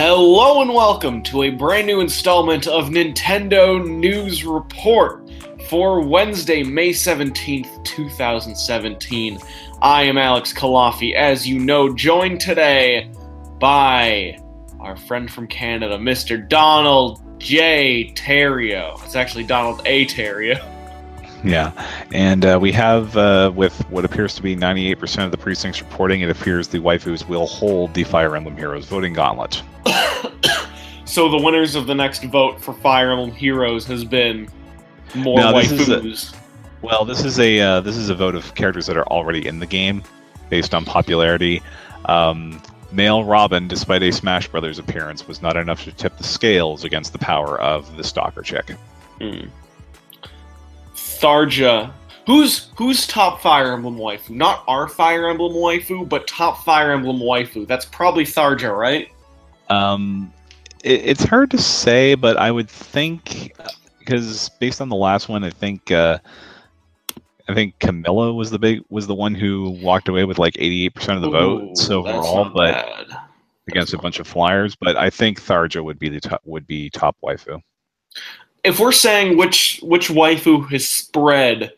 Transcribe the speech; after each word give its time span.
Hello 0.00 0.62
and 0.62 0.72
welcome 0.72 1.24
to 1.24 1.42
a 1.42 1.50
brand 1.50 1.88
new 1.88 1.98
installment 2.00 2.68
of 2.68 2.90
Nintendo 2.90 3.84
News 3.84 4.44
Report 4.44 5.28
for 5.68 6.00
Wednesday, 6.06 6.62
May 6.62 6.90
17th, 6.90 7.84
2017. 7.84 9.40
I 9.82 10.04
am 10.04 10.16
Alex 10.16 10.52
Culafi, 10.52 11.16
as 11.16 11.48
you 11.48 11.58
know, 11.58 11.92
joined 11.92 12.40
today 12.40 13.10
by 13.58 14.38
our 14.78 14.96
friend 14.96 15.28
from 15.28 15.48
Canada, 15.48 15.98
Mr. 15.98 16.48
Donald 16.48 17.20
J. 17.40 18.12
Theriault. 18.14 19.04
It's 19.04 19.16
actually 19.16 19.42
Donald 19.42 19.82
A. 19.84 20.06
Theriault. 20.06 20.64
Yeah, 21.44 21.72
and 22.12 22.44
uh, 22.44 22.58
we 22.60 22.72
have 22.72 23.16
uh, 23.16 23.52
with 23.54 23.78
what 23.90 24.04
appears 24.04 24.34
to 24.34 24.42
be 24.42 24.56
98% 24.56 25.24
of 25.24 25.30
the 25.30 25.36
precincts 25.36 25.80
reporting, 25.80 26.20
it 26.20 26.30
appears 26.30 26.68
the 26.68 26.78
waifus 26.78 27.28
will 27.28 27.46
hold 27.46 27.94
the 27.94 28.04
Fire 28.04 28.34
Emblem 28.34 28.56
Heroes 28.56 28.86
voting 28.86 29.12
gauntlet. 29.12 29.62
so 31.04 31.28
the 31.28 31.38
winners 31.38 31.74
of 31.74 31.86
the 31.86 31.94
next 31.94 32.24
vote 32.24 32.60
for 32.60 32.74
Fire 32.74 33.12
Emblem 33.12 33.30
Heroes 33.30 33.86
has 33.86 34.04
been 34.04 34.48
more 35.14 35.38
Now, 35.38 35.52
waifus. 35.52 36.34
Well, 36.82 37.04
this 37.04 37.24
is 37.24 37.38
a 37.38 37.60
uh, 37.60 37.80
this 37.80 37.96
is 37.96 38.08
a 38.08 38.14
vote 38.14 38.34
of 38.34 38.54
characters 38.54 38.86
that 38.86 38.96
are 38.96 39.06
already 39.06 39.46
in 39.46 39.58
the 39.58 39.66
game, 39.66 40.02
based 40.48 40.74
on 40.74 40.84
popularity. 40.84 41.62
Um, 42.06 42.60
male 42.92 43.24
Robin, 43.24 43.68
despite 43.68 44.02
a 44.02 44.12
Smash 44.12 44.48
Brothers 44.48 44.78
appearance, 44.78 45.26
was 45.26 45.42
not 45.42 45.56
enough 45.56 45.84
to 45.84 45.92
tip 45.92 46.16
the 46.16 46.24
scales 46.24 46.84
against 46.84 47.12
the 47.12 47.18
power 47.18 47.60
of 47.60 47.96
the 47.96 48.04
stalker 48.04 48.42
chick. 48.42 48.70
Hmm. 49.20 49.46
Tharja. 51.20 51.92
Who's 52.26 52.70
who's 52.76 53.06
top 53.06 53.40
Fire 53.40 53.72
Emblem 53.72 53.96
waifu? 53.96 54.30
Not 54.30 54.62
our 54.68 54.86
Fire 54.86 55.28
Emblem 55.28 55.54
waifu, 55.54 56.08
but 56.08 56.26
top 56.26 56.62
Fire 56.64 56.92
Emblem 56.92 57.20
waifu. 57.20 57.66
That's 57.66 57.86
probably 57.86 58.24
Tharja, 58.24 58.76
right? 58.76 59.08
Um, 59.70 60.32
it, 60.84 61.00
it's 61.04 61.24
hard 61.24 61.50
to 61.52 61.58
say, 61.58 62.14
but 62.14 62.36
I 62.36 62.50
would 62.50 62.68
think 62.68 63.54
because 63.98 64.48
based 64.60 64.80
on 64.80 64.88
the 64.88 64.96
last 64.96 65.28
one, 65.28 65.42
I 65.44 65.50
think 65.50 65.90
uh, 65.90 66.18
I 67.48 67.54
think 67.54 67.78
Camilla 67.78 68.32
was 68.34 68.50
the 68.50 68.58
big 68.58 68.82
was 68.90 69.06
the 69.06 69.14
one 69.14 69.34
who 69.34 69.70
walked 69.82 70.08
away 70.08 70.24
with 70.24 70.38
like 70.38 70.56
eighty 70.58 70.84
eight 70.84 70.94
percent 70.94 71.16
of 71.16 71.22
the 71.22 71.28
Ooh, 71.28 71.60
votes 71.68 71.88
overall, 71.88 72.50
but 72.50 72.72
bad. 72.74 73.06
against 73.68 73.94
a 73.94 73.98
bunch 73.98 74.18
of 74.18 74.26
flyers. 74.26 74.76
But 74.76 74.96
I 74.96 75.08
think 75.08 75.40
Tharja 75.40 75.82
would 75.82 75.98
be 75.98 76.10
the 76.10 76.20
top, 76.20 76.42
would 76.44 76.66
be 76.66 76.90
top 76.90 77.16
waifu. 77.24 77.62
If 78.68 78.78
we're 78.78 78.92
saying 78.92 79.36
which 79.36 79.80
which 79.82 80.08
waifu 80.08 80.68
has 80.70 80.86
spread 80.86 81.72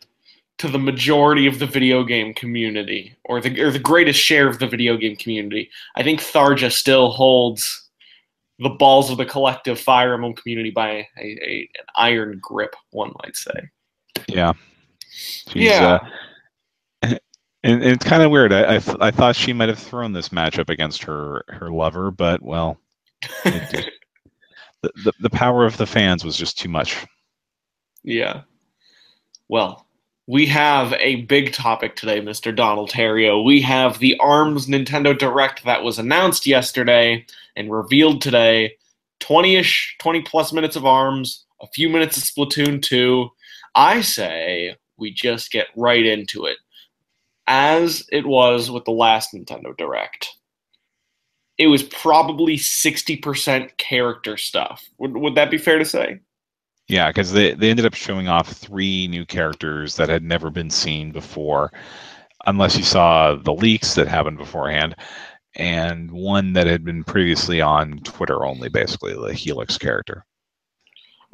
to 0.57 0.67
the 0.67 0.77
majority 0.77 1.47
of 1.47 1.57
the 1.57 1.65
video 1.65 2.03
game 2.03 2.33
community, 2.33 3.15
or 3.25 3.41
the 3.41 3.61
or 3.63 3.71
the 3.71 3.79
greatest 3.79 4.19
share 4.19 4.47
of 4.47 4.59
the 4.59 4.67
video 4.67 4.97
game 4.97 5.15
community, 5.15 5.69
I 5.95 6.03
think 6.03 6.19
Tharja 6.19 6.71
still 6.71 7.09
holds 7.11 7.89
the 8.59 8.69
balls 8.69 9.09
of 9.09 9.17
the 9.17 9.25
collective 9.25 9.79
Fire 9.79 10.13
Emblem 10.13 10.35
community 10.35 10.69
by 10.69 10.89
a, 10.89 11.07
a 11.19 11.69
an 11.79 11.85
iron 11.95 12.39
grip, 12.41 12.75
one 12.91 13.11
might 13.23 13.35
say. 13.35 13.69
Yeah. 14.27 14.53
She's, 15.09 15.63
Yeah. 15.63 15.99
Uh, 17.01 17.15
and, 17.63 17.83
it's 17.83 18.05
kind 18.05 18.21
of 18.21 18.29
weird. 18.29 18.53
I, 18.53 18.75
I, 18.75 18.79
th- 18.79 18.97
I 19.01 19.09
thought 19.09 19.35
she 19.35 19.51
might 19.53 19.69
have 19.69 19.79
thrown 19.79 20.13
this 20.13 20.29
matchup 20.29 20.69
against 20.69 21.01
her 21.03 21.43
her 21.47 21.71
lover, 21.71 22.11
but 22.11 22.41
well, 22.43 22.77
it, 23.45 23.73
it- 23.73 23.93
the, 24.81 25.13
the 25.19 25.29
power 25.29 25.65
of 25.65 25.77
the 25.77 25.85
fans 25.85 26.23
was 26.23 26.37
just 26.37 26.57
too 26.57 26.69
much. 26.69 27.05
Yeah. 28.03 28.41
Well, 29.47 29.85
we 30.27 30.45
have 30.47 30.93
a 30.93 31.23
big 31.23 31.53
topic 31.53 31.95
today, 31.95 32.21
Mr. 32.21 32.55
Donald 32.55 32.89
Theriault. 32.89 33.43
We 33.43 33.61
have 33.61 33.99
the 33.99 34.17
ARMS 34.19 34.67
Nintendo 34.67 35.17
Direct 35.17 35.63
that 35.65 35.83
was 35.83 35.99
announced 35.99 36.47
yesterday 36.47 37.25
and 37.55 37.71
revealed 37.71 38.21
today. 38.21 38.77
20 39.19 39.57
ish, 39.57 39.95
20 39.99 40.21
plus 40.21 40.53
minutes 40.53 40.75
of 40.75 40.85
ARMS, 40.85 41.45
a 41.61 41.67
few 41.67 41.89
minutes 41.89 42.17
of 42.17 42.23
Splatoon 42.23 42.81
2. 42.81 43.29
I 43.75 44.01
say 44.01 44.75
we 44.97 45.11
just 45.11 45.51
get 45.51 45.67
right 45.75 46.05
into 46.05 46.45
it. 46.45 46.57
As 47.47 48.07
it 48.11 48.25
was 48.25 48.71
with 48.71 48.85
the 48.85 48.91
last 48.91 49.33
Nintendo 49.33 49.75
Direct, 49.77 50.29
it 51.61 51.67
was 51.67 51.83
probably 51.83 52.57
60% 52.57 53.77
character 53.77 54.35
stuff. 54.37 54.83
Would, 54.97 55.15
would 55.15 55.35
that 55.35 55.51
be 55.51 55.59
fair 55.59 55.77
to 55.79 55.85
say? 55.85 56.19
Yeah, 56.87 57.09
because 57.09 57.31
they, 57.31 57.53
they 57.53 57.69
ended 57.69 57.85
up 57.85 57.93
showing 57.93 58.27
off 58.27 58.49
three 58.51 59.07
new 59.07 59.25
characters 59.25 59.95
that 59.95 60.09
had 60.09 60.23
never 60.23 60.49
been 60.49 60.69
seen 60.71 61.11
before, 61.11 61.71
unless 62.47 62.77
you 62.77 62.83
saw 62.83 63.35
the 63.35 63.53
leaks 63.53 63.95
that 63.95 64.07
happened 64.07 64.37
beforehand, 64.39 64.95
and 65.55 66.11
one 66.11 66.53
that 66.53 66.67
had 66.67 66.83
been 66.83 67.03
previously 67.03 67.61
on 67.61 67.99
Twitter 67.99 68.45
only, 68.45 68.69
basically 68.69 69.13
the 69.13 69.33
Helix 69.33 69.77
character. 69.77 70.25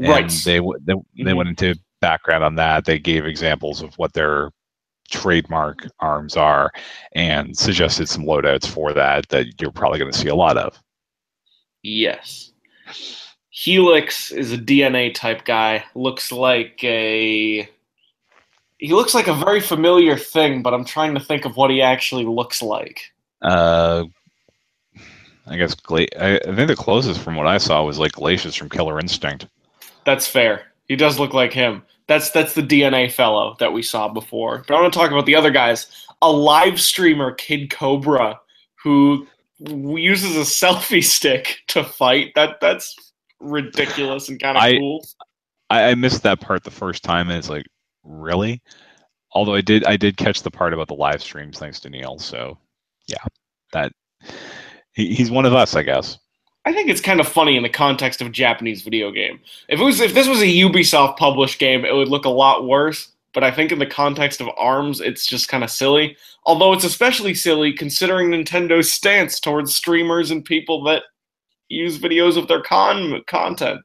And 0.01 0.07
Right. 0.07 0.29
They 0.44 0.59
they, 0.81 0.94
they 1.23 1.33
Mhm. 1.33 1.38
went 1.38 1.49
into 1.49 1.79
background 2.01 2.44
on 2.44 2.55
that. 2.55 2.85
They 2.85 2.99
gave 2.99 3.25
examples 3.25 3.81
of 3.81 3.95
what 3.97 4.13
their 4.13 4.51
trademark 5.09 5.88
arms 6.00 6.35
are, 6.35 6.72
and 7.13 7.57
suggested 7.57 8.09
some 8.09 8.25
loadouts 8.25 8.68
for 8.68 8.94
that 8.94 9.29
that 9.29 9.62
you're 9.62 9.72
probably 9.72 10.00
going 10.00 10.12
to 10.12 10.18
see 10.18 10.28
a 10.28 10.35
lot 10.35 10.57
of. 10.57 10.81
Yes. 11.84 12.51
Helix 13.50 14.31
is 14.31 14.53
a 14.53 14.57
DNA 14.57 15.13
type 15.13 15.45
guy. 15.45 15.84
Looks 15.95 16.31
like 16.31 16.79
a. 16.84 17.68
He 18.78 18.94
looks 18.94 19.16
like 19.16 19.28
a 19.28 19.34
very 19.34 19.59
familiar 19.59 20.16
thing, 20.16 20.62
but 20.62 20.73
I'm 20.73 20.85
trying 20.85 21.16
to 21.16 21.19
think 21.19 21.45
of 21.45 21.57
what 21.57 21.72
he 21.72 21.81
actually 21.81 22.25
looks 22.25 22.62
like. 22.62 23.01
Uh, 23.41 24.03
I 25.47 25.57
guess 25.57 25.74
Gla- 25.74 26.06
I, 26.19 26.35
I 26.35 26.56
think 26.56 26.68
the 26.68 26.75
closest 26.75 27.19
from 27.22 27.35
what 27.35 27.47
I 27.47 27.57
saw 27.57 27.84
was 27.84 27.97
like 27.97 28.12
Glacius 28.12 28.57
from 28.57 28.69
Killer 28.69 29.00
Instinct. 29.00 29.47
That's 30.06 30.28
fair. 30.28 30.68
He 30.87 30.95
does 30.95 31.19
look 31.19 31.33
like 31.33 31.53
him. 31.53 31.83
That's 32.07 32.31
that's 32.31 32.53
the 32.53 32.61
DNA 32.61 33.11
fellow 33.11 33.55
that 33.59 33.73
we 33.73 33.81
saw 33.81 34.07
before. 34.07 34.63
But 34.67 34.75
I 34.75 34.81
want 34.81 34.93
to 34.93 34.99
talk 34.99 35.11
about 35.11 35.25
the 35.25 35.35
other 35.35 35.51
guys. 35.51 36.05
A 36.21 36.31
live 36.31 36.79
streamer, 36.79 37.33
Kid 37.33 37.69
Cobra, 37.69 38.39
who 38.81 39.27
uses 39.59 40.35
a 40.35 40.41
selfie 40.41 41.03
stick 41.03 41.57
to 41.67 41.83
fight. 41.83 42.31
That 42.35 42.59
that's 42.61 42.95
ridiculous 43.39 44.29
and 44.29 44.39
kind 44.39 44.57
of 44.57 44.63
I- 44.63 44.77
cool. 44.77 45.05
I, 45.69 45.89
I 45.89 45.95
missed 45.95 46.23
that 46.23 46.39
part 46.39 46.63
the 46.63 46.71
first 46.71 47.03
time, 47.03 47.29
and 47.29 47.37
it's 47.37 47.49
like, 47.49 47.65
really? 48.03 48.61
Although 49.33 49.55
I 49.55 49.59
did, 49.59 49.83
I 49.83 49.97
did 49.97 50.15
catch 50.15 50.41
the 50.41 50.49
part 50.49 50.73
about 50.73 50.87
the 50.87 50.93
live 50.93 51.21
streams 51.21 51.59
thanks 51.59 51.81
to 51.81 51.89
Neil. 51.89 52.17
So, 52.19 52.57
yeah, 53.07 53.17
that 53.73 53.91
he, 54.93 55.13
he's 55.13 55.29
one 55.29 55.45
of 55.45 55.53
us, 55.53 55.75
I 55.75 55.83
guess. 55.83 56.17
I 56.67 56.73
think 56.73 56.89
it's 56.89 57.00
kind 57.00 57.22
of 57.22 57.28
funny 57.29 57.55
in 57.55 57.63
the 57.63 57.69
context 57.69 58.19
of 58.19 58.28
a 58.28 58.29
Japanese 58.29 58.81
video 58.81 59.09
game. 59.09 59.39
If 59.69 59.79
it 59.79 59.83
was 59.83 60.01
if 60.01 60.13
this 60.13 60.28
was 60.28 60.41
a 60.41 60.45
Ubisoft 60.45 61.16
published 61.16 61.59
game, 61.59 61.85
it 61.85 61.95
would 61.95 62.09
look 62.09 62.25
a 62.25 62.29
lot 62.29 62.67
worse. 62.67 63.13
But 63.33 63.45
I 63.45 63.51
think 63.51 63.72
in 63.72 63.79
the 63.79 63.85
context 63.85 64.41
of 64.41 64.50
ARMS, 64.57 65.00
it's 65.00 65.25
just 65.25 65.47
kind 65.47 65.63
of 65.63 65.72
silly. 65.72 66.17
Although 66.45 66.73
it's 66.73 66.83
especially 66.83 67.35
silly 67.35 67.72
considering 67.72 68.31
Nintendo's 68.31 68.91
stance 68.91 69.39
towards 69.39 69.73
streamers 69.73 70.29
and 70.29 70.44
people 70.44 70.83
that 70.83 71.03
use 71.69 72.00
videos 72.00 72.35
of 72.35 72.50
their 72.50 72.61
con 72.61 73.23
content. 73.27 73.79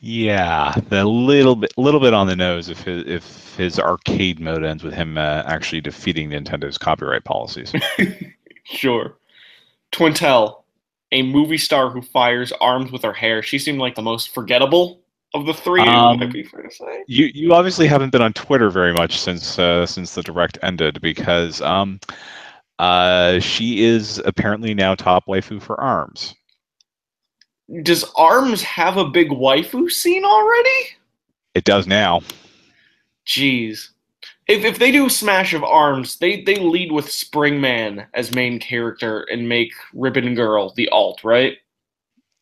Yeah, 0.00 0.74
the 0.88 1.04
little 1.04 1.56
bit, 1.56 1.74
little 1.76 2.00
bit 2.00 2.14
on 2.14 2.28
the 2.28 2.36
nose 2.36 2.70
if 2.70 2.80
his, 2.80 3.04
if 3.06 3.56
his 3.56 3.78
arcade 3.78 4.40
mode 4.40 4.64
ends 4.64 4.82
with 4.82 4.94
him 4.94 5.18
uh, 5.18 5.42
actually 5.44 5.82
defeating 5.82 6.30
Nintendo's 6.30 6.78
copyright 6.78 7.24
policies. 7.24 7.74
Sure. 8.68 9.16
Twintelle, 9.92 10.64
a 11.12 11.22
movie 11.22 11.58
star 11.58 11.90
who 11.90 12.02
fires 12.02 12.52
arms 12.60 12.90
with 12.90 13.02
her 13.02 13.12
hair. 13.12 13.42
She 13.42 13.58
seemed 13.58 13.78
like 13.78 13.94
the 13.94 14.02
most 14.02 14.34
forgettable 14.34 15.00
of 15.34 15.46
the 15.46 15.54
three. 15.54 15.82
Um, 15.82 16.18
would 16.20 16.32
be 16.32 16.42
fair 16.42 16.62
to 16.62 16.70
say? 16.70 17.04
you 17.06 17.30
you 17.34 17.54
obviously 17.54 17.86
haven't 17.86 18.10
been 18.10 18.22
on 18.22 18.32
Twitter 18.32 18.70
very 18.70 18.92
much 18.92 19.20
since 19.20 19.58
uh, 19.58 19.86
since 19.86 20.14
the 20.14 20.22
direct 20.22 20.58
ended 20.62 21.00
because 21.00 21.60
um, 21.62 22.00
uh, 22.78 23.38
she 23.40 23.84
is 23.84 24.18
apparently 24.24 24.74
now 24.74 24.94
top 24.94 25.26
waifu 25.26 25.60
for 25.60 25.80
Arms. 25.80 26.34
Does 27.82 28.04
ARMS 28.16 28.62
have 28.62 28.96
a 28.96 29.08
big 29.08 29.28
waifu 29.30 29.90
scene 29.90 30.24
already? 30.24 30.88
It 31.54 31.64
does 31.64 31.86
now. 31.86 32.20
Jeez. 33.26 33.88
If, 34.46 34.64
if 34.64 34.78
they 34.78 34.92
do 34.92 35.08
Smash 35.08 35.54
of 35.54 35.64
Arms, 35.64 36.18
they, 36.18 36.42
they 36.42 36.56
lead 36.56 36.92
with 36.92 37.06
Springman 37.06 38.06
as 38.14 38.34
main 38.34 38.60
character 38.60 39.26
and 39.30 39.48
make 39.48 39.72
Ribbon 39.92 40.34
Girl 40.34 40.72
the 40.74 40.88
alt, 40.90 41.24
right? 41.24 41.56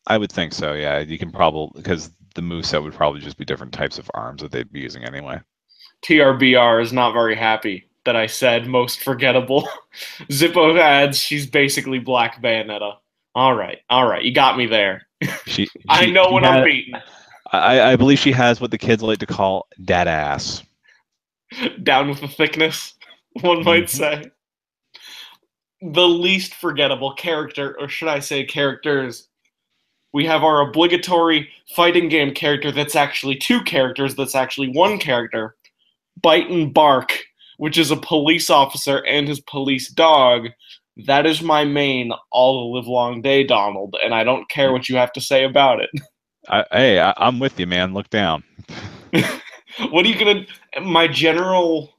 I 0.07 0.17
would 0.17 0.31
think 0.31 0.53
so. 0.53 0.73
Yeah, 0.73 0.99
you 0.99 1.17
can 1.17 1.31
probably 1.31 1.81
because 1.81 2.11
the 2.35 2.41
moveset 2.41 2.83
would 2.83 2.93
probably 2.93 3.21
just 3.21 3.37
be 3.37 3.45
different 3.45 3.73
types 3.73 3.97
of 3.97 4.11
arms 4.13 4.41
that 4.41 4.51
they'd 4.51 4.71
be 4.71 4.81
using 4.81 5.03
anyway. 5.03 5.39
TRBR 6.03 6.83
is 6.83 6.93
not 6.93 7.13
very 7.13 7.35
happy 7.35 7.89
that 8.03 8.15
I 8.15 8.27
said 8.27 8.67
most 8.67 9.01
forgettable. 9.01 9.67
Zippo 10.29 10.77
adds 10.79 11.17
she's 11.19 11.47
basically 11.47 11.97
Black 11.97 12.41
Bayonetta. 12.41 12.97
All 13.33 13.55
right, 13.55 13.79
all 13.89 14.07
right, 14.07 14.23
you 14.23 14.31
got 14.31 14.57
me 14.57 14.67
there. 14.67 15.07
She, 15.47 15.67
I 15.89 16.05
know 16.05 16.27
she 16.27 16.33
when 16.33 16.45
I'm 16.45 16.63
beaten. 16.63 17.01
I, 17.51 17.93
I 17.93 17.95
believe 17.95 18.19
she 18.19 18.31
has 18.31 18.61
what 18.61 18.71
the 18.71 18.77
kids 18.77 19.01
like 19.01 19.19
to 19.19 19.25
call 19.25 19.67
dad 19.83 20.07
ass. 20.07 20.63
Down 21.83 22.09
with 22.09 22.21
the 22.21 22.27
thickness, 22.27 22.95
one 23.41 23.63
might 23.63 23.85
Mhm. 23.85 23.89
say. 23.89 24.31
the 25.81 26.07
least 26.07 26.55
forgettable 26.55 27.13
character, 27.13 27.75
or 27.79 27.87
should 27.87 28.07
I 28.07 28.19
say 28.19 28.43
characters. 28.45 29.27
We 30.13 30.25
have 30.25 30.43
our 30.43 30.61
obligatory 30.61 31.49
fighting 31.75 32.07
game 32.09 32.33
character 32.33 32.71
that's 32.71 32.95
actually 32.95 33.35
two 33.35 33.61
characters, 33.61 34.15
that's 34.15 34.33
actually 34.35 34.69
one 34.69 34.97
character. 34.97 35.55
Bite 36.21 36.49
and 36.49 36.73
Bark, 36.73 37.19
which 37.57 37.77
is 37.77 37.91
a 37.91 37.97
police 37.97 38.49
officer 38.49 39.05
and 39.05 39.27
his 39.27 39.41
police 39.41 39.89
dog. 39.89 40.47
That 41.05 41.25
is 41.25 41.41
my 41.41 41.65
main 41.65 42.11
all 42.31 42.71
the 42.71 42.77
live 42.77 42.87
long 42.87 43.21
day, 43.21 43.43
Donald, 43.43 43.95
and 44.01 44.13
I 44.15 44.23
don't 44.23 44.49
care 44.49 44.71
what 44.71 44.87
you 44.87 44.95
have 44.95 45.11
to 45.13 45.21
say 45.21 45.43
about 45.43 45.81
it. 45.81 45.89
I, 46.47 46.63
hey, 46.71 46.99
I, 47.01 47.13
I'm 47.17 47.37
with 47.37 47.59
you, 47.59 47.67
man. 47.67 47.93
Look 47.93 48.09
down. 48.09 48.43
what 49.89 50.05
are 50.05 50.09
you 50.09 50.17
gonna? 50.17 50.45
My 50.81 51.07
general 51.07 51.93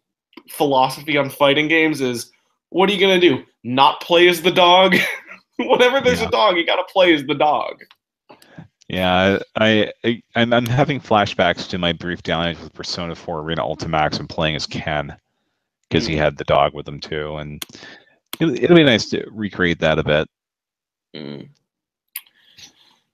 philosophy 0.50 1.17
on 1.17 1.31
fighting 1.31 1.69
games 1.69 2.00
is, 2.00 2.31
what 2.70 2.88
are 2.88 2.93
you 2.93 3.00
gonna 3.00 3.20
do? 3.20 3.44
Not 3.64 4.00
play 4.00 4.28
as 4.28 4.43
the 4.43 4.50
dog? 4.50 4.94
Whenever 5.58 6.00
there's 6.00 6.20
Yeah. 6.20 6.28
a 6.28 6.31
dog, 6.31 6.56
you 6.56 6.67
gotta 6.67 6.84
play 6.93 7.14
as 7.14 7.25
the 7.25 7.34
dog. 7.34 7.82
Yeah, 8.88 9.38
I, 9.56 9.90
I 10.05 10.23
I'm, 10.37 10.52
I'm 10.52 10.67
having 10.67 11.00
flashbacks 11.00 11.69
to 11.70 11.78
my 11.78 11.93
brief 11.93 12.23
download 12.23 12.62
with 12.62 12.73
Persona 12.73 13.17
4 13.17 13.40
Arena 13.40 13.62
Ultimax 13.62 14.20
and 14.20 14.29
playing 14.29 14.55
as 14.55 14.67
Ken 14.67 15.17
because 15.88 16.06
he 16.06 16.17
had 16.17 16.37
the 16.37 16.44
dog 16.44 16.72
with 16.72 16.87
him 16.87 17.00
too, 17.00 17.37
and 17.37 17.64
it'll, 18.38 18.55
it'll 18.55 18.76
be 18.76 18.84
nice 18.84 19.08
to 19.11 19.25
recreate 19.32 19.81
that 19.81 19.99
a 19.99 20.05
bit. 20.05 20.29
Mm. 21.17 21.49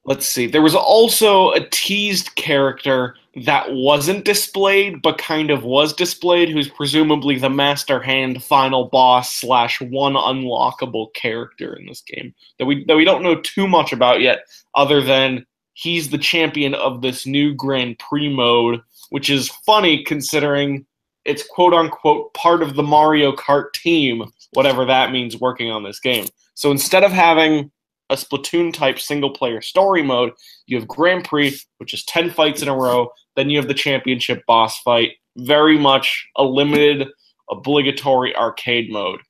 Let's 0.05 0.27
see. 0.27 0.47
There 0.47 0.63
was 0.63 0.75
also 0.75 1.53
a 1.53 1.69
teased 1.69 2.35
character 2.35 3.15
that 3.45 3.73
wasn't 3.73 4.25
displayed, 4.25 5.01
but 5.01 5.17
kind 5.17 5.51
of 5.51 5.63
was 5.63 5.95
displayed, 5.95 6.49
who's 6.49 6.69
presumably 6.69 7.39
the 7.39 7.49
Master 7.49 8.01
Hand 8.01 8.43
final 8.43 8.87
boss 8.87 9.35
slash 9.35 9.81
one 9.81 10.15
unlockable 10.15 11.15
character 11.15 11.75
in 11.75 11.87
this 11.87 12.03
game 12.03 12.35
that 12.59 12.67
we 12.67 12.85
that 12.87 12.97
we 12.97 13.05
don't 13.05 13.23
know 13.23 13.41
too 13.41 13.69
much 13.69 13.93
about 13.93 14.21
yet, 14.21 14.41
other 14.75 15.01
than 15.01 15.47
he's 15.75 16.11
the 16.11 16.19
champion 16.19 16.75
of 16.75 17.01
this 17.01 17.27
new 17.27 17.55
Grand 17.55 17.99
Prix 17.99 18.29
mode, 18.29 18.83
which 19.11 19.31
is 19.31 19.49
funny 19.65 20.03
considering 20.03 20.85
it's 21.25 21.47
quote 21.47 21.73
unquote 21.73 22.35
part 22.35 22.63
of 22.63 22.75
the 22.75 22.83
Mario 22.83 23.33
Kart 23.33 23.73
team, 23.73 24.25
whatever 24.53 24.85
that 24.85 25.13
means, 25.13 25.37
working 25.37 25.71
on 25.71 25.85
this 25.85 26.01
game. 26.01 26.27
So 26.55 26.73
instead 26.73 27.05
of 27.05 27.13
having 27.13 27.71
a 28.12 28.17
Splatoon 28.17 28.73
type 28.73 28.99
single 28.99 29.31
player 29.31 29.62
story 29.62 30.03
mode, 30.03 30.32
you 30.67 30.76
have 30.79 30.87
Grand 30.87 31.25
Prix, 31.25 31.59
which 31.79 31.94
is 31.94 32.05
10 32.05 32.31
fights 32.31 32.62
in 32.62 32.69
a 32.69 32.76
row. 32.76 33.11
Then 33.35 33.50
you 33.50 33.59
have 33.59 33.69
the 33.69 33.75
championship 33.75 34.44
boss 34.47 34.79
fight. 34.81 35.12
Very 35.37 35.79
much 35.79 36.29
a 36.37 36.44
limited, 36.44 37.09
obligatory 37.50 38.37
arcade 38.37 38.93
mode. 38.93 39.20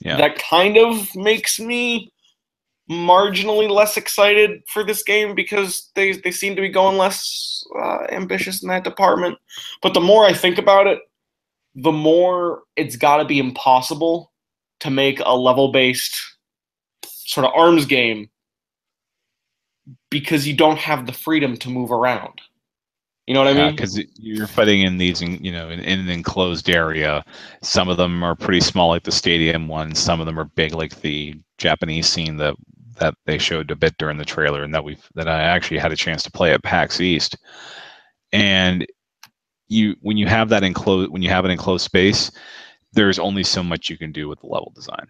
Yeah. 0.00 0.16
That 0.16 0.36
kind 0.38 0.76
of 0.76 1.14
makes 1.14 1.60
me 1.60 2.12
marginally 2.90 3.70
less 3.70 3.96
excited 3.96 4.60
for 4.68 4.84
this 4.84 5.02
game 5.02 5.34
because 5.34 5.90
they, 5.94 6.12
they 6.12 6.30
seem 6.30 6.54
to 6.56 6.60
be 6.60 6.68
going 6.68 6.98
less 6.98 7.64
uh, 7.78 8.04
ambitious 8.10 8.62
in 8.62 8.68
that 8.68 8.84
department. 8.84 9.38
But 9.82 9.94
the 9.94 10.00
more 10.00 10.26
I 10.26 10.34
think 10.34 10.58
about 10.58 10.86
it, 10.86 10.98
the 11.76 11.92
more 11.92 12.62
it's 12.76 12.96
got 12.96 13.18
to 13.18 13.24
be 13.24 13.38
impossible 13.38 14.32
to 14.80 14.90
make 14.90 15.20
a 15.20 15.34
level 15.34 15.72
based 15.72 16.20
sort 17.26 17.46
of 17.46 17.52
arms 17.54 17.86
game 17.86 18.28
because 20.10 20.46
you 20.46 20.54
don't 20.54 20.78
have 20.78 21.06
the 21.06 21.12
freedom 21.12 21.56
to 21.58 21.70
move 21.70 21.92
around. 21.92 22.40
You 23.26 23.32
know 23.32 23.42
what 23.42 23.48
I 23.48 23.54
mean? 23.54 23.74
because 23.74 23.98
you're 24.18 24.46
fighting 24.46 24.82
in 24.82 24.98
these, 24.98 25.22
you 25.22 25.50
know, 25.50 25.70
in, 25.70 25.80
in 25.80 25.98
an 25.98 26.10
enclosed 26.10 26.68
area. 26.68 27.24
Some 27.62 27.88
of 27.88 27.96
them 27.96 28.22
are 28.22 28.34
pretty 28.34 28.60
small, 28.60 28.88
like 28.88 29.04
the 29.04 29.12
stadium 29.12 29.66
ones. 29.66 29.98
Some 29.98 30.20
of 30.20 30.26
them 30.26 30.38
are 30.38 30.44
big, 30.44 30.74
like 30.74 31.00
the 31.00 31.34
Japanese 31.56 32.06
scene 32.06 32.36
that 32.36 32.54
that 32.98 33.14
they 33.26 33.38
showed 33.38 33.70
a 33.70 33.76
bit 33.76 33.96
during 33.98 34.18
the 34.18 34.26
trailer, 34.26 34.62
and 34.62 34.74
that 34.74 34.84
we 34.84 34.98
that 35.14 35.26
I 35.26 35.40
actually 35.40 35.78
had 35.78 35.90
a 35.90 35.96
chance 35.96 36.22
to 36.24 36.30
play 36.30 36.52
at 36.52 36.62
PAX 36.62 37.00
East. 37.00 37.36
And 38.32 38.86
you, 39.68 39.96
when 40.02 40.18
you 40.18 40.26
have 40.26 40.50
that 40.50 40.62
enclosed, 40.62 41.10
when 41.10 41.22
you 41.22 41.30
have 41.30 41.46
an 41.46 41.50
enclosed 41.50 41.84
space, 41.84 42.30
there's 42.92 43.18
only 43.18 43.42
so 43.42 43.62
much 43.62 43.88
you 43.88 43.96
can 43.96 44.12
do 44.12 44.28
with 44.28 44.40
the 44.40 44.46
level 44.46 44.70
design. 44.74 45.06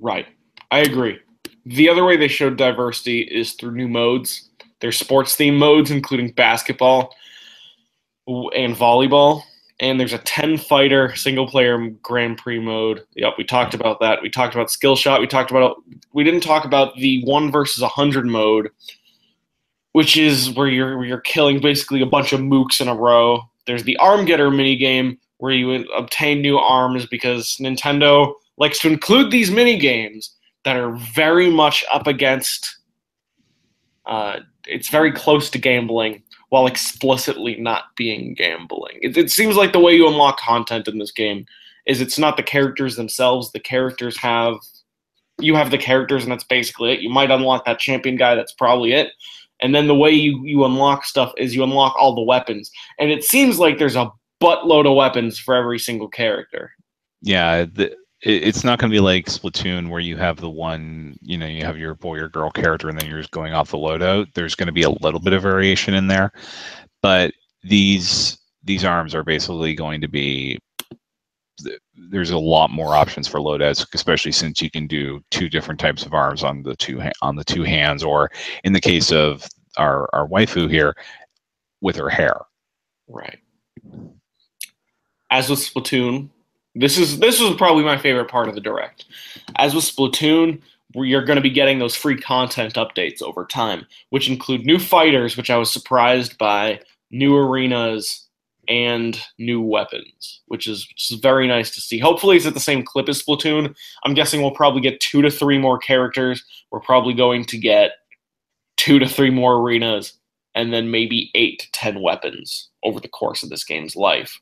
Right. 0.00 0.26
I 0.70 0.80
agree. 0.80 1.18
The 1.66 1.88
other 1.88 2.04
way 2.04 2.16
they 2.16 2.28
showed 2.28 2.56
diversity 2.56 3.20
is 3.20 3.52
through 3.52 3.72
new 3.72 3.88
modes. 3.88 4.48
There's 4.80 4.98
sports 4.98 5.36
theme 5.36 5.56
modes, 5.56 5.90
including 5.90 6.32
basketball 6.32 7.14
and 8.26 8.74
volleyball. 8.74 9.42
And 9.78 9.98
there's 9.98 10.12
a 10.12 10.18
10 10.18 10.58
fighter 10.58 11.14
single 11.16 11.46
player 11.46 11.88
Grand 12.02 12.38
Prix 12.38 12.60
mode. 12.60 13.04
Yep, 13.14 13.34
we 13.38 13.44
talked 13.44 13.74
about 13.74 14.00
that. 14.00 14.20
We 14.22 14.28
talked 14.28 14.54
about 14.54 14.70
skill 14.70 14.94
shot. 14.94 15.20
We 15.20 15.26
talked 15.26 15.50
about, 15.50 15.76
we 16.12 16.22
didn't 16.22 16.42
talk 16.42 16.64
about 16.64 16.94
the 16.96 17.22
one 17.24 17.50
versus 17.50 17.80
100 17.80 18.26
mode, 18.26 18.70
which 19.92 20.16
is 20.16 20.50
where 20.50 20.68
you're, 20.68 20.98
where 20.98 21.06
you're 21.06 21.20
killing 21.20 21.60
basically 21.60 22.02
a 22.02 22.06
bunch 22.06 22.32
of 22.32 22.40
mooks 22.40 22.80
in 22.80 22.88
a 22.88 22.94
row. 22.94 23.42
There's 23.66 23.84
the 23.84 23.96
arm 23.98 24.26
getter 24.26 24.50
mini 24.50 24.76
game 24.76 25.18
where 25.38 25.52
you 25.52 25.72
obtain 25.94 26.42
new 26.42 26.58
arms 26.58 27.06
because 27.06 27.56
Nintendo 27.58 28.34
likes 28.58 28.78
to 28.80 28.88
include 28.88 29.30
these 29.30 29.50
mini 29.50 29.78
games 29.78 30.36
that 30.64 30.76
are 30.76 30.92
very 31.14 31.50
much 31.50 31.84
up 31.92 32.06
against. 32.06 32.78
Uh, 34.06 34.40
it's 34.66 34.90
very 34.90 35.12
close 35.12 35.50
to 35.50 35.58
gambling 35.58 36.22
while 36.48 36.66
explicitly 36.66 37.56
not 37.56 37.84
being 37.96 38.34
gambling. 38.34 38.98
It, 39.02 39.16
it 39.16 39.30
seems 39.30 39.56
like 39.56 39.72
the 39.72 39.80
way 39.80 39.94
you 39.94 40.08
unlock 40.08 40.38
content 40.38 40.88
in 40.88 40.98
this 40.98 41.12
game 41.12 41.46
is 41.86 42.00
it's 42.00 42.18
not 42.18 42.36
the 42.36 42.42
characters 42.42 42.96
themselves. 42.96 43.52
The 43.52 43.60
characters 43.60 44.16
have 44.18 44.56
you 45.38 45.54
have 45.54 45.70
the 45.70 45.78
characters, 45.78 46.22
and 46.22 46.32
that's 46.32 46.44
basically 46.44 46.92
it. 46.92 47.00
You 47.00 47.10
might 47.10 47.30
unlock 47.30 47.64
that 47.64 47.78
champion 47.78 48.16
guy. 48.16 48.34
That's 48.34 48.52
probably 48.52 48.92
it. 48.92 49.12
And 49.60 49.74
then 49.74 49.86
the 49.86 49.94
way 49.94 50.10
you, 50.10 50.44
you 50.44 50.64
unlock 50.64 51.04
stuff 51.04 51.32
is 51.36 51.54
you 51.54 51.62
unlock 51.62 51.94
all 51.98 52.14
the 52.14 52.22
weapons. 52.22 52.70
And 52.98 53.10
it 53.10 53.24
seems 53.24 53.58
like 53.58 53.78
there's 53.78 53.96
a 53.96 54.10
buttload 54.40 54.88
of 54.88 54.96
weapons 54.96 55.38
for 55.38 55.54
every 55.54 55.78
single 55.78 56.08
character. 56.08 56.72
Yeah, 57.22 57.64
the, 57.64 57.94
it, 58.22 58.44
it's 58.44 58.64
not 58.64 58.78
going 58.78 58.90
to 58.90 58.94
be 58.94 59.00
like 59.00 59.26
Splatoon 59.26 59.88
where 59.88 60.00
you 60.00 60.16
have 60.16 60.38
the 60.38 60.50
one, 60.50 61.16
you 61.22 61.38
know, 61.38 61.46
you 61.46 61.64
have 61.64 61.78
your 61.78 61.94
boy 61.94 62.18
or 62.18 62.28
girl 62.28 62.50
character 62.50 62.88
and 62.88 62.98
then 62.98 63.08
you're 63.08 63.20
just 63.20 63.30
going 63.30 63.52
off 63.52 63.70
the 63.70 63.78
loadout. 63.78 64.32
There's 64.34 64.54
going 64.54 64.66
to 64.66 64.72
be 64.72 64.82
a 64.82 64.90
little 64.90 65.20
bit 65.20 65.32
of 65.32 65.42
variation 65.42 65.94
in 65.94 66.06
there, 66.06 66.32
but 67.02 67.32
these 67.62 68.38
these 68.62 68.84
arms 68.84 69.14
are 69.14 69.24
basically 69.24 69.74
going 69.74 70.00
to 70.00 70.08
be. 70.08 70.58
There's 71.94 72.30
a 72.30 72.38
lot 72.38 72.70
more 72.70 72.96
options 72.96 73.28
for 73.28 73.38
loadouts, 73.38 73.86
especially 73.92 74.32
since 74.32 74.62
you 74.62 74.70
can 74.70 74.86
do 74.86 75.22
two 75.30 75.50
different 75.50 75.78
types 75.78 76.06
of 76.06 76.14
arms 76.14 76.42
on 76.42 76.62
the 76.62 76.74
two 76.76 77.02
on 77.20 77.36
the 77.36 77.44
two 77.44 77.62
hands, 77.62 78.02
or 78.02 78.30
in 78.64 78.72
the 78.72 78.80
case 78.80 79.12
of 79.12 79.46
our 79.76 80.08
our 80.14 80.26
waifu 80.26 80.70
here, 80.70 80.94
with 81.82 81.96
her 81.96 82.08
hair. 82.08 82.40
Right. 83.08 83.38
As 85.30 85.50
with 85.50 85.58
Splatoon, 85.58 86.30
this 86.74 86.98
is 86.98 87.18
this 87.18 87.40
was 87.40 87.56
probably 87.56 87.84
my 87.84 87.98
favorite 87.98 88.30
part 88.30 88.48
of 88.48 88.54
the 88.54 88.60
direct. 88.60 89.06
As 89.56 89.74
with 89.74 89.84
Splatoon, 89.84 90.60
you're 90.94 91.24
going 91.24 91.36
to 91.36 91.42
be 91.42 91.50
getting 91.50 91.78
those 91.78 91.94
free 91.94 92.16
content 92.16 92.74
updates 92.74 93.22
over 93.22 93.44
time, 93.44 93.86
which 94.10 94.28
include 94.28 94.64
new 94.64 94.78
fighters, 94.78 95.36
which 95.36 95.50
I 95.50 95.56
was 95.56 95.70
surprised 95.70 96.38
by, 96.38 96.80
new 97.10 97.36
arenas, 97.36 98.26
and 98.68 99.20
new 99.38 99.60
weapons, 99.60 100.42
which 100.46 100.66
is 100.68 100.86
which 100.88 101.10
is 101.10 101.18
very 101.18 101.48
nice 101.48 101.70
to 101.70 101.80
see. 101.80 101.98
Hopefully, 101.98 102.36
it's 102.36 102.46
at 102.46 102.54
the 102.54 102.60
same 102.60 102.84
clip 102.84 103.08
as 103.08 103.22
Splatoon. 103.22 103.74
I'm 104.04 104.14
guessing 104.14 104.40
we'll 104.40 104.52
probably 104.52 104.80
get 104.80 105.00
two 105.00 105.22
to 105.22 105.30
three 105.30 105.58
more 105.58 105.78
characters. 105.78 106.44
We're 106.70 106.80
probably 106.80 107.14
going 107.14 107.44
to 107.46 107.58
get 107.58 107.92
two 108.76 108.98
to 109.00 109.08
three 109.08 109.30
more 109.30 109.56
arenas, 109.56 110.14
and 110.54 110.72
then 110.72 110.90
maybe 110.90 111.30
eight 111.34 111.60
to 111.60 111.72
ten 111.72 112.00
weapons 112.00 112.68
over 112.84 113.00
the 113.00 113.08
course 113.08 113.42
of 113.42 113.50
this 113.50 113.64
game's 113.64 113.96
life. 113.96 114.40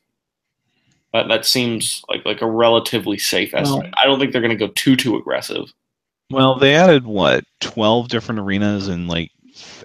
That 1.13 1.27
that 1.27 1.45
seems 1.45 2.03
like 2.09 2.25
like 2.25 2.41
a 2.41 2.49
relatively 2.49 3.17
safe 3.17 3.53
estimate. 3.53 3.93
I 3.97 4.05
don't 4.05 4.19
think 4.19 4.31
they're 4.31 4.41
going 4.41 4.57
to 4.57 4.67
go 4.67 4.71
too 4.75 4.95
too 4.95 5.17
aggressive. 5.17 5.73
Well, 6.31 6.59
they 6.59 6.75
added 6.75 7.05
what 7.05 7.43
twelve 7.59 8.09
different 8.09 8.39
arenas 8.39 8.87
and 8.87 9.07
like 9.07 9.31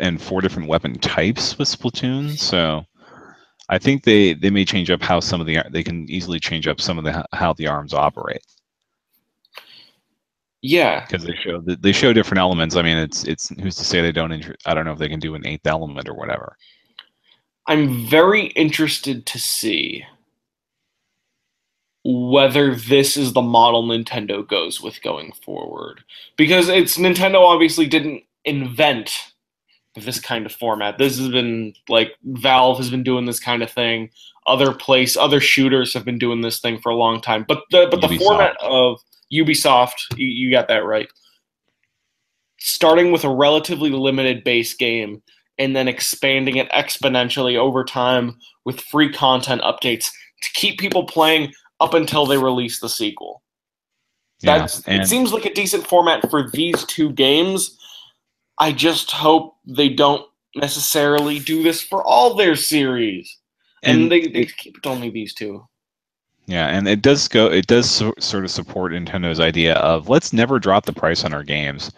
and 0.00 0.20
four 0.20 0.40
different 0.40 0.68
weapon 0.68 0.98
types 0.98 1.58
with 1.58 1.68
Splatoon. 1.68 2.38
So 2.38 2.84
I 3.68 3.78
think 3.78 4.04
they 4.04 4.34
they 4.34 4.50
may 4.50 4.64
change 4.64 4.90
up 4.90 5.02
how 5.02 5.20
some 5.20 5.40
of 5.40 5.46
the 5.46 5.58
they 5.70 5.82
can 5.82 6.08
easily 6.10 6.38
change 6.38 6.68
up 6.68 6.80
some 6.80 6.98
of 6.98 7.04
the 7.04 7.24
how 7.32 7.54
the 7.54 7.66
arms 7.66 7.94
operate 7.94 8.42
Yeah, 10.60 11.06
because 11.06 11.24
they 11.24 11.34
show 11.42 11.60
they 11.60 11.92
show 11.92 12.12
different 12.12 12.40
elements. 12.40 12.76
I 12.76 12.82
mean, 12.82 12.98
it's 12.98 13.24
it's 13.24 13.48
who's 13.48 13.76
to 13.76 13.84
say 13.84 14.02
they 14.02 14.12
don't? 14.12 14.30
Intr- 14.30 14.56
I 14.66 14.74
don't 14.74 14.84
know 14.84 14.92
if 14.92 14.98
they 14.98 15.08
can 15.08 15.20
do 15.20 15.34
an 15.34 15.46
eighth 15.46 15.66
element 15.66 16.08
or 16.08 16.14
whatever. 16.14 16.56
I'm 17.66 18.06
very 18.06 18.48
interested 18.48 19.24
to 19.24 19.38
see 19.38 20.04
whether 22.04 22.74
this 22.74 23.16
is 23.16 23.32
the 23.32 23.42
model 23.42 23.82
Nintendo 23.82 24.46
goes 24.46 24.80
with 24.80 25.00
going 25.02 25.32
forward. 25.44 26.04
Because 26.36 26.68
it's 26.68 26.98
Nintendo 26.98 27.40
obviously 27.40 27.86
didn't 27.86 28.22
invent 28.44 29.10
this 29.94 30.20
kind 30.20 30.44
of 30.44 30.52
format. 30.52 30.98
This 30.98 31.18
has 31.18 31.28
been 31.28 31.72
like 31.88 32.12
Valve 32.24 32.78
has 32.78 32.90
been 32.90 33.02
doing 33.02 33.24
this 33.24 33.40
kind 33.40 33.62
of 33.62 33.70
thing. 33.70 34.10
Other 34.46 34.72
place, 34.72 35.16
other 35.16 35.40
shooters 35.40 35.94
have 35.94 36.04
been 36.04 36.18
doing 36.18 36.42
this 36.42 36.60
thing 36.60 36.78
for 36.78 36.90
a 36.90 36.96
long 36.96 37.20
time. 37.20 37.44
But 37.48 37.62
the 37.70 37.88
but 37.90 38.00
the 38.00 38.08
Ubisoft. 38.08 38.18
format 38.18 38.56
of 38.60 39.00
Ubisoft, 39.32 40.18
you, 40.18 40.26
you 40.26 40.50
got 40.50 40.68
that 40.68 40.84
right. 40.84 41.08
Starting 42.58 43.12
with 43.12 43.24
a 43.24 43.34
relatively 43.34 43.90
limited 43.90 44.44
base 44.44 44.74
game 44.74 45.22
and 45.58 45.74
then 45.74 45.88
expanding 45.88 46.56
it 46.56 46.70
exponentially 46.72 47.56
over 47.56 47.84
time 47.84 48.36
with 48.64 48.80
free 48.80 49.12
content 49.12 49.62
updates 49.62 50.10
to 50.42 50.50
keep 50.54 50.78
people 50.78 51.04
playing 51.04 51.52
up 51.80 51.94
until 51.94 52.26
they 52.26 52.38
release 52.38 52.80
the 52.80 52.88
sequel. 52.88 53.42
That's 54.42 54.86
yeah, 54.86 55.02
it 55.02 55.06
seems 55.06 55.32
like 55.32 55.46
a 55.46 55.54
decent 55.54 55.86
format 55.86 56.28
for 56.30 56.50
these 56.50 56.84
two 56.84 57.10
games. 57.10 57.78
I 58.58 58.72
just 58.72 59.10
hope 59.10 59.56
they 59.66 59.88
don't 59.88 60.24
necessarily 60.54 61.38
do 61.38 61.62
this 61.62 61.82
for 61.82 62.02
all 62.04 62.34
their 62.34 62.56
series. 62.56 63.38
And, 63.82 64.02
and 64.02 64.12
they, 64.12 64.26
they 64.28 64.46
keep 64.46 64.78
it 64.78 64.86
only 64.86 65.10
these 65.10 65.34
two. 65.34 65.66
Yeah, 66.46 66.66
and 66.66 66.86
it 66.86 67.02
does 67.02 67.26
go. 67.28 67.46
It 67.46 67.66
does 67.66 67.90
so, 67.90 68.12
sort 68.18 68.44
of 68.44 68.50
support 68.50 68.92
Nintendo's 68.92 69.40
idea 69.40 69.74
of 69.76 70.08
let's 70.08 70.32
never 70.32 70.58
drop 70.58 70.84
the 70.84 70.92
price 70.92 71.24
on 71.24 71.32
our 71.32 71.42
games. 71.42 71.90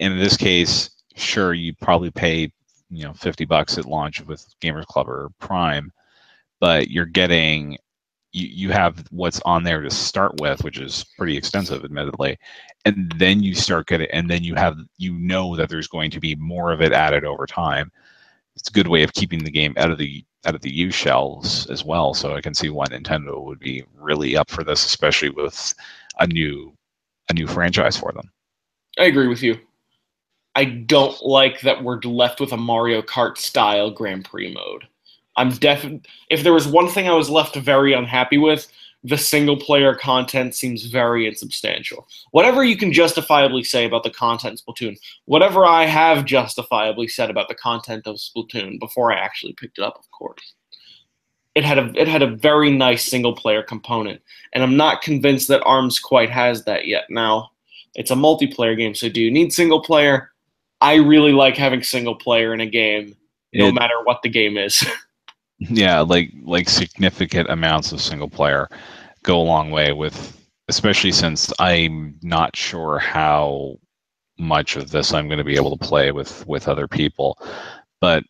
And 0.00 0.12
in 0.12 0.18
this 0.20 0.36
case, 0.36 0.90
sure, 1.16 1.52
you 1.52 1.74
probably 1.74 2.10
pay 2.10 2.52
you 2.90 3.04
know 3.04 3.12
50 3.12 3.44
bucks 3.44 3.76
at 3.76 3.86
launch 3.86 4.20
with 4.22 4.46
Gamers 4.60 4.86
Club 4.86 5.08
or 5.08 5.30
Prime, 5.40 5.92
but 6.60 6.90
you're 6.90 7.06
getting 7.06 7.76
you, 8.38 8.48
you 8.48 8.72
have 8.72 9.04
what's 9.10 9.40
on 9.44 9.64
there 9.64 9.82
to 9.82 9.90
start 9.90 10.40
with, 10.40 10.62
which 10.64 10.78
is 10.78 11.04
pretty 11.16 11.36
extensive, 11.36 11.84
admittedly, 11.84 12.38
and 12.84 13.12
then 13.16 13.42
you 13.42 13.54
start 13.54 13.86
getting, 13.86 14.08
and 14.12 14.30
then 14.30 14.44
you 14.44 14.54
have 14.54 14.76
you 14.98 15.12
know 15.18 15.56
that 15.56 15.68
there's 15.68 15.88
going 15.88 16.10
to 16.10 16.20
be 16.20 16.34
more 16.36 16.72
of 16.72 16.80
it 16.80 16.92
added 16.92 17.24
over 17.24 17.46
time. 17.46 17.90
It's 18.56 18.68
a 18.68 18.72
good 18.72 18.88
way 18.88 19.02
of 19.02 19.12
keeping 19.12 19.44
the 19.44 19.50
game 19.50 19.74
out 19.76 19.90
of 19.90 19.98
the 19.98 20.24
out 20.46 20.54
of 20.54 20.62
the 20.62 20.74
U 20.74 20.90
shelves 20.90 21.66
as 21.66 21.84
well. 21.84 22.14
So 22.14 22.34
I 22.34 22.40
can 22.40 22.54
see 22.54 22.70
why 22.70 22.86
Nintendo 22.86 23.44
would 23.44 23.58
be 23.58 23.84
really 23.96 24.36
up 24.36 24.50
for 24.50 24.64
this, 24.64 24.84
especially 24.84 25.30
with 25.30 25.74
a 26.18 26.26
new 26.26 26.72
a 27.28 27.34
new 27.34 27.46
franchise 27.46 27.96
for 27.96 28.12
them. 28.12 28.30
I 28.98 29.04
agree 29.04 29.28
with 29.28 29.42
you. 29.42 29.58
I 30.54 30.64
don't 30.64 31.22
like 31.22 31.60
that 31.60 31.84
we're 31.84 32.00
left 32.00 32.40
with 32.40 32.52
a 32.52 32.56
Mario 32.56 33.02
Kart 33.02 33.36
style 33.36 33.90
Grand 33.90 34.24
Prix 34.24 34.52
mode. 34.52 34.88
I'm 35.38 35.50
definitely 35.50 36.02
if 36.28 36.42
there 36.42 36.52
was 36.52 36.66
one 36.66 36.88
thing 36.88 37.08
I 37.08 37.14
was 37.14 37.30
left 37.30 37.56
very 37.56 37.94
unhappy 37.94 38.36
with, 38.36 38.70
the 39.04 39.16
single 39.16 39.56
player 39.56 39.94
content 39.94 40.54
seems 40.54 40.86
very 40.86 41.26
insubstantial. 41.26 42.06
Whatever 42.32 42.64
you 42.64 42.76
can 42.76 42.92
justifiably 42.92 43.62
say 43.62 43.84
about 43.84 44.02
the 44.02 44.10
content 44.10 44.60
of 44.60 44.74
Splatoon, 44.74 44.96
whatever 45.26 45.64
I 45.64 45.86
have 45.86 46.24
justifiably 46.24 47.06
said 47.06 47.30
about 47.30 47.48
the 47.48 47.54
content 47.54 48.06
of 48.06 48.16
Splatoon 48.16 48.80
before 48.80 49.12
I 49.12 49.18
actually 49.18 49.52
picked 49.52 49.78
it 49.78 49.84
up, 49.84 49.96
of 49.98 50.10
course. 50.10 50.54
It 51.54 51.64
had 51.64 51.78
a 51.78 51.92
it 51.94 52.08
had 52.08 52.22
a 52.22 52.36
very 52.36 52.70
nice 52.70 53.08
single 53.08 53.34
player 53.34 53.62
component, 53.62 54.20
and 54.52 54.62
I'm 54.62 54.76
not 54.76 55.02
convinced 55.02 55.48
that 55.48 55.62
ARMS 55.64 55.98
quite 55.98 56.30
has 56.30 56.64
that 56.64 56.86
yet. 56.86 57.04
Now, 57.08 57.50
it's 57.94 58.10
a 58.10 58.14
multiplayer 58.14 58.76
game, 58.76 58.94
so 58.94 59.08
do 59.08 59.20
you 59.20 59.30
need 59.30 59.52
single 59.52 59.80
player? 59.80 60.30
I 60.80 60.94
really 60.94 61.32
like 61.32 61.56
having 61.56 61.82
single 61.82 62.14
player 62.14 62.54
in 62.54 62.60
a 62.60 62.66
game, 62.66 63.16
no 63.54 63.68
it, 63.68 63.74
matter 63.74 63.94
what 64.04 64.22
the 64.22 64.28
game 64.28 64.56
is. 64.56 64.84
yeah, 65.58 66.00
like 66.00 66.32
like 66.42 66.68
significant 66.68 67.50
amounts 67.50 67.92
of 67.92 68.00
single 68.00 68.28
player 68.28 68.68
go 69.22 69.40
a 69.40 69.42
long 69.42 69.70
way 69.70 69.92
with 69.92 70.34
especially 70.68 71.12
since 71.12 71.52
I'm 71.58 72.16
not 72.22 72.54
sure 72.54 72.98
how 72.98 73.78
much 74.38 74.76
of 74.76 74.90
this 74.90 75.12
I'm 75.12 75.26
going 75.26 75.38
to 75.38 75.44
be 75.44 75.56
able 75.56 75.76
to 75.76 75.84
play 75.84 76.12
with 76.12 76.46
with 76.46 76.68
other 76.68 76.86
people. 76.86 77.38
But 78.00 78.24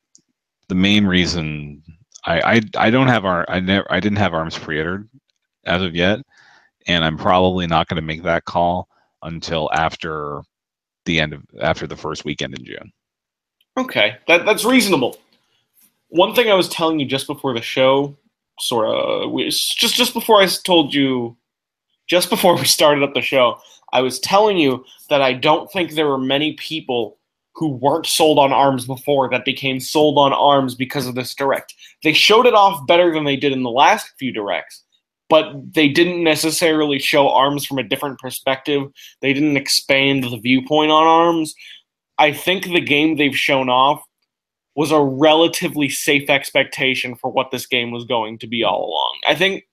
the 0.68 0.74
main 0.74 1.06
reason 1.06 1.82
I 2.24 2.40
I, 2.40 2.60
I 2.86 2.90
don't 2.90 3.08
have 3.08 3.24
our 3.24 3.44
I 3.48 3.60
never 3.60 3.86
I 3.90 4.00
didn't 4.00 4.18
have 4.18 4.34
arms 4.34 4.58
pre-ordered 4.58 5.08
as 5.66 5.82
of 5.82 5.94
yet, 5.94 6.20
and 6.86 7.04
I'm 7.04 7.18
probably 7.18 7.66
not 7.66 7.88
going 7.88 7.96
to 7.96 8.02
make 8.02 8.22
that 8.22 8.46
call 8.46 8.88
until 9.22 9.68
after 9.74 10.40
the 11.04 11.20
end 11.20 11.34
of 11.34 11.42
after 11.60 11.86
the 11.86 11.96
first 11.96 12.24
weekend 12.24 12.58
in 12.58 12.64
June. 12.64 12.92
Okay, 13.76 14.16
that 14.26 14.46
that's 14.46 14.64
reasonable. 14.64 15.18
One 16.08 16.34
thing 16.34 16.50
I 16.50 16.54
was 16.54 16.68
telling 16.68 16.98
you 16.98 17.06
just 17.06 17.26
before 17.26 17.54
the 17.54 17.62
show, 17.62 18.16
sort 18.58 18.88
of, 18.88 19.36
just 19.38 19.78
just 19.78 20.14
before 20.14 20.40
I 20.40 20.46
told 20.46 20.94
you, 20.94 21.36
just 22.08 22.30
before 22.30 22.56
we 22.56 22.64
started 22.66 23.04
up 23.04 23.14
the 23.14 23.22
show, 23.22 23.58
I 23.92 24.00
was 24.00 24.18
telling 24.18 24.58
you 24.58 24.84
that 25.10 25.22
I 25.22 25.32
don't 25.32 25.70
think 25.70 25.92
there 25.92 26.08
were 26.08 26.18
many 26.18 26.54
people 26.54 27.18
who 27.54 27.68
weren't 27.68 28.06
sold 28.06 28.38
on 28.38 28.52
arms 28.52 28.86
before 28.86 29.28
that 29.30 29.44
became 29.44 29.80
sold 29.80 30.16
on 30.16 30.32
arms 30.32 30.76
because 30.76 31.08
of 31.08 31.16
this 31.16 31.34
direct. 31.34 31.74
They 32.04 32.12
showed 32.12 32.46
it 32.46 32.54
off 32.54 32.86
better 32.86 33.12
than 33.12 33.24
they 33.24 33.36
did 33.36 33.52
in 33.52 33.64
the 33.64 33.70
last 33.70 34.12
few 34.16 34.32
directs, 34.32 34.84
but 35.28 35.52
they 35.74 35.88
didn't 35.88 36.22
necessarily 36.22 37.00
show 37.00 37.28
arms 37.28 37.66
from 37.66 37.78
a 37.78 37.82
different 37.82 38.20
perspective. 38.20 38.84
They 39.22 39.32
didn't 39.32 39.56
expand 39.56 40.22
the 40.22 40.38
viewpoint 40.38 40.92
on 40.92 41.06
arms. 41.06 41.52
I 42.16 42.32
think 42.32 42.64
the 42.64 42.80
game 42.80 43.16
they've 43.16 43.36
shown 43.36 43.68
off 43.68 44.02
was 44.78 44.92
a 44.92 45.02
relatively 45.02 45.88
safe 45.88 46.30
expectation 46.30 47.16
for 47.16 47.32
what 47.32 47.50
this 47.50 47.66
game 47.66 47.90
was 47.90 48.04
going 48.04 48.38
to 48.38 48.46
be 48.46 48.62
all 48.62 48.84
along. 48.84 49.18
I 49.26 49.34
think 49.34 49.64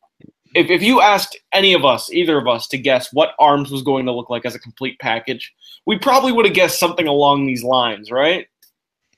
if, 0.56 0.72
if 0.72 0.82
you 0.82 1.00
asked 1.00 1.38
any 1.54 1.76
of 1.76 1.86
us, 1.86 2.12
either 2.12 2.40
of 2.40 2.48
us, 2.48 2.68
to 2.70 2.78
guess 2.80 3.14
what 3.14 3.36
ARMS 3.38 3.70
was 3.70 3.84
going 3.84 4.08
to 4.08 4.12
look 4.12 4.32
like 4.32 4.48
as 4.48 4.56
a 4.56 4.60
complete 4.60 4.98
package, 4.98 5.54
we 5.86 6.00
probably 6.00 6.32
would 6.32 6.46
have 6.46 6.56
guessed 6.56 6.80
something 6.80 7.08
along 7.08 7.46
these 7.46 7.64
lines, 7.64 8.10
right? 8.10 8.48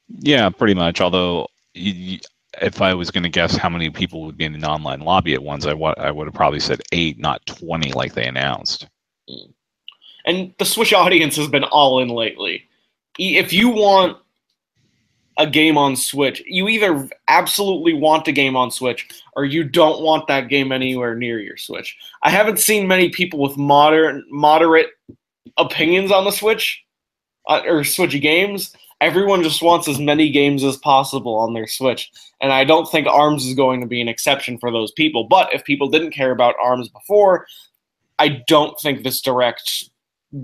Yeah, 0.10 0.50
pretty 0.50 0.74
much. 0.74 1.00
Although 1.00 1.48
you, 1.74 2.20
if 2.62 2.82
I 2.82 2.94
was 2.94 3.10
going 3.10 3.24
to 3.24 3.30
guess 3.30 3.56
how 3.56 3.70
many 3.70 3.90
people 3.90 4.26
would 4.26 4.36
be 4.36 4.44
in 4.44 4.56
an 4.56 4.66
online 4.66 5.00
lobby 5.00 5.36
at 5.36 5.44
once, 5.44 5.66
I, 5.66 5.72
I 5.72 6.12
would 6.12 6.28
have 6.28 6.34
probably 6.34 6.60
said 6.60 6.82
eight, 6.92 7.18
not 7.18 7.46
20 7.46 7.94
like 7.94 8.14
they 8.14 8.26
announced. 8.28 8.90
Hmm. 9.30 9.52
And 10.26 10.54
the 10.60 10.66
Switch 10.66 10.92
audience 10.92 11.38
has 11.38 11.48
been 11.48 11.64
all 11.64 12.02
in 12.02 12.10
lately. 12.10 12.68
If 13.18 13.54
you 13.54 13.70
want 13.70 14.18
a 15.38 15.48
game 15.48 15.78
on 15.78 15.96
Switch, 15.96 16.42
you 16.46 16.68
either 16.68 17.08
absolutely 17.28 17.94
want 17.94 18.28
a 18.28 18.32
game 18.32 18.56
on 18.56 18.72
Switch 18.72 19.08
or 19.36 19.46
you 19.46 19.64
don't 19.64 20.02
want 20.02 20.28
that 20.28 20.50
game 20.50 20.72
anywhere 20.72 21.16
near 21.16 21.40
your 21.40 21.58
Switch. 21.58 21.96
I 22.24 22.30
haven't 22.30 22.60
seen 22.60 22.88
many 22.88 23.10
people 23.10 23.40
with 23.40 23.58
moderate 23.58 24.26
moderate 24.30 24.90
opinions 25.58 26.12
on 26.12 26.26
the 26.26 26.32
Switch 26.32 26.84
uh, 27.48 27.62
or 27.66 27.82
Switchy 27.82 28.22
games 28.22 28.76
everyone 29.02 29.44
just 29.44 29.62
wants 29.62 29.88
as 29.88 30.00
many 30.00 30.30
games 30.30 30.64
as 30.64 30.78
possible 30.78 31.36
on 31.36 31.54
their 31.54 31.68
Switch. 31.68 32.12
And 32.42 32.52
I 32.52 32.64
don't 32.64 32.90
think 32.90 33.08
ARMS 33.08 33.46
is 33.46 33.54
going 33.54 33.82
to 33.82 33.88
be 33.88 34.02
an 34.02 34.08
exception 34.08 34.58
for 34.58 34.72
those 34.72 34.92
people. 34.92 35.26
But 35.26 35.54
if 35.54 35.64
people 35.64 35.90
didn't 35.90 36.12
care 36.12 36.32
about 36.32 36.56
ARMS 36.62 36.90
before, 36.90 37.48
I 38.20 38.44
don't 38.48 38.80
think 38.80 39.04
this 39.04 39.22
direct 39.22 39.90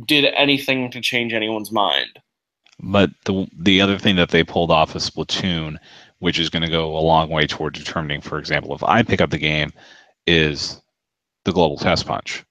did 0.05 0.25
anything 0.35 0.91
to 0.91 1.01
change 1.01 1.33
anyone's 1.33 1.71
mind. 1.71 2.19
But 2.83 3.11
the 3.23 3.47
the 3.57 3.79
other 3.81 3.97
thing 3.97 4.17
that 4.17 4.29
they 4.29 4.43
pulled 4.43 4.69
off 4.69 4.95
is 4.95 5.09
Splatoon, 5.09 5.77
which 6.19 6.37
is 6.37 6.49
going 6.49 6.63
to 6.63 6.69
go 6.69 6.97
a 6.97 6.99
long 6.99 7.29
way 7.29 7.47
toward 7.47 7.73
determining, 7.73 8.21
for 8.21 8.37
example, 8.37 8.75
if 8.75 8.83
I 8.83 9.03
pick 9.03 9.21
up 9.21 9.29
the 9.29 9.37
game, 9.37 9.71
is 10.27 10.81
the 11.45 11.53
global 11.53 11.77
test 11.77 12.05
punch. 12.05 12.43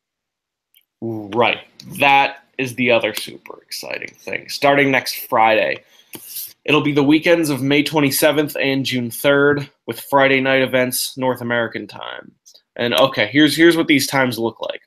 Right. 1.02 1.58
That 1.98 2.44
is 2.56 2.74
the 2.74 2.90
other 2.90 3.14
super 3.14 3.60
exciting 3.62 4.14
thing. 4.14 4.48
Starting 4.48 4.90
next 4.90 5.26
Friday, 5.28 5.84
it'll 6.64 6.80
be 6.80 6.92
the 6.92 7.02
weekends 7.02 7.50
of 7.50 7.60
May 7.60 7.82
27th 7.82 8.56
and 8.60 8.86
June 8.86 9.10
3rd 9.10 9.68
with 9.86 10.00
Friday 10.00 10.40
night 10.40 10.62
events 10.62 11.16
North 11.18 11.42
American 11.42 11.86
time. 11.86 12.32
And 12.74 12.94
okay, 12.94 13.26
here's 13.26 13.54
here's 13.54 13.76
what 13.76 13.86
these 13.86 14.06
times 14.06 14.38
look 14.38 14.62
like. 14.62 14.80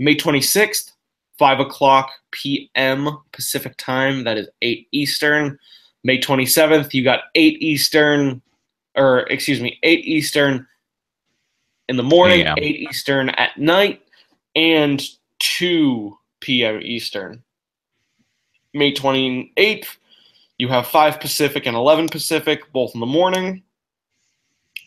May 0.00 0.16
26th, 0.16 0.90
5 1.38 1.60
o'clock 1.60 2.10
p.m. 2.32 3.18
Pacific 3.32 3.76
time. 3.76 4.24
That 4.24 4.38
is 4.38 4.48
8 4.62 4.88
Eastern. 4.92 5.58
May 6.04 6.18
27th, 6.18 6.94
you 6.94 7.04
got 7.04 7.24
8 7.34 7.62
Eastern, 7.62 8.42
or 8.96 9.20
excuse 9.20 9.60
me, 9.60 9.78
8 9.82 10.04
Eastern 10.04 10.66
in 11.88 11.96
the 11.96 12.02
morning, 12.02 12.46
8 12.46 12.60
Eastern 12.60 13.30
at 13.30 13.56
night, 13.58 14.02
and 14.54 15.02
2 15.38 16.16
p.m. 16.40 16.80
Eastern. 16.82 17.42
May 18.74 18.92
28th, 18.92 19.96
you 20.58 20.68
have 20.68 20.86
5 20.86 21.20
Pacific 21.20 21.66
and 21.66 21.76
11 21.76 22.08
Pacific, 22.08 22.72
both 22.72 22.92
in 22.94 23.00
the 23.00 23.06
morning. 23.06 23.62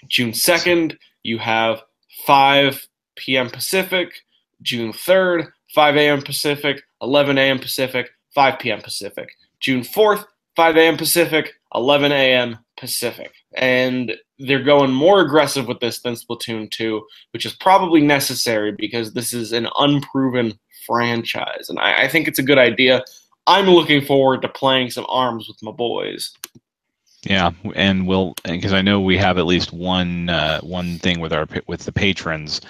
June 0.07 0.31
2nd, 0.31 0.97
you 1.23 1.37
have 1.37 1.81
5 2.25 2.87
p.m. 3.15 3.49
Pacific. 3.49 4.13
June 4.61 4.93
3rd, 4.93 5.51
5 5.73 5.95
a.m. 5.97 6.21
Pacific, 6.21 6.83
11 7.01 7.37
a.m. 7.37 7.59
Pacific, 7.59 8.09
5 8.33 8.59
p.m. 8.59 8.81
Pacific. 8.81 9.29
June 9.59 9.81
4th, 9.81 10.25
5 10.55 10.77
a.m. 10.77 10.97
Pacific, 10.97 11.53
11 11.75 12.11
a.m. 12.11 12.57
Pacific. 12.77 13.33
And 13.53 14.13
they're 14.39 14.63
going 14.63 14.91
more 14.91 15.21
aggressive 15.21 15.67
with 15.67 15.79
this 15.79 16.01
than 16.01 16.15
Splatoon 16.15 16.69
2, 16.71 17.01
which 17.31 17.45
is 17.45 17.53
probably 17.53 18.01
necessary 18.01 18.71
because 18.71 19.13
this 19.13 19.33
is 19.33 19.53
an 19.53 19.67
unproven 19.77 20.57
franchise. 20.85 21.67
And 21.69 21.79
I, 21.79 22.03
I 22.03 22.07
think 22.07 22.27
it's 22.27 22.39
a 22.39 22.43
good 22.43 22.57
idea. 22.57 23.03
I'm 23.47 23.67
looking 23.67 24.03
forward 24.03 24.41
to 24.41 24.49
playing 24.49 24.89
some 24.91 25.05
arms 25.09 25.47
with 25.47 25.61
my 25.61 25.71
boys. 25.71 26.35
Yeah, 27.23 27.51
and 27.75 28.07
we'll 28.07 28.33
because 28.45 28.73
I 28.73 28.81
know 28.81 28.99
we 28.99 29.15
have 29.17 29.37
at 29.37 29.45
least 29.45 29.71
one 29.71 30.29
uh, 30.29 30.59
one 30.61 30.97
thing 30.97 31.19
with 31.19 31.31
our 31.31 31.47
with 31.67 31.85
the 31.85 31.91
patrons 31.91 32.61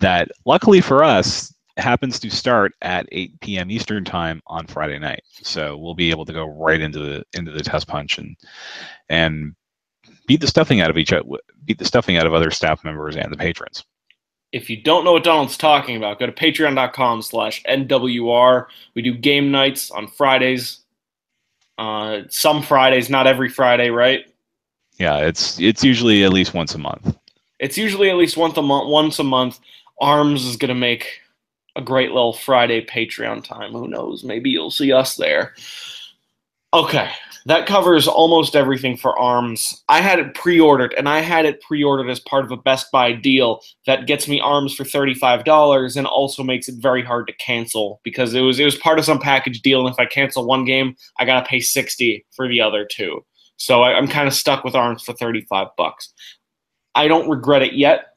that 0.00 0.28
luckily 0.44 0.80
for 0.80 1.04
us 1.04 1.54
happens 1.76 2.18
to 2.20 2.30
start 2.30 2.74
at 2.82 3.08
8 3.12 3.40
p.m. 3.40 3.70
Eastern 3.70 4.04
time 4.04 4.42
on 4.46 4.66
Friday 4.66 4.98
night. 4.98 5.22
So 5.42 5.76
we'll 5.76 5.94
be 5.94 6.10
able 6.10 6.24
to 6.26 6.32
go 6.32 6.46
right 6.46 6.80
into 6.80 6.98
the 6.98 7.24
into 7.32 7.50
the 7.50 7.62
test 7.62 7.88
punch 7.88 8.18
and 8.18 8.36
and 9.08 9.54
beat 10.26 10.40
the 10.40 10.46
stuffing 10.46 10.80
out 10.80 10.90
of 10.90 10.98
each 10.98 11.12
beat 11.64 11.78
the 11.78 11.84
stuffing 11.84 12.16
out 12.16 12.26
of 12.26 12.34
other 12.34 12.50
staff 12.50 12.84
members 12.84 13.16
and 13.16 13.32
the 13.32 13.36
patrons. 13.36 13.84
If 14.52 14.68
you 14.68 14.82
don't 14.82 15.04
know 15.04 15.12
what 15.12 15.24
Donald's 15.24 15.56
talking 15.56 15.96
about, 15.96 16.18
go 16.18 16.26
to 16.26 16.32
patreon.com 16.32 17.22
slash 17.22 17.62
NWR. 17.64 18.66
We 18.94 19.00
do 19.00 19.14
game 19.14 19.50
nights 19.50 19.90
on 19.90 20.06
Fridays. 20.08 20.80
Uh, 21.78 22.22
some 22.28 22.62
Fridays, 22.62 23.08
not 23.08 23.26
every 23.26 23.48
Friday, 23.48 23.88
right? 23.88 24.26
Yeah, 24.98 25.18
it's 25.18 25.58
it's 25.58 25.82
usually 25.82 26.22
at 26.24 26.32
least 26.32 26.52
once 26.52 26.74
a 26.74 26.78
month. 26.78 27.16
It's 27.58 27.78
usually 27.78 28.10
at 28.10 28.16
least 28.16 28.36
once 28.36 28.56
a 28.58 28.62
month. 28.62 28.88
Once 28.88 29.18
a 29.18 29.24
month, 29.24 29.58
Arms 30.00 30.44
is 30.44 30.56
gonna 30.56 30.74
make 30.74 31.21
a 31.76 31.82
great 31.82 32.10
little 32.10 32.32
Friday 32.32 32.84
Patreon 32.84 33.44
time. 33.44 33.72
Who 33.72 33.88
knows? 33.88 34.24
Maybe 34.24 34.50
you'll 34.50 34.70
see 34.70 34.92
us 34.92 35.16
there. 35.16 35.54
Okay, 36.74 37.10
that 37.44 37.66
covers 37.66 38.08
almost 38.08 38.56
everything 38.56 38.96
for 38.96 39.18
ARMS. 39.18 39.82
I 39.88 40.00
had 40.00 40.18
it 40.18 40.34
pre 40.34 40.58
ordered, 40.58 40.94
and 40.94 41.08
I 41.08 41.20
had 41.20 41.44
it 41.44 41.60
pre 41.60 41.84
ordered 41.84 42.08
as 42.08 42.20
part 42.20 42.44
of 42.44 42.50
a 42.50 42.56
Best 42.56 42.90
Buy 42.90 43.12
deal 43.12 43.60
that 43.86 44.06
gets 44.06 44.26
me 44.26 44.40
ARMS 44.40 44.74
for 44.74 44.84
$35 44.84 45.96
and 45.96 46.06
also 46.06 46.42
makes 46.42 46.68
it 46.68 46.76
very 46.80 47.02
hard 47.02 47.26
to 47.26 47.34
cancel 47.34 48.00
because 48.04 48.32
it 48.34 48.40
was 48.40 48.58
it 48.58 48.64
was 48.64 48.76
part 48.76 48.98
of 48.98 49.04
some 49.04 49.18
package 49.18 49.60
deal, 49.60 49.86
and 49.86 49.92
if 49.92 49.98
I 49.98 50.06
cancel 50.06 50.46
one 50.46 50.64
game, 50.64 50.96
I 51.18 51.24
gotta 51.24 51.46
pay 51.46 51.60
60 51.60 52.24
for 52.34 52.48
the 52.48 52.60
other 52.60 52.86
two. 52.90 53.24
So 53.56 53.82
I, 53.82 53.94
I'm 53.94 54.08
kind 54.08 54.26
of 54.26 54.34
stuck 54.34 54.64
with 54.64 54.74
ARMS 54.74 55.02
for 55.02 55.12
35 55.12 55.68
bucks. 55.76 56.12
I 56.94 57.06
don't 57.06 57.28
regret 57.28 57.62
it 57.62 57.74
yet. 57.74 58.11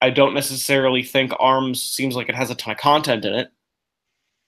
I 0.00 0.10
don't 0.10 0.34
necessarily 0.34 1.02
think 1.02 1.32
ARMS 1.38 1.82
seems 1.82 2.16
like 2.16 2.28
it 2.28 2.34
has 2.34 2.50
a 2.50 2.54
ton 2.54 2.72
of 2.72 2.78
content 2.78 3.24
in 3.24 3.34
it, 3.34 3.48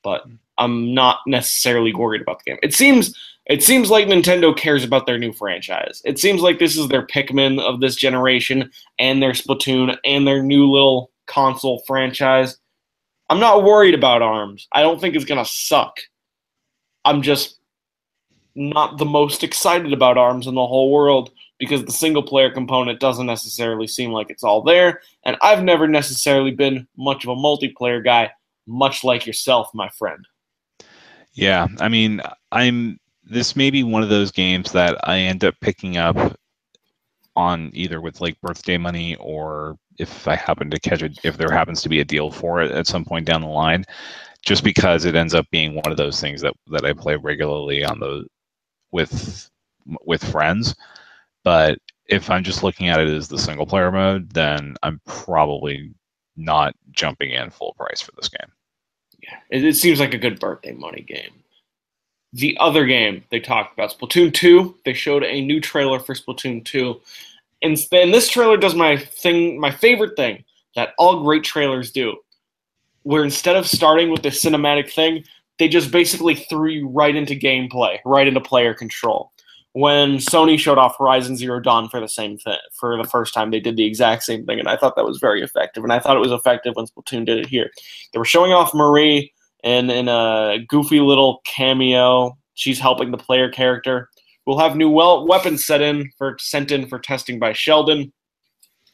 but 0.02 0.23
hmm. 0.25 0.35
I'm 0.59 0.93
not 0.93 1.21
necessarily 1.26 1.95
worried 1.95 2.21
about 2.21 2.40
the 2.40 2.50
game. 2.50 2.59
It 2.62 2.75
seems 2.75 3.17
it 3.47 3.62
seems 3.62 3.90
like 3.90 4.07
Nintendo 4.07 4.55
cares 4.55 4.85
about 4.85 5.07
their 5.07 5.19
new 5.19 5.33
franchise. 5.33 6.02
It 6.05 6.19
seems 6.19 6.43
like 6.43 6.59
this 6.59 6.76
is 6.76 6.88
their 6.88 7.07
Pikmin 7.07 7.59
of 7.61 7.81
this 7.81 7.97
generation 7.97 8.71
and 8.99 9.23
their 9.23 9.33
Splatoon 9.33 9.97
and 10.05 10.26
their 10.26 10.43
new 10.43 10.71
little 10.71 11.11
console 11.26 11.83
franchise. 11.87 12.59
I'm 13.31 13.40
not 13.40 13.64
worried 13.64 13.95
about 13.95 14.21
ARMS. 14.21 14.69
I 14.73 14.83
don't 14.83 15.00
think 15.00 15.14
it's 15.14 15.25
going 15.25 15.43
to 15.43 15.50
suck. 15.50 15.97
I'm 17.07 17.23
just 17.23 17.59
not 18.55 18.99
the 18.99 19.07
most 19.07 19.43
excited 19.43 19.95
about 19.95 20.19
ARMS 20.19 20.47
in 20.47 20.55
the 20.55 20.67
whole 20.67 20.90
world 20.90 21.31
because 21.59 21.85
the 21.85 21.93
single 21.93 22.23
player 22.23 22.50
component 22.50 23.00
doesn't 23.00 23.27
necessarily 23.27 23.87
seem 23.87 24.12
like 24.12 24.31
it's 24.31 24.45
all 24.45 24.62
there. 24.62 25.00
And 25.25 25.37
I've 25.43 25.65
never 25.65 25.88
necessarily 25.88 26.53
been 26.53 26.87
much 26.97 27.25
of 27.25 27.31
a 27.31 27.37
multiplayer 27.37 28.03
guy, 28.03 28.31
much 28.67 29.05
like 29.05 29.27
yourself, 29.27 29.71
my 29.75 29.88
friend. 29.88 30.25
Yeah, 31.33 31.69
I 31.81 31.88
mean, 31.88 32.21
I'm 32.53 32.99
this 33.25 33.55
may 33.55 33.71
be 33.71 33.83
one 33.83 34.03
of 34.03 34.09
those 34.09 34.33
games 34.33 34.73
that 34.73 34.99
I 35.07 35.19
end 35.19 35.45
up 35.45 35.55
picking 35.61 35.99
up 35.99 36.17
on 37.37 37.71
either 37.75 38.00
with 38.00 38.21
like 38.21 38.41
birthday 38.41 38.79
money 38.79 39.15
or 39.17 39.77
if 39.99 40.27
I 40.27 40.35
happen 40.35 40.71
to 40.71 40.81
catch 40.81 41.03
it, 41.03 41.19
if 41.25 41.37
there 41.37 41.50
happens 41.50 41.83
to 41.83 41.88
be 41.88 42.00
a 42.00 42.05
deal 42.05 42.31
for 42.31 42.62
it 42.62 42.71
at 42.73 42.87
some 42.87 43.05
point 43.05 43.27
down 43.27 43.43
the 43.43 43.49
line, 43.49 43.85
just 44.43 44.65
because 44.65 45.05
it 45.05 45.15
ends 45.15 45.35
up 45.35 45.47
being 45.50 45.75
one 45.75 45.91
of 45.91 45.97
those 45.97 46.21
things 46.21 46.41
that 46.41 46.55
that 46.69 46.85
I 46.85 46.93
play 46.93 47.17
regularly 47.17 47.85
on 47.85 48.00
the 48.00 48.27
with 48.92 49.51
with 50.05 50.25
friends. 50.25 50.75
But 51.49 51.79
if 52.05 52.29
I'm 52.29 52.45
just 52.45 52.63
looking 52.63 52.91
at 52.91 53.01
it 53.01 53.09
as 53.09 53.29
the 53.29 53.39
single 53.39 53.65
player 53.65 53.91
mode, 53.91 54.29
then 54.35 54.77
I'm 54.83 55.01
probably 55.07 55.95
not 56.37 56.75
jumping 56.91 57.31
in 57.31 57.49
full 57.49 57.73
price 57.73 58.03
for 58.03 58.13
this 58.17 58.29
game. 58.29 58.53
Yeah, 59.23 59.39
it, 59.49 59.65
it 59.65 59.75
seems 59.75 59.99
like 59.99 60.13
a 60.13 60.19
good 60.19 60.39
birthday 60.41 60.73
money 60.73 61.01
game. 61.01 61.31
The 62.35 62.55
other 62.61 62.85
game 62.85 63.25
they 63.31 63.41
talked 63.41 63.73
about, 63.73 63.99
Splatoon 63.99 64.35
2, 64.35 64.81
they 64.85 64.93
showed 64.93 65.25
a 65.25 65.41
new 65.41 65.59
trailer 65.59 65.99
for 65.99 66.15
Splatoon 66.15 66.67
2. 66.67 67.01
And, 67.63 67.79
and 67.93 68.13
this 68.13 68.29
trailer 68.29 68.59
does 68.59 68.75
my 68.75 68.99
thing, 68.99 69.59
my 69.59 69.71
favorite 69.71 70.17
thing 70.17 70.45
that 70.77 70.93
all 70.99 71.25
great 71.25 71.45
trailers 71.45 71.91
do, 71.91 72.19
where 73.05 73.25
instead 73.25 73.57
of 73.57 73.67
starting 73.67 74.11
with 74.11 74.23
the 74.23 74.29
cinematic 74.29 74.93
thing, 74.93 75.25
they 75.59 75.69
just 75.69 75.91
basically 75.93 76.35
threw 76.35 76.69
you 76.69 76.89
right 76.89 77.17
into 77.17 77.35
gameplay, 77.35 78.01
right 78.05 78.27
into 78.27 78.43
player 78.43 78.75
control. 78.75 79.33
When 79.79 80.17
Sony 80.17 80.59
showed 80.59 80.77
off 80.77 80.99
Horizon 80.99 81.37
Zero 81.37 81.61
Dawn 81.61 81.88
for 81.88 82.01
the 82.01 82.09
same 82.09 82.37
thing, 82.37 82.59
for 82.75 82.97
the 83.01 83.09
first 83.09 83.33
time, 83.33 83.53
they 83.53 83.61
did 83.61 83.77
the 83.77 83.85
exact 83.85 84.25
same 84.25 84.45
thing, 84.45 84.59
and 84.59 84.69
I 84.69 84.77
thought 84.77 84.97
that 84.97 85.05
was 85.05 85.21
very 85.21 85.41
effective. 85.41 85.85
And 85.85 85.93
I 85.93 86.01
thought 86.01 86.17
it 86.17 86.21
was 86.21 86.33
effective 86.33 86.75
when 86.75 86.87
Splatoon 86.87 87.25
did 87.25 87.38
it 87.38 87.47
here. 87.47 87.71
They 88.12 88.19
were 88.19 88.25
showing 88.25 88.53
off 88.53 88.75
Marie 88.75 89.33
in 89.62 89.88
in 89.88 90.09
a 90.09 90.59
goofy 90.67 90.99
little 90.99 91.43
cameo. 91.47 92.37
She's 92.55 92.81
helping 92.81 93.12
the 93.12 93.19
player 93.19 93.49
character. 93.49 94.09
We'll 94.47 94.59
have 94.59 94.75
new 94.75 94.91
well, 94.91 95.29
weapons 95.29 95.64
set 95.64 95.81
in 95.81 96.11
for 96.19 96.37
sent 96.41 96.73
in 96.73 96.88
for 96.88 96.99
testing 96.99 97.38
by 97.38 97.53
Sheldon. 97.53 98.12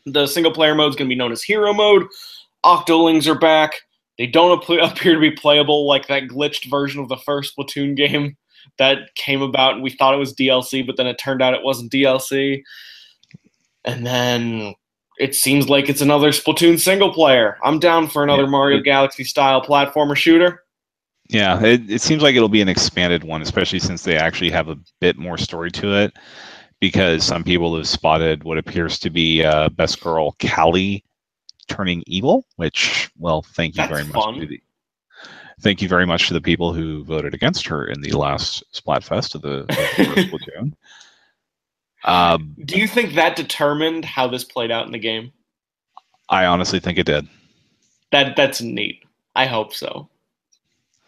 The 0.05 0.27
single 0.27 0.53
player 0.53 0.75
mode 0.75 0.91
is 0.91 0.97
going 0.97 1.09
to 1.09 1.15
be 1.15 1.19
known 1.19 1.33
as 1.33 1.43
Hero 1.43 1.73
Mode. 1.73 2.07
Octolings 2.63 3.27
are 3.27 3.39
back. 3.39 3.73
They 4.19 4.27
don't 4.27 4.53
appear 4.83 5.15
to 5.15 5.21
be 5.21 5.31
playable 5.31 5.89
like 5.89 6.09
that 6.09 6.25
glitched 6.25 6.69
version 6.69 7.01
of 7.01 7.09
the 7.09 7.17
first 7.17 7.57
Splatoon 7.57 7.97
game 7.97 8.37
that 8.79 9.15
came 9.15 9.43
about, 9.43 9.75
and 9.75 9.83
we 9.83 9.91
thought 9.91 10.15
it 10.15 10.19
was 10.19 10.35
DLC, 10.35 10.87
but 10.87 10.97
then 10.97 11.07
it 11.07 11.19
turned 11.19 11.43
out 11.43 11.55
it 11.55 11.63
wasn't 11.63 11.93
DLC. 11.93 12.63
And 13.85 14.07
then 14.07 14.75
it 15.19 15.35
seems 15.35 15.69
like 15.69 15.89
it's 15.89 16.01
another 16.01 16.31
Splatoon 16.31 16.79
single 16.79 17.13
player. 17.13 17.59
I'm 17.63 17.79
down 17.79 18.09
for 18.09 18.23
another 18.23 18.45
yeah. 18.45 18.51
Mario 18.51 18.81
Galaxy 18.81 19.25
style 19.25 19.63
platformer 19.63 20.17
shooter. 20.17 20.63
Yeah, 21.29 21.63
it, 21.63 21.91
it 21.91 22.01
seems 22.03 22.23
like 22.23 22.37
it'll 22.37 22.49
be 22.49 22.61
an 22.61 22.69
expanded 22.69 23.25
one, 23.25 23.41
especially 23.41 23.79
since 23.79 24.03
they 24.03 24.17
actually 24.17 24.51
have 24.51 24.69
a 24.69 24.79
bit 25.01 25.17
more 25.17 25.39
story 25.39 25.71
to 25.73 25.95
it. 25.95 26.13
Because 26.81 27.25
some 27.25 27.45
people 27.45 27.75
have 27.77 27.89
spotted 27.89 28.45
what 28.45 28.59
appears 28.59 28.99
to 28.99 29.11
be 29.11 29.43
uh, 29.43 29.71
best 29.71 30.03
girl 30.03 30.37
Callie 30.55 31.03
turning 31.67 32.03
evil, 32.07 32.45
which, 32.57 33.11
well, 33.17 33.43
thank 33.43 33.75
you 33.75 33.87
That's 33.87 33.93
very 33.93 34.05
much. 34.05 34.61
Thank 35.61 35.83
you 35.83 35.89
very 35.89 36.07
much 36.07 36.29
to 36.29 36.35
the 36.35 36.41
people 36.41 36.73
who 36.73 37.05
voted 37.05 37.35
against 37.35 37.67
her 37.67 37.87
in 37.87 38.01
the 38.01 38.13
last 38.13 38.65
Splatfest 38.73 39.35
of 39.35 39.43
the, 39.43 39.61
of 39.61 39.67
the 39.69 39.75
Splatoon. 40.59 40.73
Um, 42.05 42.55
Do 42.65 42.79
you 42.79 42.87
think 42.87 43.15
that 43.15 43.37
determined 43.37 44.05
how 44.05 44.29
this 44.29 44.45
played 44.45 44.71
out 44.71 44.87
in 44.87 44.93
the 44.93 44.99
game? 44.99 45.33
I 46.29 46.47
honestly 46.47 46.81
think 46.81 46.99
it 46.99 47.07
did. 47.07 47.27
That 48.13 48.37
that's 48.37 48.61
neat. 48.61 49.03
I 49.35 49.47
hope 49.47 49.75
so. 49.75 50.09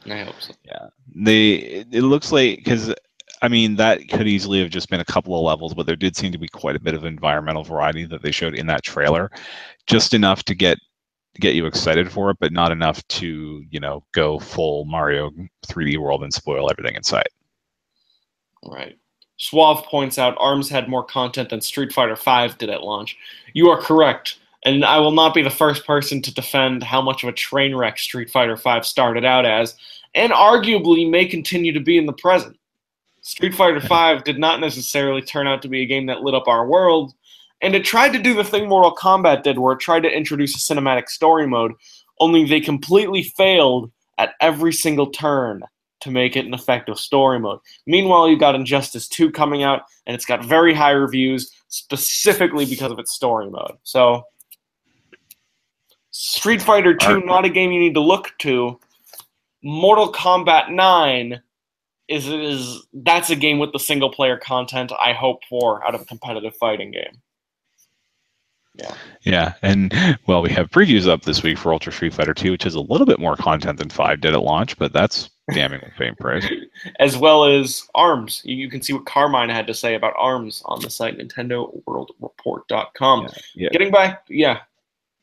I 0.07 0.23
hope 0.25 0.41
so. 0.41 0.55
Yeah, 0.65 0.89
they. 1.15 1.85
It 1.91 2.03
looks 2.03 2.33
like 2.33 2.59
because 2.59 2.95
I 3.43 3.49
mean 3.49 3.77
that 3.77 4.09
could 4.09 4.27
easily 4.27 4.61
have 4.61 4.71
just 4.71 4.89
been 4.89 5.01
a 5.01 5.05
couple 5.05 5.37
of 5.37 5.45
levels, 5.45 5.75
but 5.75 5.87
there 5.87 5.97
did 5.97 6.17
seem 6.17 6.33
to 6.33 6.39
be 6.39 6.49
quite 6.49 6.77
a 6.77 6.81
bit 6.81 6.95
of 6.95 7.05
environmental 7.05 7.65
variety 7.65 8.05
that 8.07 8.23
they 8.23 8.31
showed 8.31 8.55
in 8.55 8.67
that 8.67 8.83
trailer, 8.83 9.31
just 9.87 10.15
enough 10.15 10.43
to 10.45 10.55
get 10.55 10.79
get 11.40 11.55
you 11.55 11.66
excited 11.66 12.11
for 12.11 12.31
it, 12.31 12.38
but 12.40 12.53
not 12.53 12.72
enough 12.72 13.07
to 13.09 13.64
you 13.70 13.81
know 13.81 14.05
go 14.12 14.38
full 14.38 14.85
Mario 14.85 15.31
3D 15.66 15.99
world 15.99 16.22
and 16.22 16.33
spoil 16.33 16.70
everything 16.70 16.96
in 16.96 17.03
sight. 17.03 17.29
Right. 18.64 18.99
Suave 19.38 19.85
points 19.85 20.18
out 20.18 20.37
ARMS 20.38 20.68
had 20.68 20.88
more 20.88 21.05
content 21.05 21.51
than 21.51 21.61
Street 21.61 21.92
Fighter 21.92 22.16
V 22.16 22.55
did 22.59 22.70
at 22.70 22.83
launch. 22.83 23.16
You 23.53 23.68
are 23.68 23.81
correct, 23.81 24.38
and 24.64 24.85
I 24.85 24.99
will 24.99 25.12
not 25.12 25.35
be 25.35 25.42
the 25.42 25.51
first 25.51 25.87
person 25.87 26.22
to 26.22 26.35
defend 26.35 26.83
how 26.83 27.03
much 27.03 27.22
of 27.22 27.29
a 27.29 27.33
train 27.33 27.75
wreck 27.75 27.99
Street 27.99 28.31
Fighter 28.31 28.57
V 28.57 28.83
started 28.83 29.25
out 29.25 29.44
as, 29.44 29.77
and 30.14 30.33
arguably 30.33 31.09
may 31.09 31.27
continue 31.27 31.72
to 31.72 31.81
be 31.81 31.99
in 31.99 32.07
the 32.07 32.14
present. 32.14 32.57
Street 33.20 33.55
Fighter 33.55 33.81
V 33.81 34.22
did 34.25 34.38
not 34.38 34.61
necessarily 34.61 35.20
turn 35.20 35.46
out 35.46 35.61
to 35.62 35.68
be 35.68 35.83
a 35.83 35.87
game 35.87 36.07
that 36.07 36.22
lit 36.22 36.35
up 36.35 36.49
our 36.49 36.66
world, 36.66 37.12
and 37.66 37.74
it 37.74 37.85
tried 37.85 38.12
to 38.12 38.20
do 38.20 38.33
the 38.33 38.44
thing 38.44 38.68
Mortal 38.68 38.94
Kombat 38.94 39.42
did, 39.42 39.59
where 39.59 39.72
it 39.72 39.81
tried 39.81 40.05
to 40.05 40.09
introduce 40.09 40.55
a 40.55 40.72
cinematic 40.72 41.09
story 41.09 41.48
mode, 41.48 41.72
only 42.20 42.44
they 42.44 42.61
completely 42.61 43.24
failed 43.24 43.90
at 44.18 44.35
every 44.40 44.72
single 44.72 45.11
turn 45.11 45.64
to 46.02 46.12
make 46.12 46.37
it 46.37 46.46
an 46.46 46.55
effective 46.55 46.96
story 46.96 47.40
mode. 47.40 47.59
Meanwhile, 47.85 48.29
you've 48.29 48.38
got 48.38 48.55
Injustice 48.55 49.09
2 49.09 49.33
coming 49.33 49.64
out, 49.64 49.83
and 50.07 50.14
it's 50.14 50.24
got 50.24 50.44
very 50.44 50.74
high 50.74 50.92
reviews 50.92 51.50
specifically 51.66 52.66
because 52.66 52.92
of 52.92 53.00
its 53.00 53.12
story 53.12 53.50
mode. 53.50 53.72
So, 53.83 54.22
Street 56.12 56.62
Fighter 56.62 56.94
2, 56.94 57.22
not 57.22 57.44
a 57.44 57.48
game 57.48 57.72
you 57.72 57.81
need 57.81 57.94
to 57.94 58.00
look 58.00 58.31
to. 58.42 58.79
Mortal 59.64 60.12
Kombat 60.12 60.70
9 60.70 61.42
is 62.07 62.29
is 62.29 62.87
that's 62.92 63.31
a 63.31 63.35
game 63.35 63.59
with 63.59 63.72
the 63.72 63.81
single 63.81 64.12
player 64.12 64.37
content 64.37 64.92
I 64.92 65.12
hope 65.12 65.40
for 65.48 65.85
out 65.85 65.96
of 65.96 66.02
a 66.02 66.05
competitive 66.05 66.55
fighting 66.55 66.92
game. 66.92 67.20
Yeah. 68.77 68.95
Yeah, 69.23 69.55
and 69.62 69.93
well, 70.27 70.43
we 70.43 70.51
have 70.51 70.71
previews 70.71 71.09
up 71.09 71.23
this 71.23 71.43
week 71.43 71.59
for 71.59 71.73
Ultra 71.73 71.93
Street 71.93 72.15
Fighter 72.15 72.35
2, 72.35 72.53
which 72.53 72.67
is 72.67 72.75
a 72.75 72.81
little 72.81 73.07
bit 73.07 73.19
more 73.19 73.37
content 73.37 73.79
than 73.79 73.91
5 73.91 74.21
did 74.21 74.35
at 74.35 74.43
launch, 74.43 74.79
but 74.79 74.93
that's 74.93 75.31
damning 75.53 75.81
with 75.83 75.93
faint 75.95 76.19
praise. 76.19 76.49
As 77.01 77.17
well 77.17 77.45
as 77.45 77.89
ARMS. 77.95 78.43
You 78.45 78.69
can 78.71 78.83
see 78.83 78.93
what 78.93 79.07
Carmine 79.07 79.49
had 79.49 79.67
to 79.67 79.75
say 79.75 79.95
about 79.95 80.15
ARMS 80.17 80.62
on 80.67 80.81
the 80.81 80.91
site 80.91 81.19
NintendoWorldReport.com. 81.19 83.23
Yeah, 83.23 83.29
yeah. 83.55 83.69
Getting 83.71 83.91
back, 83.91 84.25
yeah. 84.29 84.61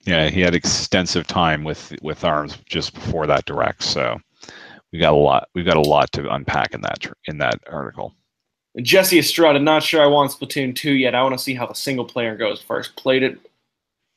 Yeah, 0.06 0.30
he 0.30 0.42
had 0.42 0.54
extensive 0.54 1.28
time 1.28 1.64
with 1.64 1.96
with 2.02 2.26
arms 2.26 2.58
just 2.66 2.94
before 2.94 3.26
that 3.28 3.46
direct, 3.46 3.84
so 3.84 4.20
we 4.92 5.00
got 5.00 5.14
a 5.14 5.18
lot. 5.18 5.48
We've 5.56 5.66
got 5.66 5.78
a 5.78 5.82
lot 5.82 6.12
to 6.14 6.30
unpack 6.30 6.74
in 6.74 6.82
that 6.82 7.06
in 7.28 7.38
that 7.38 7.62
article. 7.72 8.14
Jesse 8.82 9.20
Estrada, 9.20 9.60
not 9.60 9.84
sure 9.84 10.02
I 10.02 10.08
want 10.08 10.32
Splatoon 10.32 10.76
2 10.76 10.94
yet. 10.94 11.14
I 11.14 11.22
want 11.22 11.38
to 11.38 11.44
see 11.44 11.54
how 11.54 11.68
the 11.68 11.76
single 11.76 12.06
player 12.06 12.36
goes 12.36 12.62
first. 12.62 12.96
Played 12.96 13.24
it 13.24 13.40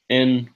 in 0.08 0.48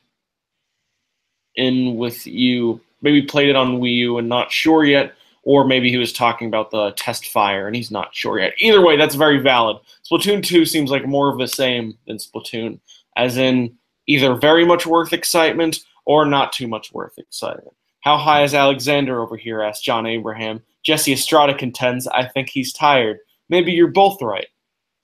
in 1.56 1.96
with 1.96 2.26
you. 2.26 2.80
Maybe 3.02 3.22
played 3.22 3.48
it 3.50 3.56
on 3.56 3.78
Wii 3.80 3.96
U 3.96 4.18
and 4.18 4.28
not 4.28 4.50
sure 4.50 4.84
yet. 4.84 5.14
Or 5.42 5.64
maybe 5.64 5.90
he 5.90 5.96
was 5.96 6.12
talking 6.12 6.48
about 6.48 6.70
the 6.70 6.92
test 6.92 7.28
fire 7.28 7.66
and 7.66 7.74
he's 7.74 7.90
not 7.90 8.14
sure 8.14 8.38
yet. 8.38 8.52
Either 8.58 8.84
way, 8.84 8.96
that's 8.96 9.14
very 9.14 9.38
valid. 9.38 9.78
Splatoon 10.08 10.42
2 10.42 10.64
seems 10.64 10.90
like 10.90 11.06
more 11.06 11.30
of 11.30 11.38
the 11.38 11.48
same 11.48 11.96
than 12.06 12.18
Splatoon, 12.18 12.78
as 13.16 13.36
in 13.36 13.74
either 14.06 14.34
very 14.34 14.64
much 14.64 14.86
worth 14.86 15.12
excitement 15.12 15.80
or 16.04 16.24
not 16.24 16.52
too 16.52 16.68
much 16.68 16.92
worth 16.92 17.18
excitement. 17.18 17.74
How 18.00 18.16
high 18.16 18.44
is 18.44 18.54
Alexander 18.54 19.20
over 19.20 19.36
here? 19.36 19.62
asked 19.62 19.84
John 19.84 20.06
Abraham. 20.06 20.62
Jesse 20.82 21.12
Estrada 21.12 21.54
contends, 21.54 22.06
I 22.06 22.26
think 22.26 22.48
he's 22.48 22.72
tired. 22.72 23.18
Maybe 23.50 23.72
you're 23.72 23.88
both 23.88 24.22
right. 24.22 24.46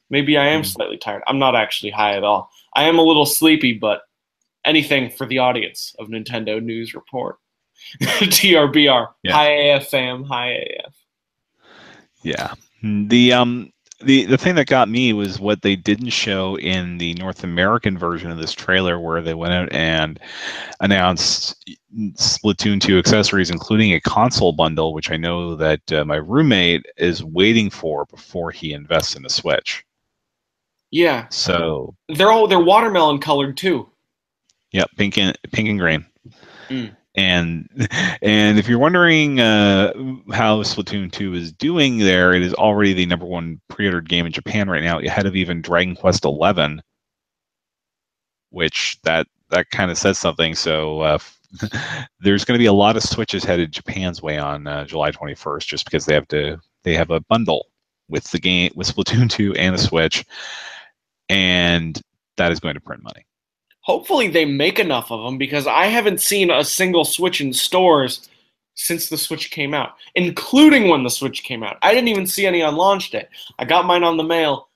Maybe 0.09 0.39
I 0.39 0.47
am 0.47 0.63
Mhm. 0.63 0.67
slightly 0.67 0.97
tired. 0.97 1.23
I'm 1.27 1.39
not 1.39 1.55
actually 1.57 1.91
high 1.91 2.17
at 2.17 2.25
all. 2.25 2.49
I 2.75 2.85
am 2.85 2.99
a 2.99 3.03
little 3.03 3.27
sleepy, 3.27 3.75
but 3.75 4.03
anything 4.65 5.11
for 5.11 5.27
the 5.27 5.39
audience 5.39 5.95
of 5.99 6.09
Nintendo 6.09 6.63
News 6.63 6.95
Report. 6.95 7.37
TRBR. 8.01 9.09
Yeah. 9.23 9.33
Hi 9.33 9.49
AF 9.51 9.89
fam. 9.89 10.25
Hi 10.25 10.49
AF. 10.53 10.95
Yeah. 12.23 12.55
The 12.83 13.33
um 13.33 13.73
the 14.01 14.27
the 14.27 14.37
thing 14.37 14.55
that 14.57 14.67
got 14.67 14.89
me 14.89 15.13
was 15.13 15.41
what 15.41 15.63
they 15.63 15.75
didn't 15.75 16.11
show 16.11 16.59
in 16.59 16.99
the 16.99 17.15
North 17.15 17.45
American 17.45 17.97
version 17.97 18.31
of 18.31 18.39
this 18.39 18.53
trailer 18.53 19.01
where 19.01 19.23
they 19.23 19.35
went 19.35 19.55
out 19.55 19.73
and 19.73 20.21
announced 20.81 21.57
Splatoon 22.15 22.81
2 22.81 22.99
accessories 22.99 23.51
including 23.51 23.95
a 23.95 24.01
console 24.01 24.53
bundle 24.53 24.93
which 24.93 25.11
I 25.11 25.17
know 25.17 25.55
that 25.57 25.93
uh, 25.93 26.05
my 26.05 26.17
roommate 26.17 26.85
is 26.99 27.25
waiting 27.25 27.71
for 27.71 28.05
before 28.07 28.51
he 28.51 28.73
invests 28.73 29.17
in 29.17 29.25
a 29.25 29.31
Switch. 29.31 29.83
Yeah. 30.91 31.27
So, 31.31 31.95
They're 32.09 32.31
all 32.31 32.47
they're 32.47 32.61
watermelon 32.61 33.19
colored 33.19 33.57
too. 33.57 33.89
Yep, 34.73 34.91
pink 34.97 35.19
and 35.19 35.39
pink 35.53 35.69
and 35.69 35.79
green. 35.79 36.07
Mm. 36.69 36.95
And 37.17 37.89
and 38.21 38.59
if 38.59 38.69
you're 38.69 38.79
wondering 38.79 39.41
uh, 39.41 39.93
how 40.33 40.63
Splatoon 40.63 41.11
2 41.11 41.35
is 41.35 41.53
doing 41.53 41.99
there, 41.99 42.35
it 42.35 42.43
is 42.43 42.53
already 42.55 42.93
the 42.93 43.07
number 43.07 43.25
one 43.25 43.61
pre-ordered 43.69 44.09
game 44.09 44.27
in 44.27 44.33
Japan 44.33 44.69
right 44.69 44.83
now, 44.83 44.99
ahead 44.99 45.27
of 45.27 45.35
even 45.35 45.63
Dragon 45.63 45.97
Quest 45.97 46.25
11, 46.27 46.83
which 48.51 48.99
that 49.03 49.27
that 49.51 49.71
kind 49.71 49.91
of 49.91 49.97
says 49.97 50.19
something. 50.19 50.55
So 50.55 51.01
uh, 51.01 51.19
there's 52.21 52.45
going 52.45 52.57
to 52.59 52.63
be 52.63 52.67
a 52.67 52.73
lot 52.73 52.97
of 52.97 53.03
switches 53.03 53.45
headed 53.45 53.73
Japan's 53.73 54.23
way 54.23 54.39
on 54.39 54.67
uh, 54.67 54.85
July 54.85 55.11
21st, 55.11 55.67
just 55.67 55.85
because 55.85 56.07
they 56.07 56.15
have 56.15 56.29
to 56.29 56.59
they 56.83 56.95
have 56.95 57.11
a 57.11 57.21
bundle 57.21 57.67
with 58.09 58.31
the 58.31 58.39
game 58.39 58.73
with 58.77 58.95
Splatoon 58.95 59.31
2 59.31 59.55
and 59.55 59.75
a 59.75 59.79
Switch, 59.79 60.25
and 61.29 62.01
that 62.37 62.53
is 62.53 62.61
going 62.61 62.75
to 62.75 62.81
print 62.81 63.03
money. 63.03 63.26
Hopefully 63.87 64.27
they 64.27 64.45
make 64.45 64.81
enough 64.81 65.13
of 65.13 65.23
them 65.25 65.39
because 65.39 65.69
I 65.69 65.87
haven't 65.87 66.21
seen 66.21 66.51
a 66.51 66.65
single 66.65 67.05
Switch 67.05 67.41
in 67.41 67.53
stores 67.53 68.29
since 68.75 69.09
the 69.09 69.17
Switch 69.17 69.53
came 69.53 69.73
out, 69.75 69.93
including 70.17 70.89
when 70.89 71.05
the 71.05 71.09
Switch 71.09 71.45
came 71.45 71.63
out. 71.63 71.77
I 71.83 71.95
didn't 71.95 72.09
even 72.09 72.27
see 72.27 72.47
any 72.47 72.63
on 72.63 72.75
launch 72.75 73.11
day. 73.11 73.29
I 73.61 73.65
got 73.65 73.87
mine 73.87 74.03
on 74.03 74.17
the 74.17 74.25
mail, 74.25 74.69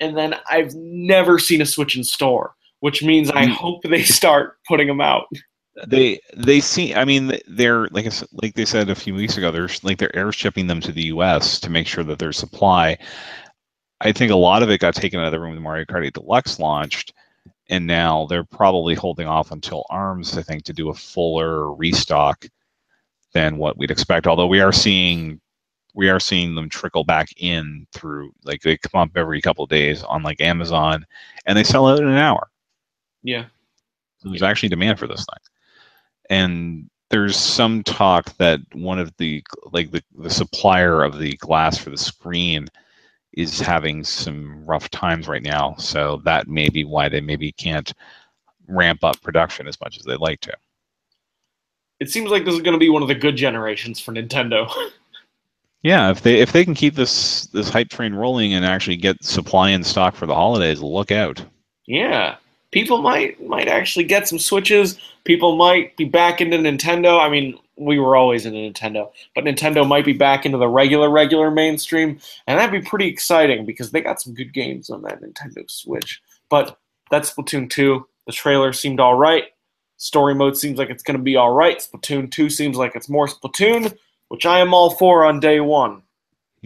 and 0.00 0.16
then 0.16 0.34
I've 0.50 0.74
never 0.74 1.38
seen 1.38 1.62
a 1.62 1.66
Switch 1.66 1.96
in 1.96 2.02
store, 2.02 2.54
which 2.80 3.04
means 3.04 3.30
I 3.30 3.46
Mm. 3.46 3.50
hope 3.50 3.82
they 3.84 4.02
start 4.02 4.58
putting 4.66 4.88
them 4.88 5.00
out. 5.00 5.26
they 5.88 6.18
they 6.34 6.58
see 6.58 6.94
i 6.94 7.04
mean 7.04 7.38
they're 7.48 7.86
like 7.88 8.06
like 8.42 8.54
they 8.54 8.64
said 8.64 8.88
a 8.88 8.94
few 8.94 9.12
weeks 9.14 9.36
ago 9.36 9.50
they're 9.50 9.68
like 9.82 9.98
they're 9.98 10.16
air 10.16 10.32
shipping 10.32 10.66
them 10.66 10.80
to 10.80 10.90
the 10.90 11.02
us 11.08 11.60
to 11.60 11.68
make 11.68 11.86
sure 11.86 12.02
that 12.02 12.18
there's 12.18 12.38
supply 12.38 12.96
i 14.00 14.10
think 14.10 14.32
a 14.32 14.34
lot 14.34 14.62
of 14.62 14.70
it 14.70 14.80
got 14.80 14.94
taken 14.94 15.20
out 15.20 15.26
of 15.26 15.32
the 15.32 15.38
room 15.38 15.52
when 15.52 15.62
mario 15.62 15.84
kart 15.84 16.06
8 16.06 16.14
deluxe 16.14 16.58
launched 16.58 17.12
and 17.68 17.86
now 17.86 18.26
they're 18.26 18.44
probably 18.44 18.94
holding 18.94 19.26
off 19.26 19.50
until 19.50 19.84
arms 19.90 20.36
i 20.38 20.42
think 20.42 20.64
to 20.64 20.72
do 20.72 20.88
a 20.88 20.94
fuller 20.94 21.72
restock 21.74 22.46
than 23.32 23.56
what 23.58 23.76
we'd 23.76 23.90
expect 23.90 24.26
although 24.26 24.46
we 24.46 24.60
are 24.60 24.72
seeing 24.72 25.40
we 25.94 26.08
are 26.10 26.20
seeing 26.20 26.54
them 26.54 26.68
trickle 26.68 27.04
back 27.04 27.28
in 27.38 27.86
through 27.92 28.30
like 28.44 28.60
they 28.62 28.76
come 28.76 29.00
up 29.00 29.10
every 29.16 29.40
couple 29.40 29.64
of 29.64 29.70
days 29.70 30.02
on 30.04 30.22
like 30.22 30.40
amazon 30.40 31.04
and 31.46 31.56
they 31.56 31.64
sell 31.64 31.86
out 31.88 31.98
in 31.98 32.06
an 32.06 32.18
hour 32.18 32.48
Yeah. 33.22 33.46
so 34.18 34.28
there's 34.28 34.42
actually 34.42 34.68
demand 34.68 34.98
for 34.98 35.06
this 35.06 35.24
thing. 35.24 35.42
And 36.28 36.90
there's 37.10 37.36
some 37.36 37.84
talk 37.84 38.36
that 38.38 38.58
one 38.72 38.98
of 38.98 39.16
the 39.16 39.42
like 39.72 39.90
the, 39.92 40.02
the 40.18 40.28
supplier 40.30 41.02
of 41.04 41.18
the 41.20 41.36
glass 41.36 41.78
for 41.78 41.90
the 41.90 41.96
screen 41.96 42.66
is 43.36 43.60
having 43.60 44.02
some 44.02 44.64
rough 44.64 44.90
times 44.90 45.28
right 45.28 45.42
now. 45.42 45.74
So 45.78 46.20
that 46.24 46.48
may 46.48 46.68
be 46.68 46.84
why 46.84 47.08
they 47.08 47.20
maybe 47.20 47.52
can't 47.52 47.92
ramp 48.66 49.04
up 49.04 49.20
production 49.22 49.68
as 49.68 49.78
much 49.80 49.98
as 49.98 50.04
they'd 50.04 50.18
like 50.18 50.40
to. 50.40 50.56
It 52.00 52.10
seems 52.10 52.30
like 52.30 52.44
this 52.44 52.54
is 52.54 52.60
going 52.62 52.72
to 52.72 52.78
be 52.78 52.88
one 52.88 53.02
of 53.02 53.08
the 53.08 53.14
good 53.14 53.36
generations 53.36 54.00
for 54.00 54.12
Nintendo. 54.12 54.70
Yeah, 55.82 56.10
if 56.10 56.22
they 56.22 56.40
if 56.40 56.50
they 56.50 56.64
can 56.64 56.74
keep 56.74 56.96
this 56.96 57.46
this 57.48 57.68
hype 57.68 57.90
train 57.90 58.12
rolling 58.12 58.54
and 58.54 58.64
actually 58.64 58.96
get 58.96 59.22
supply 59.22 59.70
in 59.70 59.84
stock 59.84 60.16
for 60.16 60.26
the 60.26 60.34
holidays, 60.34 60.80
look 60.80 61.12
out. 61.12 61.44
yeah. 61.86 62.36
People 62.76 63.00
might 63.00 63.42
might 63.42 63.68
actually 63.68 64.04
get 64.04 64.28
some 64.28 64.38
Switches. 64.38 64.98
People 65.24 65.56
might 65.56 65.96
be 65.96 66.04
back 66.04 66.42
into 66.42 66.58
Nintendo. 66.58 67.18
I 67.18 67.30
mean, 67.30 67.58
we 67.78 67.98
were 67.98 68.16
always 68.16 68.44
into 68.44 68.58
Nintendo, 68.58 69.10
but 69.34 69.44
Nintendo 69.44 69.88
might 69.88 70.04
be 70.04 70.12
back 70.12 70.44
into 70.44 70.58
the 70.58 70.68
regular 70.68 71.08
regular 71.08 71.50
mainstream, 71.50 72.20
and 72.46 72.58
that'd 72.58 72.78
be 72.78 72.86
pretty 72.86 73.06
exciting 73.06 73.64
because 73.64 73.92
they 73.92 74.02
got 74.02 74.20
some 74.20 74.34
good 74.34 74.52
games 74.52 74.90
on 74.90 75.00
that 75.04 75.22
Nintendo 75.22 75.64
Switch. 75.70 76.20
But 76.50 76.78
that's 77.10 77.32
Splatoon 77.32 77.70
2. 77.70 78.06
The 78.26 78.32
trailer 78.32 78.74
seemed 78.74 79.00
all 79.00 79.14
right. 79.16 79.44
Story 79.96 80.34
mode 80.34 80.58
seems 80.58 80.78
like 80.78 80.90
it's 80.90 81.02
going 81.02 81.16
to 81.16 81.22
be 81.22 81.36
all 81.36 81.52
right. 81.52 81.78
Splatoon 81.78 82.30
2 82.30 82.50
seems 82.50 82.76
like 82.76 82.94
it's 82.94 83.08
more 83.08 83.26
Splatoon, 83.26 83.96
which 84.28 84.44
I 84.44 84.58
am 84.58 84.74
all 84.74 84.90
for 84.90 85.24
on 85.24 85.40
day 85.40 85.60
1. 85.60 86.02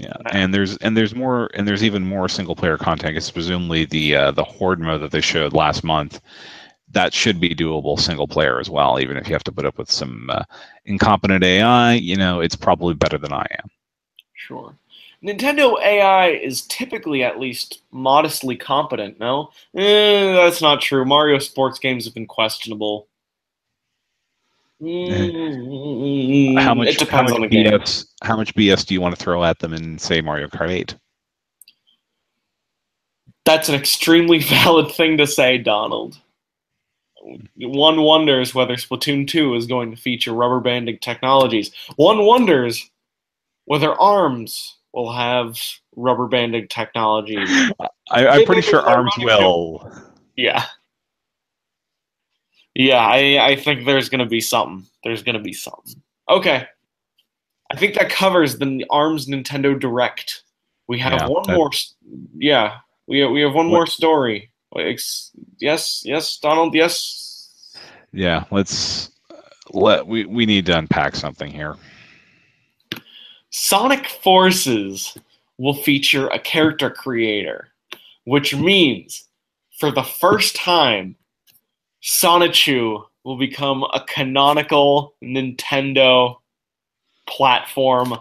Yeah, 0.01 0.17
and 0.33 0.55
there's 0.55 0.79
and 0.79 0.97
there's 0.97 1.15
more 1.15 1.51
and 1.53 1.69
there's 1.69 1.85
even 1.85 2.07
more 2.07 2.27
single 2.29 2.57
player 2.57 2.79
content. 2.79 3.19
It's 3.19 3.31
presumably 3.31 3.85
the 3.85 4.17
uh, 4.17 4.31
the 4.31 4.45
horde 4.45 4.81
mode 4.81 5.03
that 5.03 5.11
they 5.11 5.21
showed 5.21 5.53
last 5.53 5.85
month. 5.85 6.21
That 6.93 7.13
should 7.13 7.39
be 7.39 7.55
doable 7.55 8.01
single 8.01 8.27
player 8.27 8.59
as 8.59 8.71
well, 8.71 8.99
even 8.99 9.19
if 9.19 9.29
you 9.29 9.35
have 9.35 9.45
to 9.45 9.53
put 9.53 9.67
up 9.67 9.77
with 9.77 9.91
some 9.91 10.31
uh, 10.31 10.45
incompetent 10.87 11.45
AI. 11.45 11.95
You 11.95 12.17
know, 12.17 12.41
it's 12.41 12.57
probably 12.57 12.95
better 12.95 13.19
than 13.19 13.33
I 13.33 13.47
am. 13.59 13.71
Sure. 14.33 14.75
Nintendo 15.23 15.79
AI 15.83 16.29
is 16.29 16.63
typically 16.63 17.23
at 17.23 17.39
least 17.39 17.83
modestly 17.91 18.57
competent, 18.57 19.21
no? 19.21 19.51
Eh, 19.77 20.33
that's 20.33 20.63
not 20.63 20.81
true. 20.81 21.05
Mario 21.05 21.39
sports 21.39 21.79
games 21.79 22.07
have 22.07 22.15
been 22.15 22.27
questionable. 22.27 23.07
Mm, 24.81 26.59
how 26.59 26.75
much 26.75 27.09
how 27.09 27.23
much 27.23 27.33
on 27.33 27.43
the 27.43 27.49
game. 27.49 27.67
BS 27.67 28.07
how 28.23 28.37
much 28.37 28.55
BS 28.55 28.87
do 28.87 28.95
you 28.95 29.01
want 29.01 29.15
to 29.15 29.23
throw 29.23 29.45
at 29.45 29.59
them 29.59 29.75
in 29.75 29.99
say 29.99 30.21
Mario 30.21 30.47
Kart 30.47 30.71
8? 30.71 30.97
That's 33.45 33.69
an 33.69 33.75
extremely 33.75 34.39
valid 34.41 34.93
thing 34.93 35.19
to 35.19 35.27
say, 35.27 35.59
Donald. 35.59 36.19
One 37.57 38.01
wonders 38.01 38.55
whether 38.55 38.77
Splatoon 38.77 39.29
2 39.29 39.55
is 39.55 39.67
going 39.67 39.91
to 39.91 39.97
feature 39.97 40.33
rubber 40.33 40.61
banding 40.61 40.99
technologies. 40.99 41.71
One 41.97 42.25
wonders 42.25 42.91
whether 43.67 43.93
ARMS 43.93 44.79
will 44.95 45.13
have 45.13 45.61
rubber 45.95 46.27
banding 46.27 46.69
technology. 46.69 47.37
I, 47.39 47.89
I'm 48.11 48.25
Maybe 48.25 48.47
pretty 48.47 48.63
sure 48.63 48.81
Arms 48.81 49.13
will. 49.19 49.93
Yeah. 50.37 50.65
Yeah, 52.75 52.99
I, 52.99 53.45
I 53.49 53.57
think 53.57 53.85
there's 53.85 54.09
going 54.09 54.21
to 54.21 54.27
be 54.27 54.41
something. 54.41 54.87
There's 55.05 55.23
going 55.23 55.37
to 55.37 55.43
be 55.43 55.53
something. 55.53 56.01
Okay. 56.29 56.67
I 57.73 57.77
think 57.77 57.95
that 57.95 58.11
covers 58.11 58.59
the 58.59 58.85
ARMS 58.91 59.27
Nintendo 59.27 59.79
Direct. 59.79 60.43
We 60.89 60.99
have 61.01 61.13
Yeah, 61.15 61.27
one 61.29 61.43
that- 61.47 61.57
more. 61.57 61.71
Yeah, 62.37 62.79
we, 63.07 63.25
we 63.27 63.41
have 63.43 63.55
one 63.55 63.71
What- 63.71 63.77
more 63.77 63.87
story. 63.87 64.51
Yes, 65.59 66.03
yes, 66.05 66.39
Donald, 66.39 66.75
yes. 66.75 67.77
Yeah, 68.13 68.45
let's 68.53 69.11
let 69.73 70.07
we 70.07 70.25
we 70.27 70.47
need 70.47 70.67
to 70.67 70.79
unpack 70.79 71.17
something 71.17 71.51
here. 71.51 71.77
Sonic 73.51 74.07
Forces 74.07 75.17
will 75.59 75.75
feature 75.75 76.29
a 76.29 76.39
character 76.39 76.89
creator, 76.91 77.69
which 78.25 78.55
means 78.55 79.29
for 79.79 79.91
the 79.91 80.03
first 80.05 80.55
time, 80.55 81.17
Sonichu 82.03 83.05
will 83.25 83.37
become 83.39 83.85
a 83.93 84.01
canonical 84.09 85.15
Nintendo 85.23 86.37
platform, 87.29 88.17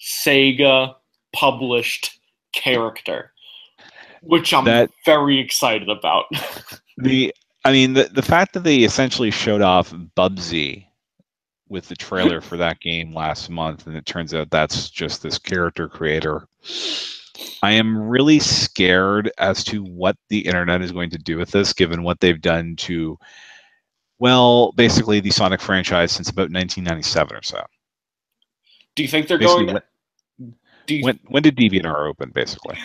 Sega 0.00 0.94
published 1.32 2.18
character, 2.52 3.32
which 4.22 4.52
I'm 4.54 4.64
That- 4.64 4.90
very 5.04 5.38
excited 5.40 5.88
about. 5.88 6.26
The 6.96 7.34
I 7.64 7.72
mean, 7.72 7.94
the 7.94 8.04
the 8.04 8.22
fact 8.22 8.52
that 8.52 8.60
they 8.62 8.84
essentially 8.84 9.32
showed 9.32 9.62
off 9.62 9.90
Bubsy 10.16 10.86
with 11.68 11.88
the 11.88 11.96
trailer 11.96 12.40
for 12.40 12.56
that 12.56 12.78
game 12.78 13.12
last 13.12 13.50
month, 13.50 13.88
and 13.88 13.96
it 13.96 14.06
turns 14.06 14.32
out 14.32 14.48
that's 14.52 14.90
just 14.90 15.20
this 15.20 15.36
character 15.36 15.88
creator. 15.88 16.46
I 17.62 17.72
am 17.72 17.96
really 17.98 18.38
scared 18.38 19.30
as 19.38 19.64
to 19.64 19.82
what 19.82 20.16
the 20.28 20.40
internet 20.40 20.82
is 20.82 20.92
going 20.92 21.10
to 21.10 21.18
do 21.18 21.36
with 21.36 21.50
this, 21.50 21.72
given 21.72 22.02
what 22.02 22.20
they've 22.20 22.40
done 22.40 22.76
to, 22.76 23.18
well, 24.18 24.72
basically 24.72 25.20
the 25.20 25.30
Sonic 25.30 25.60
franchise 25.60 26.12
since 26.12 26.30
about 26.30 26.50
1997 26.52 27.36
or 27.36 27.42
so. 27.42 27.62
Do 28.94 29.02
you 29.02 29.08
think 29.08 29.26
they're 29.26 29.38
Basically, 29.38 29.66
going? 29.66 29.80
when, 30.38 30.54
you 30.88 31.04
when, 31.04 31.20
when 31.26 31.42
did 31.42 31.56
DeviantArt 31.56 32.08
open, 32.08 32.30
basically? 32.30 32.78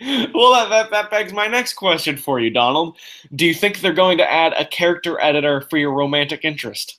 well, 0.34 0.52
that, 0.52 0.68
that, 0.70 0.90
that 0.90 1.10
begs 1.10 1.32
my 1.32 1.46
next 1.46 1.74
question 1.74 2.16
for 2.16 2.40
you, 2.40 2.50
Donald. 2.50 2.96
Do 3.34 3.46
you 3.46 3.54
think 3.54 3.80
they're 3.80 3.92
going 3.92 4.18
to 4.18 4.30
add 4.30 4.54
a 4.56 4.64
character 4.64 5.20
editor 5.20 5.60
for 5.60 5.76
your 5.76 5.92
romantic 5.92 6.44
interest? 6.44 6.98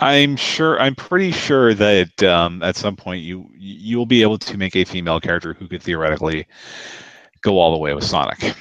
I'm 0.00 0.36
sure. 0.36 0.80
I'm 0.80 0.94
pretty 0.94 1.30
sure 1.30 1.72
that 1.74 2.22
um, 2.22 2.62
at 2.62 2.76
some 2.76 2.96
point 2.96 3.22
you 3.22 3.48
you'll 3.56 4.06
be 4.06 4.22
able 4.22 4.38
to 4.38 4.58
make 4.58 4.74
a 4.74 4.84
female 4.84 5.20
character 5.20 5.54
who 5.54 5.68
could 5.68 5.82
theoretically 5.82 6.46
go 7.42 7.58
all 7.58 7.72
the 7.72 7.78
way 7.78 7.94
with 7.94 8.04
Sonic. 8.04 8.54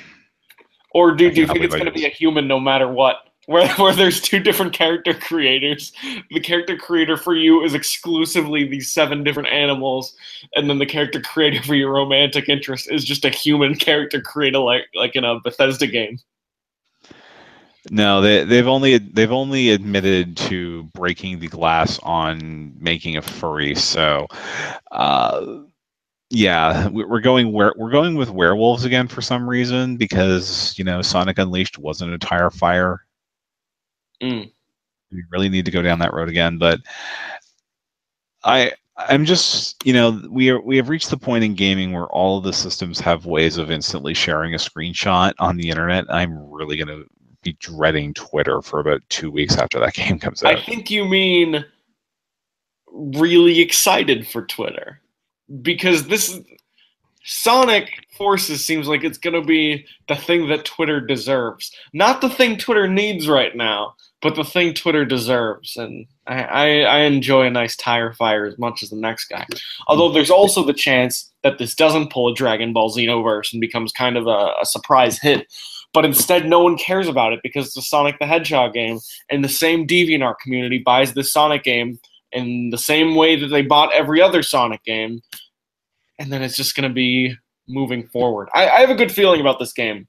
Or 0.94 1.12
do, 1.16 1.32
do 1.32 1.42
you 1.42 1.48
think 1.48 1.64
it's 1.64 1.74
going 1.74 1.86
to 1.86 1.92
be 1.92 2.06
a 2.06 2.10
human 2.10 2.48
no 2.48 2.60
matter 2.60 2.88
what? 2.88 3.18
Where, 3.46 3.68
where 3.74 3.94
there's 3.94 4.22
two 4.22 4.40
different 4.40 4.72
character 4.72 5.14
creators. 5.14 5.92
The 6.32 6.40
character 6.40 6.78
creator 6.78 7.18
for 7.18 7.36
you 7.36 7.62
is 7.66 7.74
exclusively 7.74 8.66
these 8.66 8.94
seven 8.94 9.22
different 9.22 9.50
animals, 9.50 10.16
and 10.56 10.70
then 10.70 10.80
the 10.80 10.86
character 10.86 11.20
creator 11.20 11.62
for 11.62 11.76
your 11.76 11.92
romantic 11.92 12.48
interest 12.48 12.90
is 12.90 13.04
just 13.04 13.26
a 13.26 13.30
human 13.30 13.76
character 13.90 14.22
creator, 14.22 14.60
like 14.60 14.84
like 14.96 15.18
in 15.18 15.26
a 15.26 15.42
Bethesda 15.42 15.88
game. 15.88 16.20
No, 17.92 18.22
they 18.22 18.46
they've 18.46 18.68
only 18.68 18.98
they've 18.98 19.32
only 19.32 19.72
admitted 19.72 20.38
to 20.38 20.84
breaking 20.94 21.40
the 21.40 21.48
glass 21.48 22.00
on 22.00 22.76
making 22.80 23.18
a 23.18 23.22
furry. 23.22 23.76
So, 23.76 24.28
uh, 24.92 25.64
yeah, 26.30 26.88
we- 26.90 27.06
we're 27.06 27.22
going 27.22 27.52
where 27.54 27.74
we're 27.78 27.92
going 27.92 28.16
with 28.16 28.30
werewolves 28.30 28.86
again 28.86 29.08
for 29.08 29.22
some 29.22 29.50
reason 29.50 29.98
because 29.98 30.76
you 30.78 30.84
know 30.86 31.02
Sonic 31.02 31.40
Unleashed 31.40 31.78
wasn't 31.78 32.14
a 32.14 32.18
tire 32.20 32.50
fire. 32.52 33.06
Mm. 34.22 34.52
we 35.12 35.24
really 35.32 35.50
need 35.50 35.66
to 35.66 35.72
go 35.72 35.82
down 35.82 36.00
that 36.00 36.14
road 36.14 36.30
again. 36.30 36.58
But 36.58 36.82
I 38.44 38.72
I'm 38.98 39.26
just 39.26 39.86
you 39.86 39.94
know 39.94 40.22
we 40.30 40.50
are 40.50 40.62
we 40.62 40.78
have 40.78 40.90
reached 40.90 41.10
the 41.10 41.18
point 41.18 41.44
in 41.44 41.56
gaming 41.56 41.92
where 41.92 42.08
all 42.08 42.38
of 42.38 42.44
the 42.44 42.54
systems 42.54 43.00
have 43.00 43.26
ways 43.26 43.58
of 43.58 43.72
instantly 43.72 44.14
sharing 44.14 44.54
a 44.54 44.58
screenshot 44.58 45.34
on 45.40 45.58
the 45.58 45.70
internet. 45.70 46.06
I'm 46.10 46.38
really 46.52 46.78
gonna 46.78 47.04
be 47.44 47.54
dreading 47.60 48.14
Twitter 48.14 48.62
for 48.62 48.80
about 48.80 49.02
two 49.10 49.30
weeks 49.32 49.58
after 49.58 49.80
that 49.80 49.94
game 49.94 50.20
comes 50.20 50.44
out. 50.44 50.56
I 50.56 50.62
think 50.62 50.90
you 50.90 51.06
mean 51.06 51.66
really 52.92 53.60
excited 53.60 54.28
for 54.28 54.46
Twitter 54.46 55.02
because 55.62 56.08
this 56.08 56.40
Sonic 57.24 57.90
Forces 58.18 58.66
seems 58.66 58.88
like 58.88 59.04
it's 59.04 59.18
going 59.18 59.34
to 59.34 59.46
be 59.46 59.86
the 60.08 60.16
thing 60.16 60.48
that 60.50 60.66
Twitter 60.66 61.00
deserves, 61.00 61.72
not 61.94 62.22
the 62.22 62.30
thing 62.30 62.58
Twitter 62.58 62.88
needs 62.88 63.28
right 63.28 63.56
now, 63.56 63.96
but 64.22 64.36
the 64.36 64.44
thing 64.44 64.74
Twitter 64.74 65.06
deserves. 65.06 65.78
And 65.78 66.06
I, 66.28 66.44
I, 66.44 66.68
I 66.82 67.00
enjoy 67.00 67.46
a 67.46 67.52
nice 67.52 67.76
tire 67.76 68.14
fire 68.14 68.46
as 68.46 68.58
much 68.58 68.84
as 68.84 68.90
the 68.90 68.98
next 68.98 69.26
guy. 69.26 69.46
Although 69.88 70.12
there's 70.12 70.30
also 70.30 70.64
the 70.64 70.74
chance 70.74 71.32
that 71.44 71.58
this 71.58 71.76
doesn't 71.76 72.12
pull 72.12 72.30
a 72.30 72.36
Dragon 72.36 72.74
Ball 72.74 72.90
Xenoverse 72.90 73.52
and 73.52 73.62
becomes 73.62 73.92
kind 73.92 74.18
of 74.18 74.28
a, 74.28 74.54
a 74.62 74.66
surprise 74.66 75.20
hit. 75.20 75.48
But 75.94 76.06
instead, 76.06 76.48
no 76.48 76.60
one 76.60 76.78
cares 76.78 77.08
about 77.08 77.34
it 77.34 77.42
because 77.44 77.68
it's 77.68 77.78
a 77.78 77.82
Sonic 77.82 78.18
the 78.20 78.26
Hedgehog 78.26 78.74
game, 78.74 79.00
and 79.30 79.44
the 79.44 79.50
same 79.50 79.86
DeviantArt 79.86 80.40
community 80.40 80.80
buys 80.80 81.14
this 81.14 81.32
Sonic 81.32 81.64
game 81.64 82.00
in 82.32 82.72
the 82.72 82.78
same 82.78 83.16
way 83.16 83.36
that 83.36 83.48
they 83.48 83.62
bought 83.62 83.94
every 83.94 84.22
other 84.22 84.42
Sonic 84.42 84.84
game, 84.84 85.22
and 86.20 86.32
then 86.32 86.42
it's 86.42 86.56
just 86.56 86.76
going 86.76 86.90
to 86.90 86.94
be 86.94 87.36
moving 87.68 88.08
forward. 88.08 88.50
I, 88.54 88.70
I 88.70 88.80
have 88.80 88.90
a 88.90 88.96
good 88.96 89.12
feeling 89.12 89.40
about 89.40 89.60
this 89.60 89.74
game. 89.74 90.08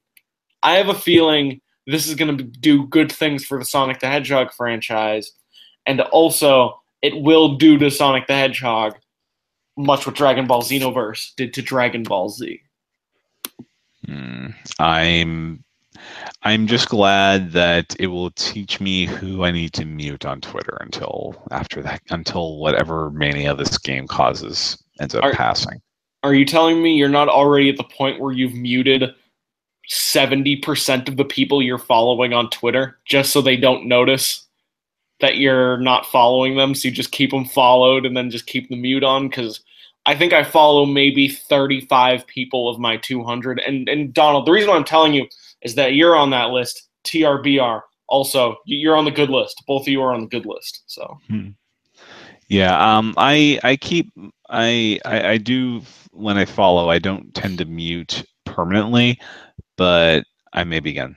I 0.63 0.73
have 0.73 0.89
a 0.89 0.95
feeling 0.95 1.61
this 1.85 2.07
is 2.07 2.15
going 2.15 2.35
to 2.35 2.43
do 2.43 2.87
good 2.87 3.11
things 3.11 3.45
for 3.45 3.59
the 3.59 3.65
Sonic 3.65 3.99
the 3.99 4.07
Hedgehog 4.07 4.53
franchise, 4.53 5.31
and 5.85 6.01
also 6.01 6.81
it 7.03 7.15
will 7.21 7.57
do 7.57 7.77
to 7.77 7.91
Sonic 7.91 8.25
the 8.25 8.33
Hedgehog 8.33 8.95
much 9.77 10.05
what 10.05 10.15
Dragon 10.15 10.47
Ball 10.47 10.61
Xenoverse 10.61 11.35
did 11.35 11.53
to 11.53 11.61
Dragon 11.61 12.03
Ball 12.03 12.29
Z. 12.29 12.61
Hmm. 14.05 14.47
I'm 14.79 15.64
I'm 16.43 16.67
just 16.67 16.89
glad 16.89 17.51
that 17.53 17.95
it 17.99 18.07
will 18.07 18.31
teach 18.31 18.79
me 18.79 19.05
who 19.05 19.43
I 19.43 19.51
need 19.51 19.73
to 19.73 19.85
mute 19.85 20.25
on 20.25 20.41
Twitter 20.41 20.77
until 20.81 21.35
after 21.51 21.81
that 21.83 22.01
until 22.09 22.57
whatever 22.57 23.09
mania 23.11 23.55
this 23.55 23.77
game 23.77 24.07
causes 24.07 24.81
ends 24.99 25.15
up 25.15 25.23
Are- 25.23 25.33
passing. 25.33 25.81
Are 26.23 26.33
you 26.33 26.45
telling 26.45 26.81
me 26.81 26.95
you're 26.95 27.07
not 27.07 27.29
already 27.29 27.69
at 27.69 27.77
the 27.77 27.83
point 27.83 28.19
where 28.19 28.31
you've 28.31 28.55
muted 28.55 29.13
70% 29.91 31.07
of 31.07 31.17
the 31.17 31.25
people 31.25 31.61
you're 31.61 31.77
following 31.77 32.33
on 32.33 32.49
Twitter 32.49 32.97
just 33.05 33.31
so 33.31 33.41
they 33.41 33.55
don't 33.55 33.85
notice 33.85 34.47
that 35.19 35.37
you're 35.37 35.77
not 35.77 36.07
following 36.07 36.57
them? 36.57 36.73
So 36.73 36.87
you 36.87 36.93
just 36.95 37.11
keep 37.11 37.29
them 37.29 37.45
followed 37.45 38.07
and 38.07 38.17
then 38.17 38.31
just 38.31 38.47
keep 38.47 38.69
the 38.69 38.75
mute 38.75 39.03
on? 39.03 39.29
Because 39.29 39.61
I 40.07 40.15
think 40.15 40.33
I 40.33 40.43
follow 40.43 40.85
maybe 40.85 41.27
35 41.27 42.25
people 42.25 42.69
of 42.69 42.79
my 42.79 42.97
200. 42.97 43.59
And, 43.59 43.87
and 43.87 44.11
Donald, 44.11 44.47
the 44.47 44.51
reason 44.51 44.71
why 44.71 44.77
I'm 44.77 44.83
telling 44.83 45.13
you 45.13 45.27
is 45.65 45.75
that 45.75 45.95
you're 45.95 46.15
on 46.15 46.29
that 46.29 46.51
list, 46.51 46.89
TRBR. 47.03 47.81
Also, 48.07 48.55
you're 48.65 48.95
on 48.95 49.03
the 49.03 49.11
good 49.11 49.31
list. 49.31 49.63
Both 49.67 49.81
of 49.81 49.87
you 49.87 50.01
are 50.01 50.13
on 50.13 50.21
the 50.21 50.27
good 50.27 50.45
list. 50.45 50.83
So. 50.85 51.17
Yeah, 52.47 52.97
um, 52.97 53.15
I 53.17 53.59
I 53.63 53.75
keep 53.75 54.13
I, 54.49 54.99
I 55.03 55.29
I 55.29 55.37
do 55.37 55.81
when 56.11 56.37
I 56.37 56.45
follow. 56.45 56.89
I 56.89 56.99
don't 56.99 57.33
tend 57.33 57.57
to 57.57 57.65
mute 57.65 58.23
permanently, 58.45 59.19
but 59.75 60.23
I 60.53 60.63
may 60.63 60.79
begin. 60.79 61.15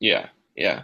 Yeah, 0.00 0.28
yeah. 0.56 0.82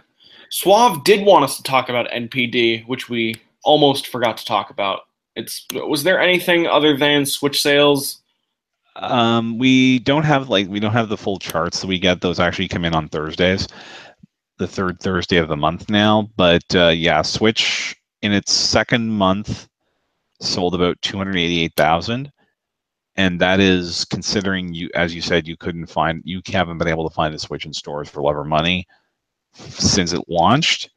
Suave 0.51 1.03
did 1.03 1.25
want 1.25 1.45
us 1.45 1.57
to 1.57 1.63
talk 1.63 1.89
about 1.89 2.09
NPD, 2.11 2.87
which 2.87 3.09
we 3.09 3.35
almost 3.63 4.07
forgot 4.07 4.37
to 4.37 4.45
talk 4.45 4.69
about. 4.69 5.01
It's 5.35 5.65
was 5.73 6.03
there 6.03 6.19
anything 6.19 6.67
other 6.67 6.95
than 6.95 7.25
Switch 7.25 7.61
sales? 7.61 8.20
Um, 8.95 9.57
we 9.57 9.99
don't 9.99 10.23
have 10.23 10.49
like 10.49 10.67
we 10.67 10.79
don't 10.79 10.91
have 10.91 11.09
the 11.09 11.17
full 11.17 11.39
charts 11.39 11.81
that 11.81 11.87
we 11.87 11.99
get. 11.99 12.21
Those 12.21 12.39
actually 12.39 12.67
come 12.67 12.85
in 12.85 12.93
on 12.93 13.07
Thursdays, 13.07 13.67
the 14.57 14.67
third 14.67 14.99
Thursday 14.99 15.37
of 15.37 15.47
the 15.47 15.55
month 15.55 15.89
now. 15.89 16.29
But 16.35 16.63
uh, 16.75 16.89
yeah, 16.89 17.21
Switch 17.21 17.95
in 18.21 18.33
its 18.33 18.51
second 18.51 19.09
month 19.09 19.67
sold 20.41 20.75
about 20.75 21.01
two 21.01 21.17
hundred 21.17 21.37
eighty-eight 21.37 21.73
thousand, 21.77 22.31
and 23.15 23.39
that 23.39 23.59
is 23.59 24.05
considering 24.05 24.73
you, 24.73 24.89
as 24.93 25.15
you 25.15 25.21
said, 25.21 25.47
you 25.47 25.55
couldn't 25.55 25.87
find, 25.87 26.21
you 26.25 26.41
haven't 26.47 26.77
been 26.77 26.87
able 26.87 27.07
to 27.07 27.15
find 27.15 27.33
the 27.33 27.39
Switch 27.39 27.65
in 27.65 27.73
stores 27.73 28.09
for 28.09 28.21
love 28.21 28.35
or 28.35 28.43
money 28.43 28.87
since 29.53 30.13
it 30.13 30.21
launched. 30.27 30.89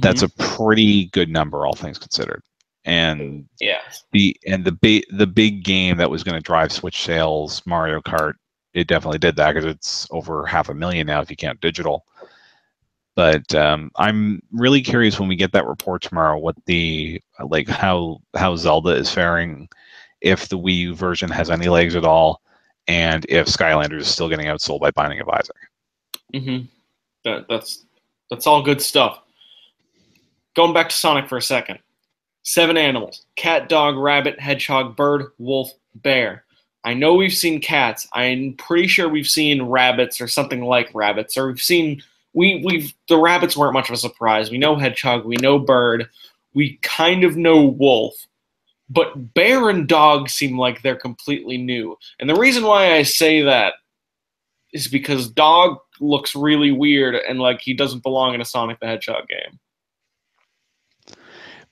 That's 0.00 0.22
a 0.22 0.28
pretty 0.30 1.06
good 1.06 1.28
number, 1.28 1.66
all 1.66 1.74
things 1.74 1.98
considered. 1.98 2.42
And 2.84 3.48
yeah. 3.60 3.80
the 4.12 4.36
and 4.46 4.64
the 4.64 4.72
big 4.72 5.04
the 5.10 5.26
big 5.26 5.64
game 5.64 5.96
that 5.96 6.10
was 6.10 6.22
going 6.22 6.34
to 6.34 6.42
drive 6.42 6.70
Switch 6.70 7.02
sales, 7.02 7.62
Mario 7.64 8.00
Kart, 8.00 8.34
it 8.74 8.88
definitely 8.88 9.18
did 9.18 9.36
that 9.36 9.54
because 9.54 9.64
it's 9.64 10.06
over 10.10 10.44
half 10.44 10.68
a 10.68 10.74
million 10.74 11.06
now 11.06 11.20
if 11.20 11.30
you 11.30 11.36
count 11.36 11.60
digital. 11.60 12.04
But 13.16 13.54
um, 13.54 13.90
I'm 13.96 14.42
really 14.52 14.82
curious 14.82 15.20
when 15.20 15.28
we 15.28 15.36
get 15.36 15.52
that 15.52 15.66
report 15.66 16.02
tomorrow, 16.02 16.38
what 16.38 16.56
the 16.66 17.22
like 17.48 17.68
how 17.68 18.20
how 18.34 18.56
Zelda 18.56 18.90
is 18.90 19.10
faring, 19.10 19.68
if 20.20 20.48
the 20.48 20.58
Wii 20.58 20.78
U 20.78 20.94
version 20.94 21.30
has 21.30 21.48
any 21.48 21.68
legs 21.68 21.94
at 21.94 22.04
all, 22.04 22.42
and 22.88 23.24
if 23.28 23.46
Skylanders 23.46 24.00
is 24.00 24.08
still 24.08 24.28
getting 24.28 24.46
outsold 24.46 24.80
by 24.80 24.90
Binding 24.90 25.20
of 25.20 25.28
Isaac. 25.28 25.56
mm-hmm. 26.34 26.66
That 27.24 27.46
that's 27.48 27.84
that's 28.30 28.46
all 28.46 28.62
good 28.62 28.82
stuff. 28.82 29.20
Going 30.56 30.74
back 30.74 30.88
to 30.88 30.94
Sonic 30.94 31.28
for 31.28 31.38
a 31.38 31.42
second. 31.42 31.78
Seven 32.44 32.76
animals: 32.76 33.26
cat, 33.36 33.68
dog, 33.68 33.96
rabbit, 33.96 34.38
hedgehog, 34.38 34.96
bird, 34.96 35.32
wolf, 35.38 35.70
bear. 35.96 36.44
I 36.84 36.92
know 36.92 37.14
we've 37.14 37.32
seen 37.32 37.60
cats. 37.60 38.06
I'm 38.12 38.54
pretty 38.58 38.86
sure 38.86 39.08
we've 39.08 39.26
seen 39.26 39.62
rabbits 39.62 40.20
or 40.20 40.28
something 40.28 40.62
like 40.62 40.94
rabbits, 40.94 41.36
or 41.36 41.46
we've 41.48 41.60
seen 41.60 42.02
we 42.34 42.62
we've 42.64 42.92
the 43.08 43.18
rabbits 43.18 43.56
weren't 43.56 43.72
much 43.72 43.88
of 43.88 43.94
a 43.94 43.98
surprise. 43.98 44.50
We 44.50 44.58
know 44.58 44.76
hedgehog, 44.76 45.24
we 45.24 45.36
know 45.36 45.58
bird, 45.58 46.08
we 46.52 46.78
kind 46.82 47.24
of 47.24 47.36
know 47.36 47.64
wolf, 47.64 48.14
but 48.90 49.32
bear 49.34 49.70
and 49.70 49.88
dog 49.88 50.28
seem 50.28 50.58
like 50.58 50.82
they're 50.82 50.96
completely 50.96 51.56
new. 51.56 51.96
And 52.20 52.28
the 52.28 52.34
reason 52.34 52.64
why 52.64 52.92
I 52.94 53.02
say 53.02 53.42
that 53.42 53.74
is 54.74 54.88
because 54.88 55.30
dog 55.30 55.78
looks 56.00 56.34
really 56.34 56.72
weird 56.72 57.14
and 57.14 57.38
like 57.38 57.60
he 57.60 57.72
doesn't 57.72 58.02
belong 58.02 58.34
in 58.34 58.40
a 58.40 58.44
Sonic 58.44 58.80
the 58.80 58.86
Hedgehog 58.86 59.26
game. 59.28 59.58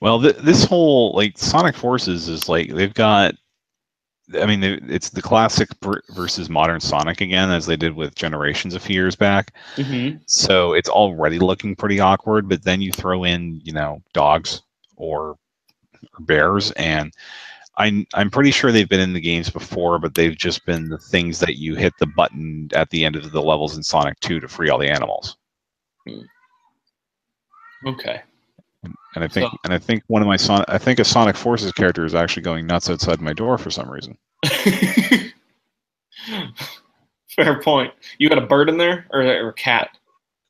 Well, 0.03 0.21
th- 0.21 0.35
this 0.35 0.65
whole 0.65 1.13
like 1.15 1.37
Sonic 1.37 1.77
Forces 1.77 2.27
is 2.27 2.49
like 2.49 2.67
they've 2.67 2.93
got 2.93 3.35
I 4.37 4.45
mean, 4.45 4.61
it's 4.61 5.09
the 5.09 5.21
classic 5.21 5.69
versus 6.09 6.49
modern 6.49 6.81
Sonic 6.81 7.21
again, 7.21 7.49
as 7.49 7.65
they 7.65 7.77
did 7.77 7.95
with 7.95 8.13
Generations 8.13 8.75
a 8.75 8.81
few 8.81 8.95
years 8.95 9.15
back. 9.15 9.53
Mm-hmm. 9.77 10.17
So 10.25 10.73
it's 10.73 10.89
already 10.89 11.39
looking 11.39 11.73
pretty 11.73 12.01
awkward. 12.01 12.49
But 12.49 12.63
then 12.63 12.81
you 12.81 12.91
throw 12.91 13.23
in, 13.23 13.61
you 13.63 13.71
know, 13.71 14.01
dogs 14.13 14.61
or, 14.97 15.37
or 16.01 16.19
bears, 16.19 16.71
and 16.71 17.13
I'm 17.77 18.05
I'm 18.13 18.29
pretty 18.29 18.51
sure 18.51 18.73
they've 18.73 18.89
been 18.89 18.99
in 18.99 19.13
the 19.13 19.21
games 19.21 19.49
before, 19.49 19.99
but 19.99 20.15
they've 20.15 20.37
just 20.37 20.65
been 20.65 20.89
the 20.89 20.97
things 20.97 21.39
that 21.39 21.55
you 21.55 21.75
hit 21.75 21.93
the 22.01 22.07
button 22.07 22.69
at 22.73 22.89
the 22.89 23.05
end 23.05 23.15
of 23.15 23.31
the 23.31 23.41
levels 23.41 23.77
in 23.77 23.83
Sonic 23.83 24.19
2 24.19 24.41
to 24.41 24.49
free 24.49 24.69
all 24.69 24.79
the 24.79 24.91
animals. 24.91 25.37
Hmm. 26.05 26.23
Okay. 27.87 28.21
And 29.15 29.23
I 29.23 29.27
think 29.27 29.51
so. 29.51 29.57
and 29.63 29.73
I 29.73 29.77
think 29.77 30.03
one 30.07 30.21
of 30.21 30.27
my 30.27 30.37
son 30.37 30.65
I 30.67 30.77
think 30.77 30.99
a 30.99 31.05
Sonic 31.05 31.35
Forces 31.35 31.71
character 31.71 32.05
is 32.05 32.15
actually 32.15 32.43
going 32.43 32.65
nuts 32.65 32.89
outside 32.89 33.21
my 33.21 33.33
door 33.33 33.57
for 33.57 33.69
some 33.69 33.89
reason. 33.89 34.17
Fair 37.35 37.61
point. 37.61 37.93
You 38.17 38.29
got 38.29 38.37
a 38.37 38.45
bird 38.45 38.69
in 38.69 38.77
there 38.77 39.07
or, 39.11 39.21
or 39.21 39.49
a 39.49 39.53
cat? 39.53 39.89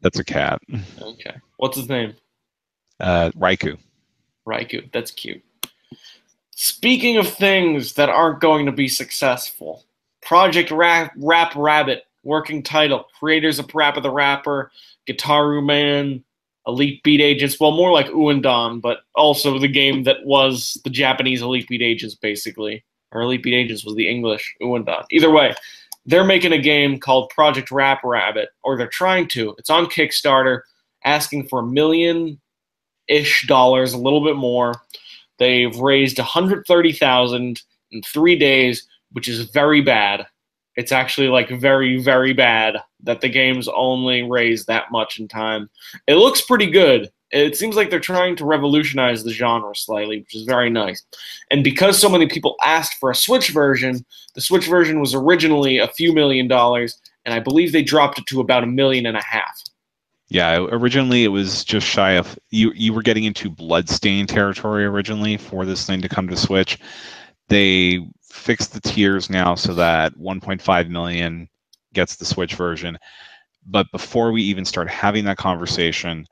That's 0.02 0.20
a 0.20 0.24
cat. 0.24 0.62
Okay. 1.02 1.36
What's 1.58 1.78
his 1.78 1.88
name? 1.90 2.14
Uh, 3.00 3.32
Raikou. 3.38 3.78
Raikou. 4.46 4.92
That's 4.92 5.12
cute. 5.12 5.42
Speaking 6.52 7.18
of 7.18 7.28
things 7.28 7.94
that 7.94 8.10
aren't 8.10 8.42
going 8.42 8.66
to 8.66 8.72
be 8.72 8.88
successful, 8.88 9.86
Project 10.22 10.72
Rap, 10.72 11.14
Rap 11.18 11.54
Rabbit, 11.56 12.04
working 12.24 12.64
title, 12.64 13.06
creators 13.18 13.60
of 13.60 13.68
Parappa 13.68 14.02
the 14.02 14.12
Rapper, 14.12 14.72
Gitaroo 15.08 15.66
Man, 15.66 16.24
Elite 16.66 17.04
Beat 17.04 17.22
Agents, 17.22 17.60
well, 17.60 17.72
more 17.72 17.92
like 17.92 18.08
Ouendan, 18.08 18.82
but 18.82 19.00
also 19.16 19.60
the 19.60 19.68
game 19.68 20.04
that 20.04 20.26
was 20.26 20.80
the 20.84 20.90
Japanese 20.90 21.42
Elite 21.42 21.68
Beat 21.68 21.82
Agents, 21.82 22.16
basically. 22.16 22.84
Or 23.12 23.22
Elite 23.22 23.44
Beat 23.44 23.56
Agents 23.56 23.86
was 23.86 23.96
the 23.96 24.08
English 24.08 24.56
Ouendan. 24.62 25.04
Either 25.12 25.30
way, 25.30 25.54
they're 26.06 26.24
making 26.24 26.54
a 26.54 26.58
game 26.58 27.00
called 27.00 27.30
Project 27.30 27.70
Rap 27.70 28.02
Rabbit, 28.04 28.50
or 28.64 28.78
they're 28.78 28.88
trying 28.88 29.28
to. 29.30 29.56
It's 29.58 29.70
on 29.70 29.86
Kickstarter, 29.86 30.62
asking 31.06 31.48
for 31.48 31.60
a 31.60 31.66
million 31.66 32.40
ish 33.08 33.46
dollars, 33.48 33.94
a 33.94 33.98
little 33.98 34.24
bit 34.24 34.36
more. 34.36 34.74
They've 35.40 35.76
raised 35.78 36.18
130,000 36.18 37.62
in 37.92 38.02
3 38.02 38.36
days, 38.38 38.88
which 39.12 39.28
is 39.28 39.50
very 39.50 39.82
bad. 39.82 40.26
It's 40.76 40.92
actually 40.92 41.28
like 41.28 41.50
very 41.50 42.02
very 42.02 42.34
bad 42.34 42.78
that 43.04 43.22
the 43.22 43.30
game's 43.30 43.68
only 43.68 44.24
raised 44.24 44.68
that 44.68 44.92
much 44.92 45.20
in 45.20 45.28
time. 45.28 45.70
It 46.08 46.16
looks 46.16 46.42
pretty 46.42 46.70
good. 46.70 47.10
It 47.32 47.58
seems 47.58 47.76
like 47.76 47.90
they're 47.90 48.00
trying 48.00 48.36
to 48.38 48.46
revolutionize 48.46 49.24
the 49.24 49.32
genre 49.32 49.76
slightly, 49.76 50.20
which 50.20 50.36
is 50.36 50.44
very 50.44 50.70
nice. 50.70 51.04
And 51.50 51.64
because 51.64 51.98
so 52.00 52.08
many 52.08 52.28
people 52.28 52.56
asked 52.64 53.00
for 53.00 53.10
a 53.10 53.16
Switch 53.16 53.50
version, 53.50 54.06
the 54.36 54.42
Switch 54.42 54.68
version 54.68 55.00
was 55.00 55.16
originally 55.16 55.80
a 55.80 55.88
few 55.88 56.14
million 56.14 56.48
dollars, 56.48 57.00
and 57.26 57.34
I 57.34 57.40
believe 57.40 57.72
they 57.72 57.82
dropped 57.82 58.20
it 58.20 58.28
to 58.28 58.40
about 58.40 58.64
a 58.64 58.68
million 58.68 59.08
and 59.08 59.18
a 59.18 59.24
half. 59.24 59.64
Yeah, 60.30 60.66
originally 60.72 61.24
it 61.24 61.30
was 61.30 61.64
just 61.64 61.88
shy 61.88 62.12
of 62.12 62.38
you. 62.50 62.72
You 62.76 62.94
were 62.94 63.02
getting 63.02 63.24
into 63.24 63.50
bloodstain 63.50 64.26
territory 64.26 64.86
originally 64.86 65.38
for 65.38 65.66
this 65.66 65.86
thing 65.86 66.02
to 66.02 66.10
come 66.10 66.28
to 66.28 66.38
Switch. 66.38 66.80
They 67.50 68.06
fixed 68.22 68.74
the 68.74 68.82
tiers 68.82 69.30
now 69.30 69.56
so 69.56 69.74
that 69.76 70.16
1.5 70.18 70.90
million 70.90 71.50
gets 71.94 72.16
the 72.16 72.26
Switch 72.26 72.56
version. 72.56 72.98
But 73.66 73.88
before 73.92 74.32
we 74.32 74.44
even 74.44 74.66
start 74.66 74.90
having 74.90 75.26
that 75.26 75.38
conversation, 75.38 76.28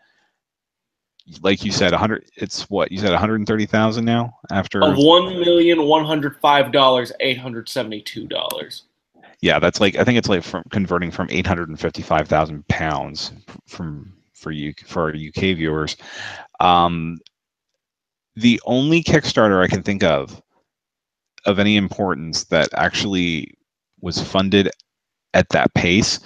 like 1.41 1.63
you 1.63 1.71
said, 1.71 1.91
100. 1.91 2.29
It's 2.35 2.69
what 2.69 2.91
you 2.91 2.97
said, 2.97 3.11
130,000 3.11 4.03
now 4.03 4.33
after 4.51 4.83
of 4.83 4.97
one 4.97 5.39
million 5.39 5.83
one 5.83 6.03
hundred 6.03 6.35
five 6.37 6.71
dollars, 6.71 7.11
eight 7.21 7.37
hundred 7.37 7.69
seventy-two 7.69 8.27
dollars 8.27 8.83
yeah, 9.41 9.57
that's 9.57 9.81
like 9.81 9.95
I 9.95 10.03
think 10.03 10.17
it's 10.17 10.29
like 10.29 10.43
from 10.43 10.63
converting 10.69 11.09
from 11.11 11.27
eight 11.31 11.47
hundred 11.47 11.69
and 11.69 11.79
fifty-five 11.79 12.27
thousand 12.27 12.67
pounds 12.67 13.31
from 13.67 14.13
for 14.33 14.51
you 14.51 14.73
for 14.85 15.03
our 15.03 15.09
UK 15.09 15.57
viewers. 15.57 15.97
Um, 16.59 17.19
the 18.35 18.61
only 18.65 19.03
Kickstarter 19.03 19.63
I 19.63 19.67
can 19.67 19.81
think 19.81 20.03
of 20.03 20.41
of 21.45 21.57
any 21.57 21.75
importance 21.75 22.43
that 22.45 22.69
actually 22.75 23.55
was 23.99 24.21
funded 24.21 24.69
at 25.33 25.49
that 25.49 25.73
pace 25.73 26.19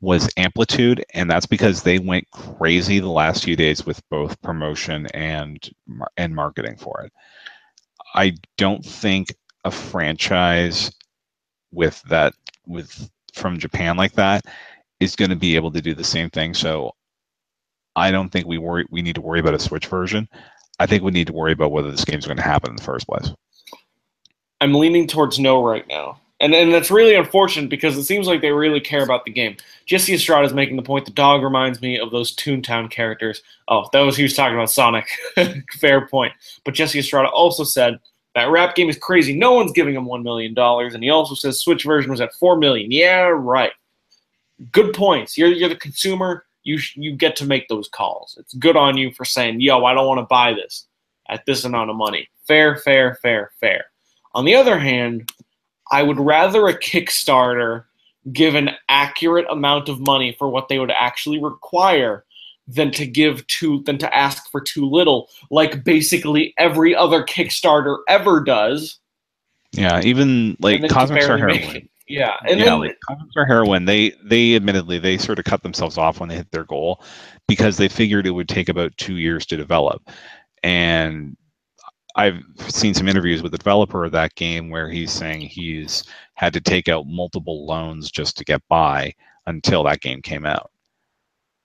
was 0.00 0.28
Amplitude, 0.36 1.04
and 1.14 1.30
that's 1.30 1.46
because 1.46 1.82
they 1.82 1.98
went 1.98 2.28
crazy 2.32 2.98
the 2.98 3.08
last 3.08 3.44
few 3.44 3.56
days 3.56 3.86
with 3.86 4.02
both 4.10 4.40
promotion 4.42 5.06
and 5.14 5.70
and 6.16 6.34
marketing 6.34 6.76
for 6.76 7.02
it. 7.02 7.12
I 8.14 8.34
don't 8.58 8.84
think 8.84 9.34
a 9.64 9.70
franchise 9.70 10.90
with 11.72 12.02
that 12.08 12.34
with 12.66 13.08
from 13.32 13.58
Japan 13.58 13.96
like 13.96 14.12
that 14.14 14.44
is 15.00 15.16
going 15.16 15.30
to 15.30 15.36
be 15.36 15.56
able 15.56 15.70
to 15.70 15.80
do 15.80 15.94
the 15.94 16.04
same 16.04 16.30
thing. 16.30 16.52
So 16.52 16.92
I 17.96 18.10
don't 18.10 18.30
think 18.30 18.46
we 18.46 18.58
worry 18.58 18.86
we 18.90 19.02
need 19.02 19.14
to 19.14 19.20
worry 19.20 19.40
about 19.40 19.54
a 19.54 19.58
Switch 19.58 19.86
version. 19.86 20.28
I 20.80 20.86
think 20.86 21.04
we 21.04 21.12
need 21.12 21.28
to 21.28 21.32
worry 21.32 21.52
about 21.52 21.70
whether 21.70 21.90
this 21.90 22.04
game 22.04 22.18
is 22.18 22.26
going 22.26 22.36
to 22.38 22.42
happen 22.42 22.70
in 22.70 22.76
the 22.76 22.82
first 22.82 23.06
place. 23.06 23.30
I'm 24.60 24.74
leaning 24.74 25.06
towards 25.06 25.38
no 25.38 25.64
right 25.64 25.86
now. 25.88 26.20
And 26.42 26.54
and 26.54 26.74
that's 26.74 26.90
really 26.90 27.14
unfortunate 27.14 27.70
because 27.70 27.96
it 27.96 28.02
seems 28.02 28.26
like 28.26 28.40
they 28.40 28.50
really 28.50 28.80
care 28.80 29.04
about 29.04 29.24
the 29.24 29.30
game. 29.30 29.56
Jesse 29.86 30.12
Estrada 30.12 30.44
is 30.44 30.52
making 30.52 30.74
the 30.74 30.82
point 30.82 31.04
the 31.04 31.12
dog 31.12 31.44
reminds 31.44 31.80
me 31.80 32.00
of 32.00 32.10
those 32.10 32.34
Toontown 32.34 32.90
characters. 32.90 33.42
Oh, 33.68 33.88
that 33.92 34.00
was 34.00 34.16
he 34.16 34.24
was 34.24 34.34
talking 34.34 34.56
about 34.56 34.70
Sonic. 34.70 35.08
Fair 35.78 36.08
point. 36.08 36.32
But 36.64 36.74
Jesse 36.74 36.98
Estrada 36.98 37.28
also 37.28 37.62
said 37.62 38.00
that 38.34 38.50
rap 38.50 38.74
game 38.74 38.90
is 38.90 38.98
crazy. 38.98 39.38
No 39.38 39.52
one's 39.52 39.70
giving 39.70 39.94
him 39.94 40.04
one 40.04 40.24
million 40.24 40.52
dollars, 40.52 40.94
and 40.94 41.04
he 41.04 41.10
also 41.10 41.36
says 41.36 41.60
Switch 41.60 41.84
version 41.84 42.10
was 42.10 42.20
at 42.20 42.34
four 42.34 42.56
million. 42.56 42.90
Yeah, 42.90 43.28
right. 43.28 43.72
Good 44.72 44.94
points. 44.94 45.38
You're 45.38 45.52
you're 45.52 45.68
the 45.68 45.76
consumer. 45.76 46.44
You 46.64 46.76
sh- 46.76 46.96
you 46.96 47.14
get 47.14 47.36
to 47.36 47.46
make 47.46 47.68
those 47.68 47.88
calls. 47.88 48.36
It's 48.40 48.54
good 48.54 48.76
on 48.76 48.96
you 48.96 49.12
for 49.12 49.24
saying, 49.24 49.60
"Yo, 49.60 49.84
I 49.84 49.94
don't 49.94 50.08
want 50.08 50.18
to 50.18 50.26
buy 50.26 50.54
this 50.54 50.86
at 51.28 51.46
this 51.46 51.64
amount 51.64 51.90
of 51.90 51.96
money." 51.96 52.28
Fair, 52.48 52.78
fair, 52.78 53.14
fair, 53.22 53.52
fair. 53.60 53.84
On 54.34 54.44
the 54.44 54.56
other 54.56 54.78
hand, 54.78 55.30
I 55.92 56.02
would 56.02 56.18
rather 56.18 56.66
a 56.66 56.78
Kickstarter 56.78 57.84
give 58.32 58.54
an 58.54 58.70
accurate 58.88 59.46
amount 59.50 59.88
of 59.88 60.00
money 60.00 60.34
for 60.38 60.48
what 60.48 60.68
they 60.68 60.78
would 60.78 60.90
actually 60.90 61.42
require 61.42 62.24
than 62.66 62.90
to 62.92 63.06
give 63.06 63.46
too 63.48 63.82
than 63.84 63.98
to 63.98 64.16
ask 64.16 64.50
for 64.50 64.60
too 64.60 64.88
little, 64.88 65.28
like 65.50 65.84
basically 65.84 66.54
every 66.58 66.94
other 66.96 67.22
Kickstarter 67.22 67.98
ever 68.08 68.40
does. 68.40 68.98
Yeah, 69.72 70.00
even 70.02 70.56
like 70.60 70.88
Cosmic 70.88 71.22
Star 71.22 71.38
Heroine. 71.38 71.88
Yeah, 72.08 72.34
and 72.46 72.58
yeah, 72.58 72.66
then, 72.66 72.80
like 72.80 72.98
Cosmic 73.08 73.30
Star 73.30 73.46
Heroine, 73.46 73.86
they 73.86 74.10
they 74.22 74.54
admittedly 74.54 74.98
they 74.98 75.16
sort 75.16 75.38
of 75.38 75.46
cut 75.46 75.62
themselves 75.62 75.96
off 75.96 76.20
when 76.20 76.28
they 76.28 76.34
hit 76.34 76.50
their 76.50 76.64
goal 76.64 77.02
because 77.48 77.78
they 77.78 77.88
figured 77.88 78.26
it 78.26 78.32
would 78.32 78.50
take 78.50 78.68
about 78.68 78.94
two 78.98 79.16
years 79.16 79.46
to 79.46 79.56
develop, 79.56 80.10
and 80.62 81.36
I've 82.16 82.42
seen 82.68 82.94
some 82.94 83.08
interviews 83.08 83.42
with 83.42 83.52
the 83.52 83.58
developer 83.58 84.04
of 84.04 84.12
that 84.12 84.34
game 84.34 84.70
where 84.70 84.90
he's 84.90 85.10
saying 85.10 85.42
he's 85.42 86.04
had 86.34 86.52
to 86.52 86.60
take 86.60 86.88
out 86.88 87.06
multiple 87.06 87.66
loans 87.66 88.10
just 88.10 88.36
to 88.38 88.44
get 88.44 88.60
by 88.68 89.14
until 89.46 89.82
that 89.84 90.00
game 90.00 90.22
came 90.22 90.44
out 90.44 90.72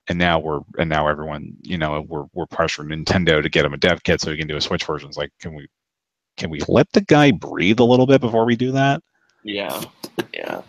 and 0.07 0.17
now 0.17 0.39
we're 0.39 0.61
and 0.77 0.89
now 0.89 1.07
everyone 1.07 1.55
you 1.61 1.77
know 1.77 2.05
we're 2.07 2.25
we're 2.33 2.45
pressuring 2.45 2.93
Nintendo 2.93 3.41
to 3.41 3.49
get 3.49 3.65
him 3.65 3.73
a 3.73 3.77
dev 3.77 4.03
kit 4.03 4.21
so 4.21 4.31
he 4.31 4.37
can 4.37 4.47
do 4.47 4.57
a 4.57 4.61
Switch 4.61 4.85
version. 4.85 5.09
It's 5.09 5.17
like, 5.17 5.31
can 5.39 5.53
we 5.53 5.67
can 6.37 6.49
we 6.49 6.61
let 6.67 6.91
the 6.93 7.01
guy 7.01 7.31
breathe 7.31 7.79
a 7.79 7.83
little 7.83 8.07
bit 8.07 8.21
before 8.21 8.45
we 8.45 8.55
do 8.55 8.71
that? 8.71 9.01
Yeah, 9.43 9.83
yeah. 10.33 10.61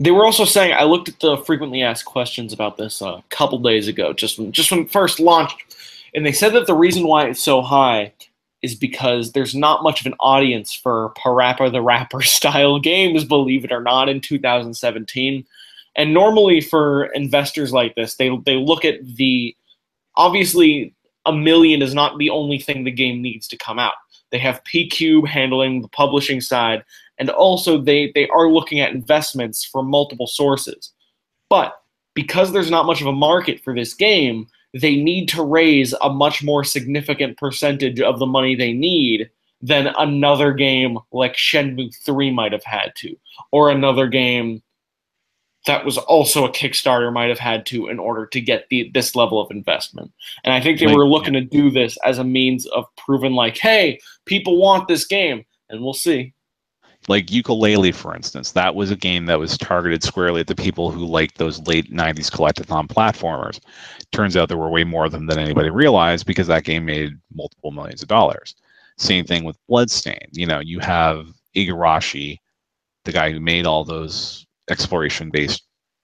They 0.00 0.10
were 0.10 0.24
also 0.24 0.44
saying 0.44 0.74
I 0.74 0.84
looked 0.84 1.08
at 1.08 1.20
the 1.20 1.36
frequently 1.38 1.82
asked 1.82 2.04
questions 2.04 2.52
about 2.52 2.76
this 2.76 3.00
a 3.00 3.22
couple 3.30 3.58
days 3.58 3.88
ago, 3.88 4.12
just 4.12 4.38
when 4.38 4.52
just 4.52 4.70
when 4.70 4.86
first 4.86 5.20
launched, 5.20 5.76
and 6.14 6.26
they 6.26 6.32
said 6.32 6.52
that 6.52 6.66
the 6.66 6.74
reason 6.74 7.06
why 7.06 7.26
it's 7.26 7.42
so 7.42 7.62
high 7.62 8.12
is 8.64 8.74
because 8.74 9.32
there's 9.32 9.54
not 9.54 9.82
much 9.82 10.00
of 10.00 10.06
an 10.06 10.14
audience 10.20 10.72
for 10.72 11.12
Parappa 11.18 11.70
the 11.70 11.82
Rapper 11.82 12.22
style 12.36 12.80
games, 12.80 13.24
believe 13.24 13.64
it 13.64 13.72
or 13.72 13.82
not, 13.82 14.08
in 14.08 14.20
2017. 14.20 15.44
And 15.96 16.14
normally 16.14 16.60
for 16.60 17.04
investors 17.06 17.72
like 17.72 17.94
this, 17.94 18.16
they 18.16 18.30
they 18.44 18.56
look 18.56 18.84
at 18.84 18.96
the 19.16 19.54
obviously 20.16 20.94
a 21.26 21.32
million 21.32 21.82
is 21.82 21.94
not 21.94 22.18
the 22.18 22.30
only 22.30 22.58
thing 22.58 22.84
the 22.84 22.90
game 22.90 23.22
needs 23.22 23.46
to 23.48 23.56
come 23.56 23.78
out. 23.78 23.94
They 24.30 24.38
have 24.38 24.64
P-Cube 24.64 25.26
handling 25.26 25.82
the 25.82 25.88
publishing 25.88 26.40
side, 26.40 26.84
and 27.18 27.30
also 27.30 27.78
they 27.78 28.10
they 28.14 28.28
are 28.28 28.48
looking 28.48 28.80
at 28.80 28.92
investments 28.92 29.64
from 29.64 29.86
multiple 29.86 30.26
sources. 30.26 30.92
But 31.50 31.74
because 32.14 32.52
there's 32.52 32.70
not 32.70 32.86
much 32.86 33.00
of 33.00 33.06
a 33.06 33.12
market 33.12 33.62
for 33.62 33.74
this 33.74 33.94
game, 33.94 34.46
they 34.74 34.96
need 34.96 35.28
to 35.28 35.42
raise 35.42 35.94
a 36.02 36.10
much 36.10 36.42
more 36.42 36.64
significant 36.64 37.38
percentage 37.38 38.00
of 38.00 38.18
the 38.18 38.26
money 38.26 38.54
they 38.54 38.72
need 38.72 39.30
than 39.62 39.94
another 39.98 40.52
game 40.52 40.98
like 41.12 41.34
Shenmue 41.34 41.94
3 42.04 42.30
might 42.32 42.52
have 42.52 42.64
had 42.64 42.92
to, 42.96 43.16
or 43.50 43.70
another 43.70 44.08
game 44.08 44.62
that 45.66 45.84
was 45.84 45.96
also 45.96 46.44
a 46.44 46.50
Kickstarter 46.50 47.12
might 47.12 47.30
have 47.30 47.38
had 47.38 47.64
to 47.66 47.88
in 47.88 47.98
order 47.98 48.26
to 48.26 48.40
get 48.40 48.68
the 48.68 48.90
this 48.92 49.16
level 49.16 49.40
of 49.40 49.50
investment. 49.50 50.12
And 50.44 50.52
I 50.52 50.60
think 50.60 50.78
they 50.78 50.94
were 50.94 51.06
looking 51.08 51.32
to 51.34 51.40
do 51.40 51.70
this 51.70 51.96
as 52.04 52.18
a 52.18 52.24
means 52.24 52.66
of 52.66 52.84
proving 52.96 53.32
like, 53.32 53.56
hey, 53.56 54.00
people 54.26 54.58
want 54.58 54.88
this 54.88 55.06
game, 55.06 55.44
and 55.70 55.82
we'll 55.82 55.94
see. 55.94 56.34
Like 57.08 57.26
Yooka-Laylee, 57.26 57.94
for 57.94 58.14
instance, 58.14 58.52
that 58.52 58.74
was 58.74 58.90
a 58.90 58.96
game 58.96 59.26
that 59.26 59.38
was 59.38 59.58
targeted 59.58 60.02
squarely 60.02 60.40
at 60.40 60.46
the 60.46 60.54
people 60.54 60.90
who 60.90 61.04
liked 61.06 61.38
those 61.38 61.60
late 61.66 61.92
'90s 61.92 62.30
collectathon 62.30 62.88
platformers. 62.88 63.60
Turns 64.12 64.36
out 64.36 64.48
there 64.48 64.58
were 64.58 64.70
way 64.70 64.84
more 64.84 65.04
of 65.04 65.12
them 65.12 65.26
than 65.26 65.38
anybody 65.38 65.70
realized 65.70 66.26
because 66.26 66.46
that 66.46 66.64
game 66.64 66.84
made 66.84 67.12
multiple 67.34 67.70
millions 67.70 68.02
of 68.02 68.08
dollars. 68.08 68.54
Same 68.96 69.24
thing 69.24 69.44
with 69.44 69.58
bloodstain 69.68 70.28
You 70.32 70.46
know, 70.46 70.60
you 70.60 70.78
have 70.80 71.26
Igarashi, 71.56 72.38
the 73.04 73.12
guy 73.12 73.32
who 73.32 73.40
made 73.40 73.66
all 73.66 73.84
those 73.84 74.46
exploration-based 74.70 75.62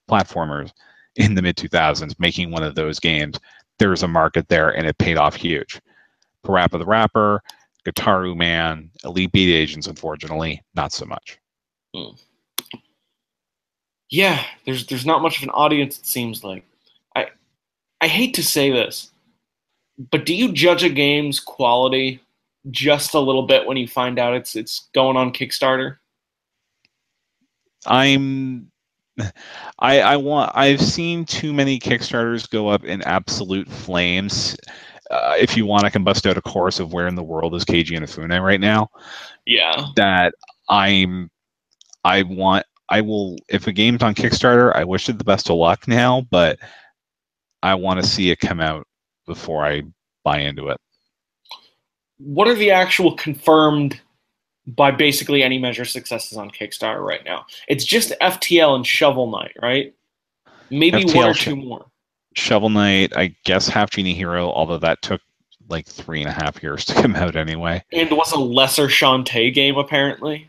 platformers 0.09 0.71
in 1.15 1.35
the 1.35 1.41
mid 1.41 1.55
2000s, 1.55 2.19
making 2.19 2.51
one 2.51 2.63
of 2.63 2.75
those 2.75 2.99
games. 2.99 3.37
There's 3.79 4.03
a 4.03 4.07
market 4.07 4.47
there, 4.49 4.69
and 4.69 4.87
it 4.87 4.97
paid 4.97 5.17
off 5.17 5.35
huge. 5.35 5.81
Parappa 6.45 6.77
the 6.79 6.85
Rapper, 6.85 7.41
Gitaroo 7.85 8.35
Man, 8.35 8.89
Elite 9.03 9.31
Beat 9.31 9.53
Agents, 9.53 9.87
unfortunately, 9.87 10.61
not 10.75 10.91
so 10.91 11.05
much. 11.05 11.39
Hmm. 11.95 12.15
Yeah, 14.09 14.43
there's 14.65 14.85
there's 14.87 15.05
not 15.05 15.21
much 15.21 15.37
of 15.37 15.43
an 15.43 15.49
audience. 15.51 15.97
It 15.97 16.05
seems 16.05 16.43
like. 16.43 16.65
I 17.15 17.27
I 18.01 18.07
hate 18.07 18.33
to 18.35 18.43
say 18.43 18.69
this, 18.69 19.11
but 20.11 20.25
do 20.25 20.35
you 20.35 20.51
judge 20.51 20.83
a 20.83 20.89
game's 20.89 21.39
quality 21.39 22.21
just 22.69 23.13
a 23.13 23.19
little 23.19 23.47
bit 23.47 23.65
when 23.65 23.77
you 23.77 23.87
find 23.87 24.19
out 24.19 24.35
it's 24.35 24.55
it's 24.55 24.89
going 24.93 25.17
on 25.17 25.31
Kickstarter? 25.31 25.97
I'm 27.85 28.71
I 29.79 30.01
I 30.01 30.17
want 30.17 30.51
I've 30.55 30.81
seen 30.81 31.25
too 31.25 31.53
many 31.53 31.79
Kickstarters 31.79 32.49
go 32.49 32.67
up 32.67 32.83
in 32.83 33.01
absolute 33.03 33.69
flames 33.69 34.55
uh, 35.11 35.35
if 35.37 35.57
you 35.57 35.65
want, 35.65 35.83
I 35.83 35.89
can 35.89 36.03
bust 36.03 36.25
out 36.25 36.37
a 36.37 36.41
course 36.41 36.79
of 36.79 36.93
where 36.93 37.07
in 37.07 37.15
the 37.15 37.23
world 37.23 37.53
is 37.53 37.65
Keiji 37.65 37.97
Inafune 37.97 38.41
right 38.41 38.59
now. 38.59 38.89
Yeah. 39.45 39.87
That 39.95 40.33
I'm, 40.69 41.29
I 42.03 42.23
want, 42.23 42.65
I 42.89 43.01
will, 43.01 43.37
if 43.49 43.67
a 43.67 43.71
game's 43.71 44.03
on 44.03 44.15
Kickstarter, 44.15 44.75
I 44.75 44.83
wish 44.83 45.09
it 45.09 45.17
the 45.17 45.23
best 45.23 45.49
of 45.49 45.57
luck 45.57 45.87
now, 45.87 46.21
but 46.31 46.59
I 47.61 47.75
want 47.75 48.01
to 48.01 48.07
see 48.07 48.31
it 48.31 48.39
come 48.39 48.59
out 48.59 48.87
before 49.27 49.65
I 49.65 49.83
buy 50.23 50.39
into 50.39 50.69
it. 50.69 50.77
What 52.17 52.47
are 52.47 52.55
the 52.55 52.71
actual 52.71 53.15
confirmed, 53.15 53.99
by 54.67 54.91
basically 54.91 55.43
any 55.43 55.57
measure, 55.57 55.85
successes 55.85 56.37
on 56.37 56.51
Kickstarter 56.51 57.03
right 57.03 57.25
now? 57.25 57.45
It's 57.67 57.83
just 57.83 58.13
FTL 58.21 58.75
and 58.75 58.85
Shovel 58.85 59.29
Knight, 59.29 59.53
right? 59.61 59.93
Maybe 60.69 61.03
FTL 61.03 61.15
one 61.15 61.29
or 61.29 61.33
two 61.33 61.55
more. 61.55 61.85
Shovel 62.33 62.69
Knight, 62.69 63.15
I 63.15 63.35
guess 63.43 63.67
Half 63.67 63.91
Genie 63.91 64.13
Hero, 64.13 64.51
although 64.51 64.77
that 64.77 65.01
took 65.01 65.21
like 65.69 65.85
three 65.85 66.21
and 66.21 66.29
a 66.29 66.33
half 66.33 66.61
years 66.61 66.85
to 66.85 66.93
come 67.01 67.15
out 67.15 67.35
anyway. 67.35 67.83
And 67.91 68.11
it 68.11 68.15
was 68.15 68.31
a 68.31 68.39
lesser 68.39 68.87
Shantae 68.87 69.53
game 69.53 69.77
apparently. 69.77 70.47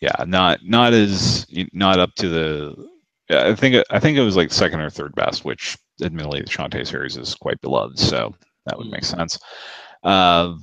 Yeah, 0.00 0.24
not 0.26 0.64
not 0.64 0.92
as 0.92 1.46
not 1.72 1.98
up 1.98 2.14
to 2.16 2.28
the. 2.28 2.88
I 3.30 3.54
think 3.54 3.84
I 3.90 4.00
think 4.00 4.18
it 4.18 4.22
was 4.22 4.36
like 4.36 4.52
second 4.52 4.80
or 4.80 4.90
third 4.90 5.14
best, 5.14 5.44
which 5.44 5.78
admittedly 6.02 6.42
the 6.42 6.48
Shantae 6.48 6.86
series 6.86 7.16
is 7.16 7.36
quite 7.36 7.60
beloved, 7.60 7.98
so 7.98 8.34
that 8.66 8.76
would 8.76 8.88
make 8.88 9.02
mm. 9.02 9.16
sense. 9.16 9.38
Uh, 10.02 10.56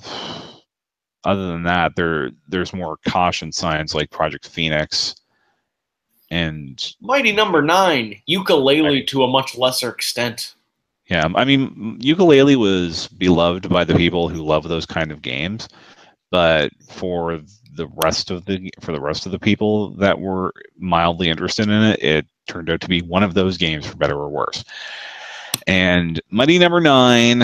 other 1.23 1.47
than 1.47 1.63
that, 1.63 1.93
there 1.95 2.31
there's 2.49 2.73
more 2.73 2.97
caution 3.07 3.51
signs 3.51 3.95
like 3.95 4.11
Project 4.11 4.47
Phoenix 4.47 5.15
and 6.31 6.95
Mighty 7.01 7.31
Number 7.31 7.61
Nine, 7.61 8.21
Yooka-Laylee 8.29 9.07
to 9.07 9.23
a 9.23 9.27
much 9.27 9.57
lesser 9.57 9.89
extent. 9.89 10.55
Yeah, 11.07 11.27
I 11.35 11.43
mean, 11.43 11.99
Yooka-Laylee 11.99 12.55
was 12.55 13.07
beloved 13.07 13.67
by 13.69 13.83
the 13.83 13.95
people 13.95 14.29
who 14.29 14.43
love 14.43 14.67
those 14.67 14.85
kind 14.85 15.11
of 15.11 15.23
games, 15.23 15.67
but 16.29 16.71
for 16.87 17.41
the 17.75 17.87
rest 18.03 18.29
of 18.29 18.45
the 18.45 18.71
for 18.79 18.91
the 18.91 19.01
rest 19.01 19.25
of 19.25 19.31
the 19.31 19.39
people 19.39 19.91
that 19.91 20.19
were 20.19 20.53
mildly 20.77 21.29
interested 21.29 21.67
in 21.67 21.81
it, 21.81 22.03
it 22.03 22.25
turned 22.47 22.69
out 22.69 22.81
to 22.81 22.89
be 22.89 23.01
one 23.01 23.23
of 23.23 23.33
those 23.33 23.57
games 23.57 23.87
for 23.87 23.97
better 23.97 24.17
or 24.17 24.29
worse. 24.29 24.63
And 25.65 26.21
Mighty 26.29 26.59
Number 26.59 26.81
Nine 26.81 27.43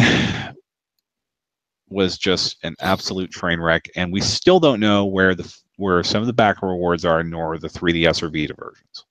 was 1.89 2.17
just 2.17 2.57
an 2.63 2.75
absolute 2.81 3.31
train 3.31 3.59
wreck, 3.59 3.89
and 3.95 4.11
we 4.11 4.21
still 4.21 4.59
don't 4.59 4.79
know 4.79 5.05
where 5.05 5.33
the 5.33 5.51
where 5.77 6.03
some 6.03 6.21
of 6.21 6.27
the 6.27 6.33
back 6.33 6.61
rewards 6.61 7.05
are, 7.05 7.23
nor 7.23 7.57
the 7.57 7.67
3DS 7.67 8.23
or 8.23 8.29
Vita 8.29 8.53
versions. 8.53 9.05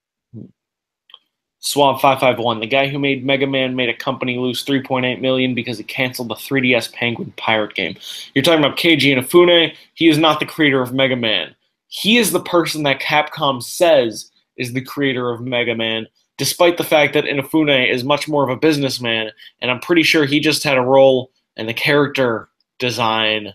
Swab 1.61 1.99
five 1.99 2.21
five 2.21 2.39
one, 2.39 2.61
the 2.61 2.67
guy 2.67 2.89
who 2.89 2.99
made 2.99 3.25
Mega 3.25 3.47
Man 3.47 3.75
made 3.75 3.89
a 3.89 3.97
company 3.97 4.37
lose 4.37 4.63
three 4.63 4.83
point 4.83 5.07
eight 5.07 5.23
million 5.23 5.55
because 5.55 5.79
he 5.79 5.85
canceled 5.85 6.29
the 6.29 6.35
3DS 6.35 6.93
Penguin 6.93 7.33
Pirate 7.39 7.75
game. 7.75 7.97
You're 8.35 8.43
talking 8.43 8.63
about 8.63 8.77
Keiji 8.77 9.17
Inafune. 9.17 9.75
He 9.95 10.11
is 10.11 10.19
not 10.19 10.41
the 10.41 10.47
creator 10.47 10.83
of 10.83 10.93
Mega 10.93 11.17
Man. 11.17 11.55
He 11.89 12.19
is 12.19 12.33
the 12.33 12.43
person 12.43 12.83
that 12.83 13.01
Capcom 13.01 13.63
says 13.63 14.31
is 14.59 14.75
the 14.75 14.83
creator 14.83 15.31
of 15.31 15.41
Mega 15.41 15.75
Man, 15.75 16.07
despite 16.37 16.77
the 16.77 16.85
fact 16.85 17.15
that 17.15 17.25
Inafune 17.25 17.91
is 17.91 18.05
much 18.05 18.29
more 18.29 18.45
of 18.45 18.51
a 18.51 18.61
businessman, 18.61 19.31
and 19.63 19.71
I'm 19.71 19.81
pretty 19.81 20.03
sure 20.03 20.27
he 20.27 20.41
just 20.41 20.65
had 20.65 20.77
a 20.77 20.83
role 20.83 21.31
in 21.57 21.67
the 21.67 21.73
character 21.73 22.51
design 22.79 23.55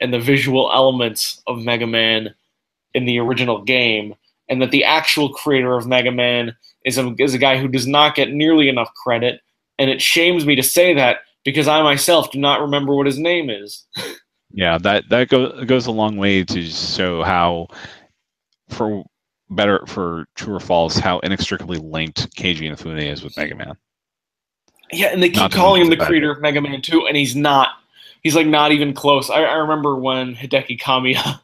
and 0.00 0.12
the 0.12 0.18
visual 0.18 0.70
elements 0.72 1.42
of 1.46 1.58
Mega 1.58 1.86
Man 1.86 2.34
in 2.94 3.04
the 3.04 3.18
original 3.18 3.62
game, 3.62 4.14
and 4.48 4.60
that 4.60 4.70
the 4.70 4.84
actual 4.84 5.30
creator 5.30 5.74
of 5.74 5.86
Mega 5.86 6.12
Man 6.12 6.54
is 6.84 6.98
a, 6.98 7.14
is 7.18 7.34
a 7.34 7.38
guy 7.38 7.58
who 7.58 7.68
does 7.68 7.86
not 7.86 8.14
get 8.14 8.32
nearly 8.32 8.68
enough 8.68 8.92
credit. 8.94 9.40
And 9.78 9.90
it 9.90 10.02
shames 10.02 10.44
me 10.46 10.54
to 10.56 10.62
say 10.62 10.94
that 10.94 11.18
because 11.44 11.68
I 11.68 11.82
myself 11.82 12.30
do 12.30 12.38
not 12.38 12.60
remember 12.60 12.94
what 12.94 13.06
his 13.06 13.18
name 13.18 13.50
is. 13.50 13.84
yeah, 14.52 14.78
that 14.78 15.08
that 15.08 15.28
go, 15.28 15.64
goes 15.64 15.86
a 15.86 15.92
long 15.92 16.16
way 16.16 16.44
to 16.44 16.62
show 16.66 17.22
how, 17.22 17.68
for 18.68 19.04
better 19.50 19.84
for 19.86 20.26
true 20.34 20.54
or 20.54 20.60
false, 20.60 20.96
how 20.96 21.18
inextricably 21.20 21.78
linked 21.78 22.34
Keiji 22.36 22.70
Inafune 22.70 23.10
is 23.10 23.22
with 23.22 23.36
Mega 23.36 23.54
Man. 23.54 23.76
Yeah, 24.92 25.08
and 25.08 25.22
they 25.22 25.30
keep 25.30 25.38
not 25.38 25.52
calling 25.52 25.82
him 25.82 25.88
the 25.88 25.96
creator 25.96 26.30
of 26.30 26.40
Mega 26.40 26.60
Man 26.60 26.82
2, 26.82 27.06
and 27.06 27.16
he's 27.16 27.34
not. 27.34 27.68
He's 28.22 28.36
like 28.36 28.46
not 28.46 28.70
even 28.70 28.94
close. 28.94 29.30
I, 29.30 29.42
I 29.42 29.54
remember 29.54 29.96
when 29.96 30.36
Hideki 30.36 30.80
Kamiya 30.80 31.40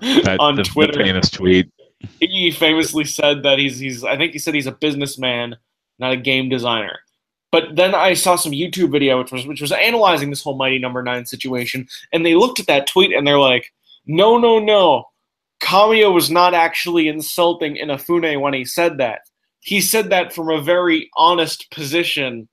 that, 0.00 0.36
on 0.40 0.56
the, 0.56 0.62
Twitter. 0.62 0.98
The 0.98 1.04
famous 1.04 1.30
tweet. 1.30 1.70
He 2.18 2.50
famously 2.50 3.04
said 3.04 3.42
that 3.42 3.58
he's 3.58 3.78
he's 3.78 4.04
I 4.04 4.16
think 4.16 4.32
he 4.32 4.38
said 4.38 4.54
he's 4.54 4.66
a 4.66 4.72
businessman, 4.72 5.56
not 5.98 6.12
a 6.12 6.16
game 6.16 6.48
designer. 6.48 7.00
But 7.52 7.76
then 7.76 7.94
I 7.94 8.14
saw 8.14 8.36
some 8.36 8.52
YouTube 8.52 8.92
video 8.92 9.18
which 9.18 9.32
was 9.32 9.46
which 9.46 9.60
was 9.60 9.72
analyzing 9.72 10.30
this 10.30 10.42
whole 10.42 10.56
Mighty 10.56 10.78
Number 10.78 11.02
no. 11.02 11.12
Nine 11.12 11.26
situation, 11.26 11.88
and 12.12 12.24
they 12.24 12.34
looked 12.34 12.60
at 12.60 12.66
that 12.68 12.86
tweet 12.86 13.12
and 13.12 13.26
they're 13.26 13.38
like, 13.38 13.72
"No, 14.06 14.38
no, 14.38 14.58
no, 14.58 15.06
Kamiya 15.60 16.12
was 16.12 16.30
not 16.30 16.54
actually 16.54 17.08
insulting 17.08 17.76
Inafune 17.76 18.40
when 18.40 18.54
he 18.54 18.64
said 18.64 18.98
that. 18.98 19.22
He 19.60 19.80
said 19.80 20.10
that 20.10 20.32
from 20.32 20.48
a 20.48 20.62
very 20.62 21.10
honest 21.16 21.70
position 21.70 22.48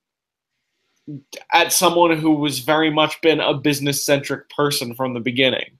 at 1.54 1.72
someone 1.72 2.18
who 2.18 2.32
was 2.32 2.58
very 2.58 2.90
much 2.90 3.18
been 3.22 3.40
a 3.40 3.54
business 3.54 4.04
centric 4.04 4.50
person 4.50 4.94
from 4.94 5.14
the 5.14 5.20
beginning." 5.20 5.77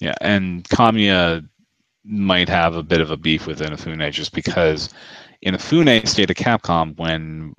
Yeah, 0.00 0.14
and 0.20 0.64
Kamiya 0.64 1.46
might 2.04 2.48
have 2.48 2.74
a 2.74 2.82
bit 2.82 3.00
of 3.00 3.10
a 3.10 3.16
beef 3.16 3.46
with 3.46 3.60
Inafune 3.60 4.10
just 4.12 4.32
because 4.32 4.88
in 5.42 5.54
Inafune 5.54 6.06
stayed 6.08 6.30
at 6.30 6.36
Capcom 6.36 6.96
when 6.98 7.54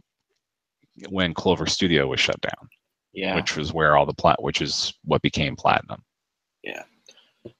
when 1.10 1.34
Clover 1.34 1.68
Studio 1.68 2.08
was 2.08 2.20
shut 2.20 2.40
down. 2.42 2.70
Yeah. 3.14 3.36
Which 3.36 3.56
was 3.56 3.74
where 3.74 3.96
all 3.96 4.06
the 4.06 4.14
plat 4.14 4.42
which 4.42 4.62
is 4.62 4.94
what 5.04 5.22
became 5.22 5.56
platinum. 5.56 6.04
Yeah. 6.64 6.84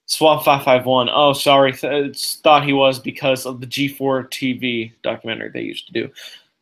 Swap 0.06 0.44
five 0.44 0.64
five 0.64 0.86
one. 0.86 1.10
Oh, 1.12 1.34
sorry. 1.34 1.74
Th- 1.74 2.16
thought 2.44 2.66
he 2.66 2.74
was 2.74 3.00
because 3.00 3.46
of 3.46 3.62
the 3.62 3.68
G4 3.68 4.30
TV 4.30 4.92
documentary 5.04 5.50
they 5.50 5.62
used 5.62 5.88
to 5.88 5.94
do. 5.94 6.10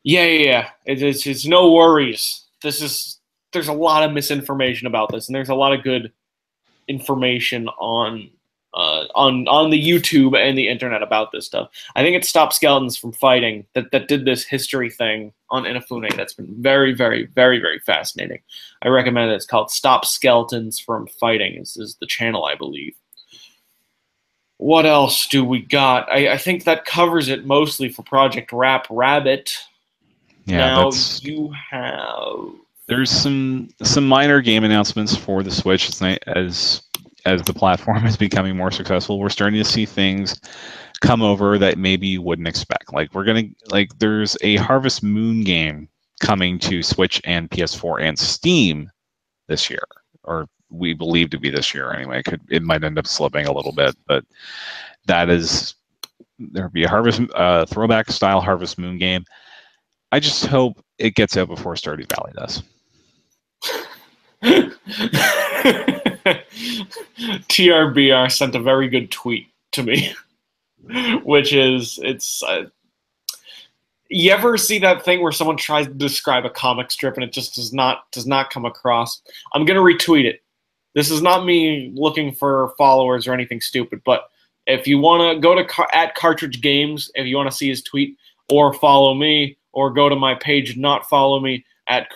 Yeah, 0.03 0.25
yeah, 0.25 0.45
yeah. 0.45 0.69
It, 0.85 1.01
it's, 1.01 1.25
it's 1.27 1.45
no 1.45 1.71
worries. 1.71 2.45
This 2.61 2.81
is 2.81 3.19
there's 3.51 3.67
a 3.67 3.73
lot 3.73 4.03
of 4.03 4.13
misinformation 4.13 4.87
about 4.87 5.11
this, 5.11 5.27
and 5.27 5.35
there's 5.35 5.49
a 5.49 5.55
lot 5.55 5.73
of 5.73 5.83
good 5.83 6.11
information 6.89 7.69
on 7.79 8.29
uh, 8.73 9.05
on 9.15 9.47
on 9.47 9.69
the 9.69 9.81
YouTube 9.81 10.37
and 10.37 10.57
the 10.57 10.67
internet 10.67 11.01
about 11.01 11.31
this 11.31 11.45
stuff. 11.45 11.69
I 11.95 12.03
think 12.03 12.15
it 12.15 12.25
stopped 12.25 12.53
skeletons 12.53 12.97
from 12.97 13.13
fighting 13.13 13.65
that 13.73 13.91
that 13.91 14.07
did 14.07 14.25
this 14.25 14.43
history 14.43 14.89
thing 14.89 15.33
on 15.49 15.63
Inafune. 15.63 16.15
That's 16.15 16.33
been 16.33 16.61
very, 16.61 16.93
very, 16.93 17.25
very, 17.27 17.59
very 17.59 17.79
fascinating. 17.79 18.41
I 18.81 18.89
recommend 18.89 19.31
it. 19.31 19.35
It's 19.35 19.45
called 19.45 19.71
Stop 19.71 20.05
Skeletons 20.05 20.79
from 20.79 21.07
Fighting. 21.07 21.57
This 21.57 21.77
is 21.77 21.95
the 21.99 22.05
channel, 22.05 22.45
I 22.45 22.55
believe. 22.55 22.95
What 24.57 24.85
else 24.85 25.25
do 25.27 25.43
we 25.45 25.61
got? 25.61 26.11
I, 26.11 26.33
I 26.33 26.37
think 26.37 26.65
that 26.65 26.85
covers 26.85 27.29
it 27.29 27.45
mostly 27.45 27.89
for 27.89 28.03
Project 28.03 28.51
Rap 28.51 28.87
Rabbit. 28.89 29.57
Yeah, 30.45 30.57
now 30.57 30.83
that's... 30.89 31.23
you 31.23 31.53
have 31.71 32.51
there's 32.89 33.11
some 33.11 33.69
some 33.83 34.07
minor 34.07 34.41
game 34.41 34.63
announcements 34.63 35.15
for 35.15 35.43
the 35.43 35.51
Switch 35.51 35.89
as 36.01 36.81
as 37.25 37.41
the 37.43 37.53
platform 37.53 38.05
is 38.05 38.17
becoming 38.17 38.57
more 38.57 38.71
successful. 38.71 39.19
We're 39.19 39.29
starting 39.29 39.59
to 39.63 39.69
see 39.69 39.85
things 39.85 40.39
come 41.01 41.21
over 41.21 41.57
that 41.59 41.77
maybe 41.77 42.07
you 42.07 42.21
wouldn't 42.21 42.47
expect. 42.47 42.91
Like 42.91 43.13
we're 43.13 43.23
gonna 43.23 43.43
like 43.69 43.97
there's 43.99 44.35
a 44.41 44.55
Harvest 44.57 45.03
Moon 45.03 45.43
game 45.43 45.87
coming 46.19 46.59
to 46.59 46.83
Switch 46.83 47.21
and 47.23 47.49
PS4 47.49 48.01
and 48.01 48.17
Steam 48.17 48.89
this 49.47 49.69
year, 49.69 49.83
or 50.23 50.47
we 50.71 50.93
believe 50.93 51.29
to 51.29 51.39
be 51.39 51.49
this 51.51 51.73
year 51.73 51.93
anyway. 51.93 52.19
It 52.19 52.25
could 52.25 52.41
it 52.49 52.63
might 52.63 52.83
end 52.83 52.97
up 52.97 53.07
slipping 53.07 53.45
a 53.45 53.53
little 53.53 53.71
bit, 53.71 53.95
but 54.07 54.25
that 55.05 55.29
is 55.29 55.75
there'll 56.39 56.71
be 56.71 56.85
a 56.85 56.89
harvest 56.89 57.21
uh, 57.35 57.65
throwback 57.67 58.09
style 58.09 58.41
Harvest 58.41 58.79
Moon 58.79 58.97
game. 58.97 59.25
I 60.11 60.19
just 60.19 60.47
hope 60.47 60.83
it 60.97 61.13
gets 61.13 61.37
out 61.37 61.49
before 61.49 61.75
Stardew 61.75 62.09
Valley 62.09 62.31
does. 62.35 62.63
TRBR 67.47 68.31
sent 68.31 68.55
a 68.55 68.61
very 68.61 68.87
good 68.87 69.11
tweet 69.11 69.47
to 69.73 69.83
me, 69.83 70.13
which 71.23 71.53
is 71.53 71.99
it's. 72.01 72.41
Uh, 72.43 72.65
you 74.11 74.31
ever 74.31 74.57
see 74.57 74.79
that 74.79 75.05
thing 75.05 75.21
where 75.21 75.31
someone 75.31 75.57
tries 75.57 75.85
to 75.85 75.93
describe 75.93 76.43
a 76.43 76.49
comic 76.49 76.89
strip 76.89 77.13
and 77.13 77.23
it 77.23 77.31
just 77.31 77.53
does 77.53 77.71
not 77.73 78.11
does 78.11 78.25
not 78.25 78.49
come 78.49 78.65
across? 78.65 79.21
I'm 79.53 79.65
gonna 79.65 79.81
retweet 79.81 80.25
it. 80.25 80.41
This 80.95 81.11
is 81.11 81.21
not 81.21 81.45
me 81.45 81.91
looking 81.93 82.33
for 82.33 82.73
followers 82.77 83.27
or 83.27 83.33
anything 83.33 83.61
stupid, 83.61 84.01
but 84.03 84.29
if 84.65 84.87
you 84.87 84.99
want 84.99 85.35
to 85.35 85.41
go 85.41 85.55
to 85.55 85.65
car- 85.65 85.89
at 85.93 86.15
Cartridge 86.15 86.61
Games, 86.61 87.11
if 87.15 87.27
you 87.27 87.35
want 87.35 87.49
to 87.49 87.55
see 87.55 87.69
his 87.69 87.83
tweet, 87.83 88.15
or 88.49 88.73
follow 88.73 89.13
me, 89.13 89.57
or 89.73 89.91
go 89.91 90.09
to 90.09 90.15
my 90.15 90.35
page, 90.35 90.77
not 90.77 91.07
follow 91.09 91.39
me 91.39 91.65
at 91.87 92.09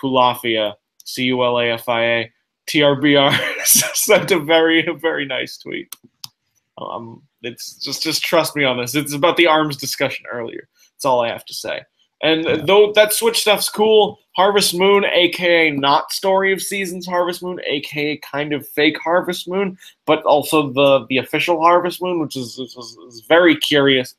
Culafia, 1.04 1.08
C 1.08 1.24
U 1.24 1.44
L 1.44 1.60
A 1.60 1.72
F 1.72 1.90
I 1.90 2.04
A. 2.04 2.34
TRBR 2.68 3.66
sent 3.66 4.32
a 4.32 4.40
very 4.40 4.88
very 5.00 5.26
nice 5.26 5.58
tweet. 5.58 5.94
Um, 6.78 7.22
it's 7.42 7.76
just 7.76 8.04
just 8.04 8.24
trust 8.24 8.56
me 8.56 8.64
on 8.64 8.78
this. 8.78 8.96
It's 8.96 9.14
about 9.14 9.38
the 9.38 9.48
arms 9.48 9.78
discussion 9.78 10.26
earlier. 10.32 10.68
That's 10.96 11.06
all 11.06 11.22
I 11.22 11.30
have 11.30 11.46
to 11.46 11.54
say. 11.54 11.82
And 12.22 12.46
yeah. 12.46 12.56
though 12.56 12.94
that 12.94 13.12
Switch 13.12 13.42
stuff's 13.42 13.68
cool, 13.68 14.18
Harvest 14.38 14.74
Moon, 14.74 15.04
aka 15.04 15.72
not 15.72 16.12
Story 16.14 16.54
of 16.54 16.62
Seasons 16.62 17.06
Harvest 17.06 17.44
Moon, 17.44 17.60
aka 17.66 18.18
kind 18.18 18.54
of 18.54 18.68
fake 18.68 18.98
Harvest 18.98 19.48
Moon, 19.48 19.78
but 20.06 20.24
also 20.24 20.72
the 20.72 21.06
the 21.10 21.18
official 21.18 21.62
Harvest 21.62 22.02
Moon, 22.02 22.20
which 22.20 22.38
is, 22.38 22.58
is, 22.58 22.98
is 23.10 23.26
very 23.28 23.58
curious. 23.58 24.16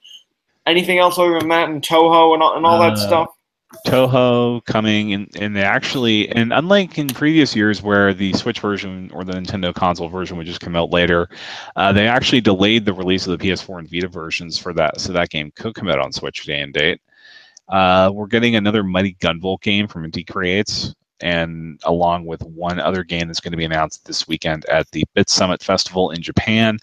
Anything 0.67 0.99
else 0.99 1.19
other 1.19 1.39
than 1.39 1.49
that 1.49 1.69
and 1.71 1.83
Touhou 1.83 2.35
and 2.35 2.43
all, 2.43 2.57
and 2.57 2.67
all 2.67 2.81
uh, 2.81 2.91
that 2.91 2.99
stuff? 2.99 3.29
Touhou 3.87 4.65
coming 4.65 5.13
and 5.13 5.29
and 5.39 5.57
they 5.57 5.63
actually 5.63 6.29
and 6.31 6.53
unlike 6.53 6.99
in 6.99 7.09
previous 7.09 7.55
years 7.55 7.83
where 7.83 8.15
the 8.15 8.33
Switch 8.33 8.61
version 8.61 9.11
or 9.13 9.25
the 9.25 9.33
Nintendo 9.33 9.75
console 9.75 10.09
version 10.09 10.37
would 10.37 10.47
just 10.47 10.61
come 10.61 10.77
out 10.77 10.91
later, 10.91 11.29
uh, 11.77 11.93
they 11.93 12.07
actually 12.09 12.41
delayed 12.41 12.85
the 12.85 12.93
release 12.93 13.27
of 13.27 13.39
the 13.39 13.47
PS4 13.47 13.79
and 13.79 13.91
Vita 13.91 14.09
versions 14.09 14.59
for 14.59 14.73
that 14.75 15.01
so 15.01 15.13
that 15.13 15.31
game 15.31 15.53
could 15.57 15.75
come 15.75 15.89
out 15.89 15.99
on 15.99 16.13
Switch 16.13 16.45
day 16.45 16.61
and 16.61 16.73
date. 16.73 17.01
Uh, 17.69 18.11
we're 18.13 18.27
getting 18.27 18.57
another 18.57 18.83
Mighty 18.83 19.15
Gunvolt 19.15 19.63
game 19.63 19.89
from 19.89 20.11
Inti 20.11 20.27
Creates, 20.27 20.95
and 21.21 21.81
along 21.85 22.27
with 22.27 22.43
one 22.43 22.79
other 22.79 23.05
game 23.05 23.29
that's 23.29 23.41
going 23.41 23.53
to 23.53 23.59
be 23.59 23.65
announced 23.65 24.05
this 24.05 24.29
weekend 24.29 24.65
at 24.67 24.91
the 24.91 25.05
Bit 25.15 25.31
Summit 25.31 25.63
Festival 25.63 26.11
in 26.11 26.21
Japan. 26.23 26.79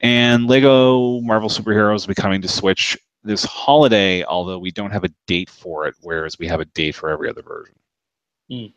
And 0.00 0.46
Lego 0.46 1.20
Marvel 1.20 1.48
Superheroes 1.48 2.06
will 2.06 2.14
be 2.14 2.20
coming 2.20 2.42
to 2.42 2.48
Switch 2.48 2.96
this 3.24 3.44
holiday, 3.44 4.22
although 4.24 4.58
we 4.58 4.70
don't 4.70 4.90
have 4.90 5.04
a 5.04 5.12
date 5.26 5.50
for 5.50 5.86
it, 5.86 5.94
whereas 6.02 6.38
we 6.38 6.46
have 6.46 6.60
a 6.60 6.66
date 6.66 6.94
for 6.94 7.10
every 7.10 7.28
other 7.28 7.42
version. 7.42 7.74
Mm. 8.50 8.72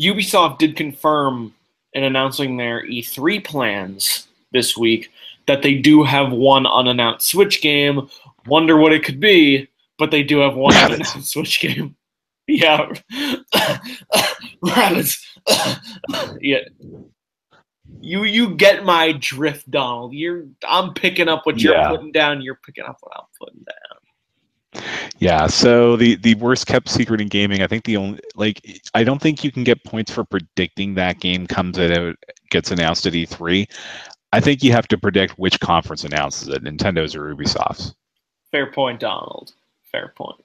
Ubisoft 0.00 0.58
did 0.58 0.76
confirm 0.76 1.54
in 1.92 2.04
announcing 2.04 2.56
their 2.56 2.86
E3 2.86 3.44
plans 3.44 4.28
this 4.52 4.76
week 4.76 5.10
that 5.46 5.62
they 5.62 5.74
do 5.74 6.02
have 6.02 6.32
one 6.32 6.66
unannounced 6.66 7.28
Switch 7.28 7.60
game. 7.60 8.08
Wonder 8.46 8.76
what 8.76 8.92
it 8.92 9.04
could 9.04 9.20
be, 9.20 9.68
but 9.98 10.10
they 10.10 10.22
do 10.22 10.38
have 10.38 10.54
one 10.54 10.74
unannounced 10.74 11.32
Switch 11.32 11.60
game. 11.60 11.96
Yeah, 12.48 12.92
rabbits. 14.62 15.38
yeah, 16.40 16.58
you 18.00 18.24
you 18.24 18.54
get 18.54 18.84
my 18.84 19.12
drift, 19.12 19.70
Donald. 19.70 20.12
You're 20.12 20.46
I'm 20.68 20.94
picking 20.94 21.28
up 21.28 21.46
what 21.46 21.60
you're 21.60 21.74
yeah. 21.74 21.88
putting 21.88 22.12
down. 22.12 22.42
You're 22.42 22.58
picking 22.64 22.84
up 22.84 22.98
what 23.00 23.12
I'm 23.16 23.26
putting 23.38 23.64
down. 23.64 24.84
Yeah, 25.18 25.46
so 25.46 25.96
the 25.96 26.16
the 26.16 26.34
worst 26.36 26.66
kept 26.66 26.88
secret 26.88 27.20
in 27.20 27.28
gaming. 27.28 27.62
I 27.62 27.66
think 27.66 27.84
the 27.84 27.96
only 27.96 28.20
like 28.34 28.80
I 28.94 29.04
don't 29.04 29.20
think 29.20 29.44
you 29.44 29.52
can 29.52 29.64
get 29.64 29.84
points 29.84 30.10
for 30.10 30.24
predicting 30.24 30.94
that 30.94 31.20
game 31.20 31.46
comes 31.46 31.78
out 31.78 32.16
gets 32.50 32.70
announced 32.70 33.06
at 33.06 33.12
E3. 33.12 33.68
I 34.32 34.40
think 34.40 34.62
you 34.62 34.72
have 34.72 34.88
to 34.88 34.98
predict 34.98 35.38
which 35.38 35.60
conference 35.60 36.04
announces 36.04 36.48
it, 36.48 36.64
Nintendo's 36.64 37.14
or 37.14 37.34
Ubisoft's. 37.34 37.94
Fair 38.50 38.72
point, 38.72 39.00
Donald. 39.00 39.52
Fair 39.82 40.14
point. 40.16 40.42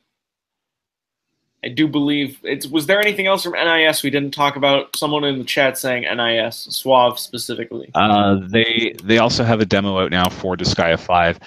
I 1.64 1.70
do 1.70 1.88
believe 1.88 2.40
it's. 2.44 2.68
Was 2.68 2.86
there 2.86 3.00
anything 3.02 3.26
else 3.26 3.44
from 3.44 3.54
NIS 3.54 4.04
we 4.04 4.10
didn't 4.10 4.32
talk 4.32 4.56
about? 4.56 4.96
Someone 4.96 5.24
in 5.24 5.40
the 5.40 5.44
chat 5.44 5.78
saying 5.78 6.04
NIS 6.04 6.68
Suave 6.70 7.20
specifically. 7.20 7.90
Uh, 7.96 8.40
they 8.48 8.96
they 9.04 9.18
also 9.18 9.44
have 9.44 9.60
a 9.60 9.66
demo 9.66 10.00
out 10.00 10.12
now 10.12 10.30
for 10.30 10.56
Disgaea 10.56 11.00
Five. 11.00 11.40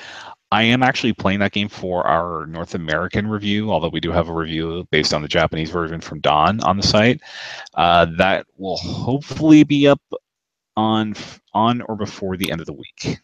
I 0.53 0.65
am 0.65 0.83
actually 0.83 1.13
playing 1.13 1.39
that 1.41 1.53
game 1.53 1.69
for 1.69 2.05
our 2.09 2.45
North 2.47 2.75
American 2.75 3.29
review, 3.29 3.71
although 3.71 3.89
we 3.89 4.01
do 4.01 4.11
have 4.11 4.29
a 4.29 4.35
review 4.35 4.87
based 4.91 5.15
on 5.15 5.23
the 5.23 5.29
Japanese 5.29 5.71
version 5.71 6.01
from 6.01 6.19
Don 6.19 6.61
on 6.63 6.77
the 6.77 6.83
site. 6.83 7.21
Uh, 7.75 8.07
that 8.19 8.47
will 8.57 8.79
hopefully 8.79 9.63
be 9.63 9.87
up 9.87 10.03
on 10.77 11.15
on 11.55 11.83
or 11.83 11.95
before 11.95 12.37
the 12.37 12.51
end 12.51 12.61
of 12.61 12.67
the 12.67 12.73
week. 12.73 13.19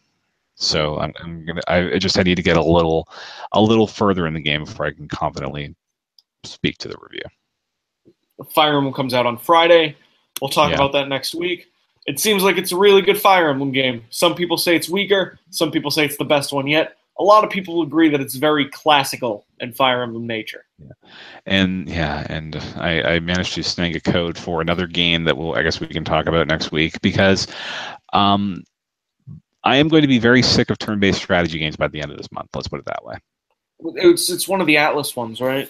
So 0.55 0.97
I'm, 0.99 1.13
I'm 1.21 1.45
gonna. 1.45 1.61
I 1.67 1.97
just 1.99 2.17
I 2.17 2.23
need 2.23 2.35
to 2.35 2.43
get 2.43 2.55
a 2.55 2.63
little 2.63 3.09
a 3.51 3.61
little 3.61 3.87
further 3.87 4.25
in 4.25 4.33
the 4.33 4.41
game 4.41 4.63
before 4.63 4.85
I 4.85 4.91
can 4.91 5.09
confidently 5.09 5.75
speak 6.43 6.77
to 6.79 6.87
the 6.87 6.97
review. 7.01 7.23
Fire 8.53 8.77
Emblem 8.77 8.93
comes 8.93 9.13
out 9.13 9.25
on 9.25 9.37
Friday. 9.37 9.95
We'll 10.41 10.49
talk 10.49 10.69
yeah. 10.69 10.75
about 10.75 10.93
that 10.93 11.09
next 11.09 11.33
week. 11.33 11.67
It 12.05 12.19
seems 12.19 12.43
like 12.43 12.57
it's 12.57 12.71
a 12.71 12.77
really 12.77 13.01
good 13.01 13.19
Fire 13.19 13.49
Emblem 13.49 13.71
game. 13.71 14.03
Some 14.09 14.35
people 14.35 14.57
say 14.57 14.75
it's 14.75 14.89
weaker. 14.89 15.39
Some 15.49 15.71
people 15.71 15.91
say 15.91 16.05
it's 16.05 16.17
the 16.17 16.25
best 16.25 16.53
one 16.53 16.67
yet. 16.67 16.97
A 17.19 17.23
lot 17.23 17.43
of 17.43 17.49
people 17.49 17.81
agree 17.81 18.09
that 18.09 18.21
it's 18.21 18.35
very 18.35 18.69
classical 18.69 19.45
in 19.59 19.73
Fire 19.73 20.03
Emblem 20.03 20.27
nature. 20.27 20.65
Yeah. 20.77 20.91
And 21.47 21.89
yeah, 21.89 22.27
and 22.29 22.55
I, 22.75 23.01
I 23.01 23.19
managed 23.19 23.55
to 23.55 23.63
snag 23.63 23.95
a 23.95 23.99
code 23.99 24.37
for 24.37 24.61
another 24.61 24.85
game 24.85 25.23
that 25.23 25.35
we'll 25.35 25.55
I 25.55 25.63
guess 25.63 25.79
we 25.79 25.87
can 25.87 26.05
talk 26.05 26.27
about 26.27 26.47
next 26.47 26.71
week 26.71 27.01
because 27.01 27.47
um, 28.13 28.63
I 29.63 29.77
am 29.77 29.87
going 29.87 30.03
to 30.03 30.07
be 30.07 30.19
very 30.19 30.43
sick 30.43 30.69
of 30.69 30.77
turn-based 30.77 31.19
strategy 31.19 31.57
games 31.57 31.75
by 31.75 31.87
the 31.87 32.01
end 32.01 32.11
of 32.11 32.17
this 32.17 32.31
month. 32.31 32.49
Let's 32.55 32.67
put 32.67 32.79
it 32.79 32.85
that 32.85 33.03
way. 33.03 33.15
It's 33.95 34.29
it's 34.29 34.47
one 34.47 34.61
of 34.61 34.67
the 34.67 34.75
Atlus 34.75 35.15
ones, 35.15 35.41
right? 35.41 35.69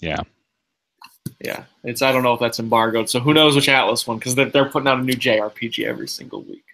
Yeah. 0.00 0.22
Yeah, 1.40 1.64
it's 1.84 2.02
I 2.02 2.10
don't 2.10 2.24
know 2.24 2.34
if 2.34 2.40
that's 2.40 2.58
embargoed, 2.58 3.08
so 3.08 3.20
who 3.20 3.32
knows 3.32 3.54
which 3.54 3.68
Atlus 3.68 4.06
one 4.06 4.18
because 4.18 4.34
they're, 4.34 4.48
they're 4.48 4.68
putting 4.68 4.88
out 4.88 4.98
a 4.98 5.02
new 5.02 5.14
JRPG 5.14 5.84
every 5.84 6.08
single 6.08 6.42
week. 6.42 6.64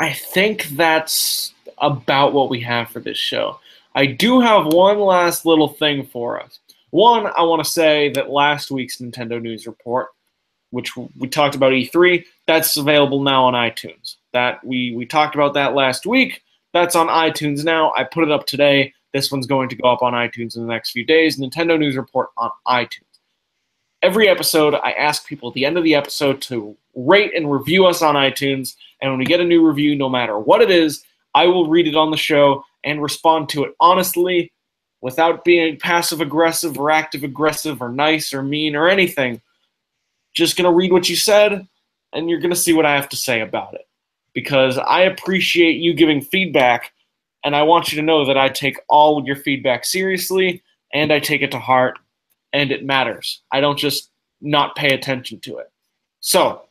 I 0.00 0.12
think 0.12 0.64
that's 0.70 1.54
about 1.78 2.32
what 2.32 2.50
we 2.50 2.60
have 2.60 2.90
for 2.90 3.00
this 3.00 3.18
show. 3.18 3.60
I 3.94 4.06
do 4.06 4.40
have 4.40 4.66
one 4.66 4.98
last 4.98 5.46
little 5.46 5.68
thing 5.68 6.06
for 6.06 6.40
us. 6.40 6.58
One, 6.90 7.26
I 7.26 7.42
want 7.42 7.64
to 7.64 7.70
say 7.70 8.10
that 8.10 8.30
last 8.30 8.70
week's 8.70 8.98
Nintendo 8.98 9.40
News 9.40 9.66
Report, 9.66 10.08
which 10.70 10.96
we 10.96 11.28
talked 11.28 11.54
about 11.54 11.72
E3, 11.72 12.24
that's 12.46 12.76
available 12.76 13.22
now 13.22 13.44
on 13.44 13.54
iTunes. 13.54 14.16
That 14.32 14.64
we 14.64 14.94
we 14.96 15.06
talked 15.06 15.36
about 15.36 15.54
that 15.54 15.74
last 15.74 16.06
week. 16.06 16.42
That's 16.72 16.96
on 16.96 17.06
iTunes 17.06 17.64
now. 17.64 17.92
I 17.96 18.02
put 18.02 18.24
it 18.24 18.32
up 18.32 18.46
today. 18.46 18.92
This 19.14 19.30
one's 19.30 19.46
going 19.46 19.68
to 19.68 19.76
go 19.76 19.88
up 19.88 20.02
on 20.02 20.12
iTunes 20.12 20.56
in 20.56 20.62
the 20.66 20.72
next 20.72 20.90
few 20.90 21.04
days. 21.04 21.38
Nintendo 21.38 21.78
News 21.78 21.96
Report 21.96 22.30
on 22.36 22.50
iTunes. 22.66 23.20
Every 24.02 24.28
episode, 24.28 24.74
I 24.74 24.90
ask 24.90 25.24
people 25.26 25.48
at 25.48 25.54
the 25.54 25.64
end 25.64 25.78
of 25.78 25.84
the 25.84 25.94
episode 25.94 26.42
to 26.42 26.76
rate 26.96 27.30
and 27.34 27.50
review 27.50 27.86
us 27.86 28.02
on 28.02 28.16
iTunes. 28.16 28.74
And 29.00 29.12
when 29.12 29.20
we 29.20 29.24
get 29.24 29.38
a 29.38 29.44
new 29.44 29.64
review, 29.64 29.94
no 29.94 30.08
matter 30.08 30.36
what 30.36 30.62
it 30.62 30.70
is, 30.70 31.04
I 31.32 31.46
will 31.46 31.68
read 31.68 31.86
it 31.86 31.94
on 31.94 32.10
the 32.10 32.16
show 32.16 32.64
and 32.82 33.00
respond 33.00 33.48
to 33.50 33.62
it 33.62 33.76
honestly 33.78 34.52
without 35.00 35.44
being 35.44 35.78
passive 35.78 36.20
aggressive 36.20 36.76
or 36.76 36.90
active 36.90 37.22
aggressive 37.22 37.80
or 37.80 37.90
nice 37.90 38.34
or 38.34 38.42
mean 38.42 38.74
or 38.74 38.88
anything. 38.88 39.40
Just 40.34 40.56
going 40.56 40.68
to 40.68 40.76
read 40.76 40.90
what 40.90 41.08
you 41.08 41.14
said 41.14 41.68
and 42.12 42.28
you're 42.28 42.40
going 42.40 42.50
to 42.50 42.56
see 42.56 42.72
what 42.72 42.84
I 42.84 42.96
have 42.96 43.08
to 43.10 43.16
say 43.16 43.42
about 43.42 43.74
it. 43.74 43.86
Because 44.32 44.76
I 44.76 45.02
appreciate 45.02 45.76
you 45.76 45.94
giving 45.94 46.20
feedback 46.20 46.90
and 47.44 47.54
I 47.54 47.62
want 47.62 47.92
you 47.92 48.00
to 48.00 48.06
know 48.06 48.24
that 48.24 48.38
I 48.38 48.48
take 48.48 48.78
all 48.88 49.24
your 49.24 49.36
feedback 49.36 49.84
seriously 49.84 50.62
and 50.92 51.12
I 51.12 51.20
take 51.20 51.42
it 51.42 51.50
to 51.50 51.58
heart 51.58 51.98
and 52.52 52.72
it 52.72 52.84
matters. 52.84 53.42
I 53.52 53.60
don't 53.60 53.78
just 53.78 54.10
not 54.40 54.76
pay 54.76 54.94
attention 54.94 55.40
to 55.40 55.58
it. 55.58 55.70
So, 56.20 56.62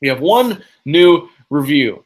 we 0.00 0.08
have 0.08 0.20
one 0.20 0.62
new 0.84 1.28
review 1.50 2.04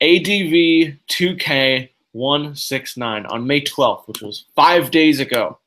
ADV 0.00 0.96
2K169 1.10 3.30
on 3.30 3.46
May 3.46 3.60
12th, 3.60 4.08
which 4.08 4.22
was 4.22 4.46
five 4.54 4.90
days 4.90 5.20
ago. 5.20 5.58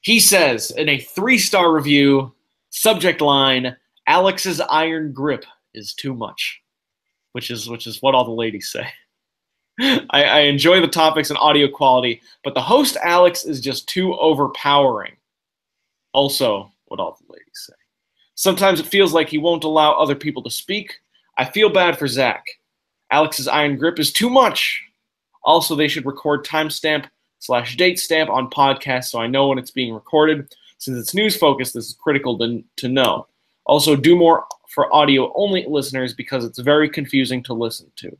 He 0.00 0.18
says 0.20 0.70
in 0.70 0.88
a 0.88 0.98
three 0.98 1.38
star 1.38 1.72
review, 1.72 2.32
subject 2.70 3.20
line 3.20 3.76
Alex's 4.06 4.60
iron 4.60 5.12
grip 5.12 5.44
is 5.74 5.92
too 5.92 6.14
much, 6.14 6.60
which 7.32 7.50
is, 7.50 7.68
which 7.68 7.86
is 7.86 8.00
what 8.00 8.14
all 8.14 8.24
the 8.24 8.30
ladies 8.30 8.68
say. 8.68 8.86
I, 9.78 10.06
I 10.10 10.40
enjoy 10.40 10.80
the 10.80 10.88
topics 10.88 11.30
and 11.30 11.38
audio 11.38 11.68
quality, 11.68 12.22
but 12.42 12.54
the 12.54 12.62
host 12.62 12.96
Alex 13.02 13.44
is 13.44 13.60
just 13.60 13.88
too 13.88 14.14
overpowering. 14.14 15.16
Also, 16.12 16.72
what 16.86 17.00
all 17.00 17.18
the 17.20 17.32
ladies 17.32 17.46
say. 17.66 17.74
Sometimes 18.34 18.80
it 18.80 18.86
feels 18.86 19.12
like 19.12 19.28
he 19.28 19.38
won't 19.38 19.64
allow 19.64 19.92
other 19.92 20.14
people 20.14 20.42
to 20.42 20.50
speak. 20.50 20.98
I 21.38 21.44
feel 21.44 21.68
bad 21.68 21.98
for 21.98 22.06
Zach. 22.06 22.44
Alex's 23.10 23.48
iron 23.48 23.76
grip 23.76 23.98
is 23.98 24.12
too 24.12 24.30
much. 24.30 24.82
Also, 25.44 25.74
they 25.74 25.88
should 25.88 26.06
record 26.06 26.44
timestamp 26.44 27.06
slash 27.38 27.76
date 27.76 27.98
stamp 27.98 28.30
on 28.30 28.50
podcast 28.50 29.04
so 29.04 29.20
I 29.20 29.26
know 29.26 29.48
when 29.48 29.58
it's 29.58 29.70
being 29.70 29.94
recorded. 29.94 30.54
Since 30.78 30.98
it's 30.98 31.14
news 31.14 31.36
focused, 31.36 31.74
this 31.74 31.86
is 31.88 31.94
critical 31.94 32.38
to, 32.38 32.62
to 32.76 32.88
know. 32.88 33.26
Also, 33.64 33.96
do 33.96 34.16
more 34.16 34.46
for 34.68 34.92
audio 34.94 35.32
only 35.34 35.64
listeners 35.68 36.14
because 36.14 36.44
it's 36.44 36.58
very 36.58 36.88
confusing 36.88 37.42
to 37.44 37.54
listen 37.54 37.90
to. 37.96 38.16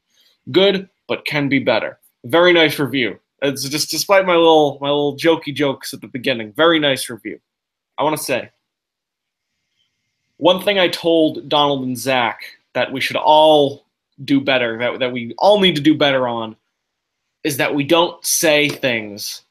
Good, 0.53 0.89
but 1.09 1.25
can 1.25 1.49
be 1.49 1.59
better. 1.59 1.99
Very 2.25 2.53
nice 2.53 2.79
review. 2.79 3.19
It's 3.43 3.69
just 3.69 3.91
despite 3.91 4.27
my 4.27 4.35
little 4.35 4.79
my 4.81 4.89
little 4.89 5.17
jokey 5.17 5.55
jokes 5.55 5.93
at 5.93 6.01
the 6.01 6.09
beginning. 6.09 6.53
Very 6.53 6.79
nice 6.79 7.09
review. 7.11 7.39
I 7.99 8.03
want 8.03 8.17
to 8.17 8.23
say 8.23 8.51
one 10.39 10.63
thing 10.63 10.79
I 10.79 10.89
told 10.89 11.49
Donald 11.49 11.85
and 11.85 11.97
Zach 11.97 12.43
that 12.75 12.93
we 12.93 13.01
should 13.01 13.17
all 13.17 13.87
do 14.25 14.41
better, 14.41 14.79
that, 14.79 14.99
that 14.99 15.13
we 15.13 15.35
all 15.39 15.61
need 15.61 15.77
to 15.77 15.83
do 15.83 15.97
better 15.97 16.29
on, 16.29 16.57
is 17.45 17.57
that 17.57 17.75
we 17.75 17.85
don't 17.85 18.23
say 18.25 18.69
things. 18.69 19.43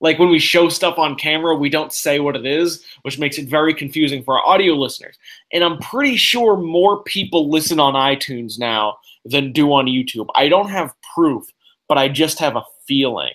Like 0.00 0.18
when 0.18 0.28
we 0.28 0.38
show 0.38 0.68
stuff 0.68 0.98
on 0.98 1.16
camera, 1.16 1.54
we 1.54 1.70
don't 1.70 1.92
say 1.92 2.20
what 2.20 2.36
it 2.36 2.44
is, 2.44 2.84
which 3.02 3.18
makes 3.18 3.38
it 3.38 3.48
very 3.48 3.72
confusing 3.72 4.22
for 4.22 4.38
our 4.38 4.46
audio 4.46 4.74
listeners. 4.74 5.16
And 5.52 5.64
I'm 5.64 5.78
pretty 5.78 6.16
sure 6.16 6.56
more 6.56 7.02
people 7.04 7.50
listen 7.50 7.80
on 7.80 7.94
iTunes 7.94 8.58
now 8.58 8.98
than 9.24 9.52
do 9.52 9.72
on 9.72 9.86
YouTube. 9.86 10.28
I 10.34 10.48
don't 10.48 10.68
have 10.68 10.94
proof, 11.14 11.44
but 11.88 11.98
I 11.98 12.08
just 12.08 12.38
have 12.38 12.56
a 12.56 12.64
feeling. 12.86 13.34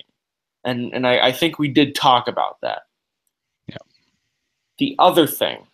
And 0.64 0.94
and 0.94 1.08
I, 1.08 1.28
I 1.28 1.32
think 1.32 1.58
we 1.58 1.68
did 1.68 1.96
talk 1.96 2.28
about 2.28 2.58
that. 2.62 2.84
Yeah. 3.68 3.78
The 4.78 4.96
other 5.00 5.28
thing 5.28 5.66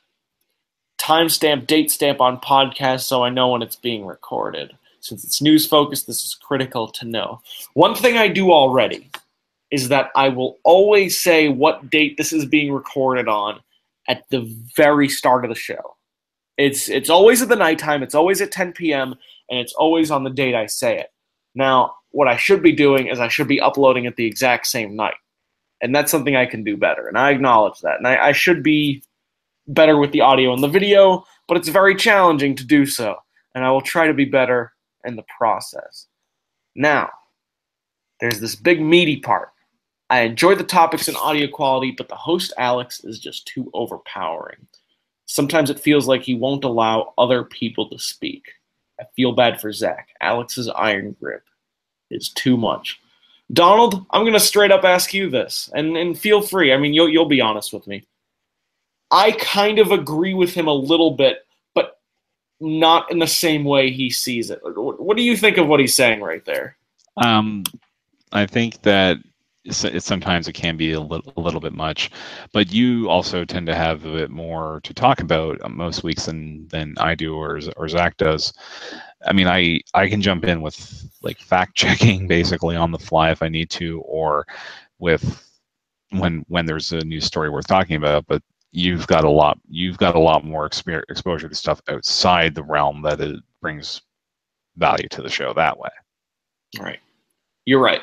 timestamp, 1.06 1.68
date 1.68 1.92
stamp 1.92 2.20
on 2.20 2.40
podcast 2.40 3.02
so 3.02 3.24
I 3.24 3.30
know 3.30 3.50
when 3.50 3.62
it's 3.62 3.76
being 3.76 4.06
recorded. 4.06 4.76
Since 5.02 5.24
it's 5.24 5.42
news 5.42 5.68
focused, 5.68 6.08
this 6.08 6.26
is 6.26 6.34
critical 6.34 6.88
to 6.88 7.06
know. 7.06 7.42
One 7.74 7.94
thing 7.94 8.18
I 8.18 8.28
do 8.28 8.52
already 8.52 9.10
is 9.70 9.90
that 9.90 10.10
I 10.16 10.30
will 10.30 10.58
always 10.64 11.20
say 11.20 11.48
what 11.48 11.92
date 11.92 12.18
this 12.18 12.34
is 12.34 12.46
being 12.46 12.72
recorded 12.72 13.28
on 13.28 13.60
at 14.08 14.28
the 14.30 14.52
very 14.76 15.08
start 15.08 15.46
of 15.46 15.50
the 15.50 15.56
show. 15.56 15.96
It's 16.58 16.90
it's 16.90 17.10
always 17.10 17.42
at 17.42 17.50
the 17.50 17.56
nighttime, 17.56 18.02
it's 18.02 18.16
always 18.16 18.42
at 18.42 18.52
10 18.52 18.72
p.m., 18.74 19.16
and 19.50 19.60
it's 19.60 19.74
always 19.74 20.12
on 20.12 20.24
the 20.24 20.30
date 20.30 20.56
I 20.56 20.66
say 20.66 21.00
it. 21.00 21.12
Now, 21.54 21.96
what 22.12 22.28
I 22.28 22.38
should 22.38 22.64
be 22.64 22.72
doing 22.72 23.08
is 23.08 23.20
I 23.20 23.28
should 23.28 23.48
be 23.48 23.62
uploading 23.62 24.06
it 24.06 24.16
the 24.16 24.26
exact 24.26 24.68
same 24.68 24.96
night. 24.96 25.16
And 25.82 25.94
that's 25.94 26.12
something 26.12 26.36
I 26.36 26.46
can 26.46 26.64
do 26.64 26.78
better. 26.78 27.08
And 27.08 27.18
I 27.18 27.32
acknowledge 27.32 27.80
that. 27.82 27.98
And 27.98 28.08
I, 28.08 28.28
I 28.28 28.32
should 28.32 28.64
be 28.64 29.04
better 29.68 29.98
with 29.98 30.12
the 30.12 30.22
audio 30.22 30.54
and 30.54 30.64
the 30.64 30.68
video, 30.68 31.26
but 31.48 31.58
it's 31.58 31.68
very 31.68 31.96
challenging 31.96 32.56
to 32.56 32.66
do 32.66 32.86
so. 32.86 33.16
And 33.54 33.64
I 33.64 33.72
will 33.72 33.82
try 33.82 34.08
to 34.08 34.14
be 34.14 34.26
better 34.26 34.74
in 35.06 35.16
the 35.16 35.26
process. 35.38 36.08
Now, 36.76 37.10
there's 38.20 38.40
this 38.40 38.56
big 38.56 38.82
meaty 38.82 39.18
part. 39.18 39.50
I 40.10 40.22
enjoy 40.22 40.56
the 40.56 40.64
topics 40.64 41.08
and 41.08 41.18
audio 41.18 41.48
quality, 41.48 41.92
but 41.92 42.10
the 42.10 42.16
host 42.16 42.54
Alex 42.58 43.04
is 43.04 43.20
just 43.20 43.48
too 43.48 43.70
overpowering. 43.74 44.68
Sometimes 45.26 45.70
it 45.70 45.80
feels 45.80 46.08
like 46.08 46.22
he 46.22 46.36
won't 46.36 46.64
allow 46.64 47.14
other 47.18 47.44
people 47.44 47.90
to 47.90 47.98
speak. 47.98 48.44
I 49.00 49.04
feel 49.16 49.34
bad 49.34 49.60
for 49.60 49.72
Zach. 49.72 50.10
Alex's 50.22 50.70
iron 50.70 51.16
grip 51.20 51.44
is 52.10 52.30
too 52.30 52.58
much. 52.58 53.00
Donald, 53.54 54.06
I'm 54.10 54.24
going 54.24 54.34
to 54.34 54.40
straight 54.40 54.72
up 54.72 54.84
ask 54.84 55.14
you 55.14 55.30
this, 55.30 55.70
and, 55.76 55.96
and 55.98 56.18
feel 56.18 56.42
free. 56.42 56.74
I 56.74 56.78
mean, 56.78 56.94
you'll, 56.94 57.10
you'll 57.10 57.26
be 57.26 57.42
honest 57.42 57.74
with 57.74 57.86
me. 57.88 58.04
I 59.12 59.34
kind 59.34 59.80
of 59.80 59.92
agree 59.92 60.34
with 60.34 60.54
him 60.54 60.68
a 60.68 60.74
little 60.74 61.12
bit, 61.12 61.46
but 61.76 62.00
not 62.60 63.12
in 63.12 63.20
the 63.20 63.28
same 63.28 63.64
way 63.64 63.92
he 63.92 64.10
sees 64.10 64.50
it. 64.50 64.60
What 64.64 65.16
do 65.16 65.24
you 65.24 65.38
think 65.38 65.58
of 65.58 65.68
what 65.68 65.80
he's 65.80 65.94
saying 65.94 66.22
right 66.22 66.44
there? 66.46 66.78
Um, 67.18 67.64
I 68.32 68.46
think 68.46 68.82
that 68.82 69.18
sometimes 69.72 70.48
it 70.48 70.54
can 70.54 70.78
be 70.78 70.92
a 70.92 71.00
little, 71.00 71.34
a 71.38 71.42
little 71.42 71.60
bit 71.60 71.74
much, 71.74 72.12
but 72.54 72.72
you 72.72 73.10
also 73.10 73.46
tend 73.46 73.68
to 73.68 73.76
have 73.76 74.06
a 74.06 74.12
bit 74.12 74.30
more 74.30 74.80
to 74.84 74.94
talk 74.94 75.20
about 75.22 75.60
uh, 75.64 75.70
most 75.70 76.04
weeks 76.04 76.26
than 76.26 76.68
than 76.68 76.96
I 77.00 77.16
do 77.16 77.36
or 77.36 77.60
or 77.78 77.88
Zach 77.88 78.18
does. 78.18 78.54
I 79.26 79.34
mean, 79.34 79.48
I 79.48 79.82
I 79.94 80.08
can 80.10 80.22
jump 80.22 80.46
in 80.46 80.62
with 80.62 81.10
like 81.24 81.40
fact 81.40 81.76
checking 81.76 82.28
basically 82.28 82.76
on 82.76 82.92
the 82.92 83.00
fly 83.00 83.32
if 83.32 83.42
I 83.42 83.50
need 83.50 83.70
to, 83.72 84.02
or 84.02 84.46
with 85.00 85.44
when 86.12 86.46
when 86.48 86.66
there's 86.66 86.92
a 86.92 87.00
new 87.02 87.22
story 87.22 87.50
worth 87.50 87.68
talking 87.68 87.96
about. 87.96 88.28
But 88.28 88.44
you've 88.72 89.08
got 89.08 89.24
a 89.24 89.30
lot 89.30 89.58
you've 89.70 89.98
got 89.98 90.16
a 90.16 90.20
lot 90.20 90.44
more 90.44 90.70
exper- 90.70 91.04
exposure 91.10 91.50
to 91.50 91.56
stuff 91.56 91.82
outside 91.88 92.54
the 92.54 92.64
realm 92.64 93.02
that 93.04 93.22
it 93.22 93.40
brings 93.62 94.02
value 94.78 95.08
to 95.10 95.22
the 95.22 95.30
show 95.30 95.54
that 95.54 95.80
way. 95.80 95.90
Right. 96.80 97.00
You're 97.66 97.82
right. 97.82 98.02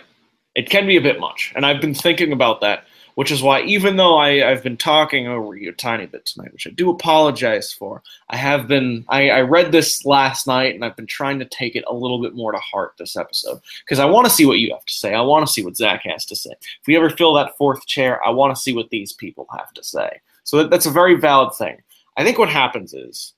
It 0.54 0.68
can 0.68 0.86
be 0.86 0.96
a 0.96 1.00
bit 1.00 1.20
much, 1.20 1.52
and 1.56 1.64
I've 1.64 1.80
been 1.80 1.94
thinking 1.94 2.32
about 2.32 2.60
that, 2.60 2.84
which 3.14 3.30
is 3.30 3.42
why 3.42 3.62
even 3.62 3.96
though 3.96 4.16
I, 4.16 4.50
I've 4.50 4.62
been 4.62 4.76
talking 4.76 5.26
over 5.26 5.54
you 5.56 5.70
a 5.70 5.72
tiny 5.72 6.06
bit 6.06 6.26
tonight, 6.26 6.52
which 6.52 6.66
I 6.66 6.70
do 6.70 6.90
apologize 6.90 7.72
for, 7.72 8.02
I 8.28 8.36
have 8.36 8.68
been 8.68 9.04
I, 9.08 9.30
I 9.30 9.40
read 9.40 9.72
this 9.72 10.04
last 10.04 10.46
night 10.46 10.74
and 10.74 10.84
I've 10.84 10.96
been 10.96 11.06
trying 11.06 11.38
to 11.38 11.46
take 11.46 11.74
it 11.74 11.84
a 11.88 11.94
little 11.94 12.20
bit 12.20 12.34
more 12.34 12.52
to 12.52 12.58
heart 12.58 12.94
this 12.98 13.16
episode 13.16 13.60
because 13.84 13.98
I 13.98 14.04
want 14.04 14.26
to 14.26 14.32
see 14.32 14.44
what 14.44 14.58
you 14.58 14.72
have 14.72 14.84
to 14.84 14.92
say. 14.92 15.14
I 15.14 15.20
want 15.22 15.46
to 15.46 15.52
see 15.52 15.64
what 15.64 15.76
Zach 15.76 16.02
has 16.04 16.26
to 16.26 16.36
say. 16.36 16.50
If 16.50 16.86
we 16.86 16.96
ever 16.96 17.10
fill 17.10 17.34
that 17.34 17.56
fourth 17.56 17.86
chair, 17.86 18.24
I 18.26 18.30
want 18.30 18.54
to 18.54 18.60
see 18.60 18.74
what 18.74 18.90
these 18.90 19.12
people 19.12 19.46
have 19.56 19.72
to 19.72 19.82
say. 19.82 20.20
So 20.44 20.58
that, 20.58 20.70
that's 20.70 20.86
a 20.86 20.90
very 20.90 21.14
valid 21.14 21.54
thing. 21.54 21.82
I 22.16 22.24
think 22.24 22.38
what 22.38 22.50
happens 22.50 22.92
is 22.92 23.32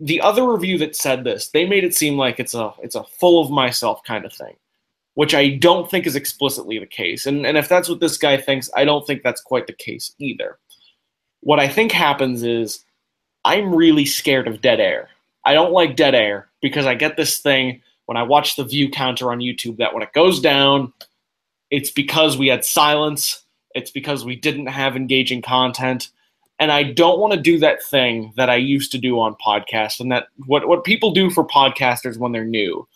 the 0.00 0.20
other 0.20 0.50
review 0.50 0.78
that 0.78 0.96
said 0.96 1.24
this, 1.24 1.48
they 1.48 1.66
made 1.66 1.84
it 1.84 1.94
seem 1.94 2.16
like 2.16 2.40
it's 2.40 2.54
a 2.54 2.72
it's 2.82 2.96
a 2.96 3.04
full 3.04 3.40
of 3.40 3.50
myself 3.50 4.02
kind 4.04 4.24
of 4.24 4.32
thing, 4.32 4.54
which 5.14 5.34
I 5.34 5.50
don't 5.50 5.90
think 5.90 6.06
is 6.06 6.16
explicitly 6.16 6.78
the 6.78 6.86
case. 6.86 7.26
And 7.26 7.46
and 7.46 7.56
if 7.56 7.68
that's 7.68 7.88
what 7.88 8.00
this 8.00 8.18
guy 8.18 8.36
thinks, 8.36 8.70
I 8.76 8.84
don't 8.84 9.06
think 9.06 9.22
that's 9.22 9.40
quite 9.40 9.66
the 9.66 9.72
case 9.72 10.14
either. 10.18 10.58
What 11.40 11.60
I 11.60 11.68
think 11.68 11.92
happens 11.92 12.42
is 12.42 12.84
I'm 13.44 13.74
really 13.74 14.06
scared 14.06 14.48
of 14.48 14.60
dead 14.60 14.80
air. 14.80 15.08
I 15.44 15.52
don't 15.52 15.72
like 15.72 15.96
dead 15.96 16.14
air 16.14 16.48
because 16.62 16.86
I 16.86 16.94
get 16.94 17.16
this 17.16 17.38
thing 17.38 17.82
when 18.06 18.16
I 18.16 18.22
watch 18.22 18.56
the 18.56 18.64
view 18.64 18.90
counter 18.90 19.30
on 19.30 19.38
YouTube 19.38 19.76
that 19.78 19.92
when 19.92 20.02
it 20.02 20.12
goes 20.14 20.40
down, 20.40 20.92
it's 21.70 21.90
because 21.90 22.38
we 22.38 22.48
had 22.48 22.64
silence 22.64 23.44
it's 23.74 23.90
because 23.90 24.24
we 24.24 24.36
didn't 24.36 24.66
have 24.66 24.96
engaging 24.96 25.42
content. 25.42 26.10
And 26.60 26.70
I 26.70 26.84
don't 26.84 27.18
want 27.18 27.34
to 27.34 27.40
do 27.40 27.58
that 27.58 27.82
thing 27.82 28.32
that 28.36 28.48
I 28.48 28.56
used 28.56 28.92
to 28.92 28.98
do 28.98 29.18
on 29.18 29.34
podcasts 29.44 29.98
and 29.98 30.10
that 30.12 30.28
what, 30.46 30.68
what 30.68 30.84
people 30.84 31.10
do 31.10 31.28
for 31.28 31.44
podcasters 31.44 32.16
when 32.16 32.30
they're 32.30 32.44
new, 32.44 32.86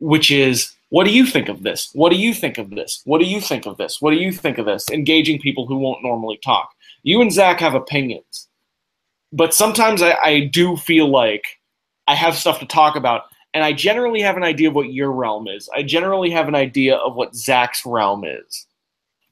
which 0.00 0.30
is 0.30 0.72
what 0.96 1.04
do 1.04 1.12
you 1.12 1.26
think 1.26 1.50
of 1.50 1.62
this? 1.62 1.90
What 1.92 2.10
do 2.10 2.16
you 2.16 2.32
think 2.32 2.56
of 2.56 2.70
this? 2.70 3.02
What 3.04 3.18
do 3.18 3.26
you 3.26 3.38
think 3.38 3.66
of 3.66 3.76
this? 3.76 4.00
What 4.00 4.12
do 4.12 4.16
you 4.16 4.32
think 4.32 4.56
of 4.56 4.64
this? 4.64 4.88
Engaging 4.90 5.38
people 5.38 5.66
who 5.66 5.76
won't 5.76 6.02
normally 6.02 6.38
talk. 6.42 6.70
You 7.02 7.20
and 7.20 7.30
Zach 7.30 7.60
have 7.60 7.74
opinions, 7.74 8.48
but 9.30 9.52
sometimes 9.52 10.00
I, 10.00 10.14
I 10.14 10.40
do 10.46 10.74
feel 10.74 11.06
like 11.08 11.44
I 12.06 12.14
have 12.14 12.34
stuff 12.34 12.60
to 12.60 12.66
talk 12.66 12.96
about, 12.96 13.24
and 13.52 13.62
I 13.62 13.74
generally 13.74 14.22
have 14.22 14.38
an 14.38 14.42
idea 14.42 14.68
of 14.68 14.74
what 14.74 14.90
your 14.90 15.12
realm 15.12 15.48
is. 15.48 15.68
I 15.74 15.82
generally 15.82 16.30
have 16.30 16.48
an 16.48 16.54
idea 16.54 16.96
of 16.96 17.14
what 17.14 17.36
Zach's 17.36 17.84
realm 17.84 18.24
is 18.24 18.66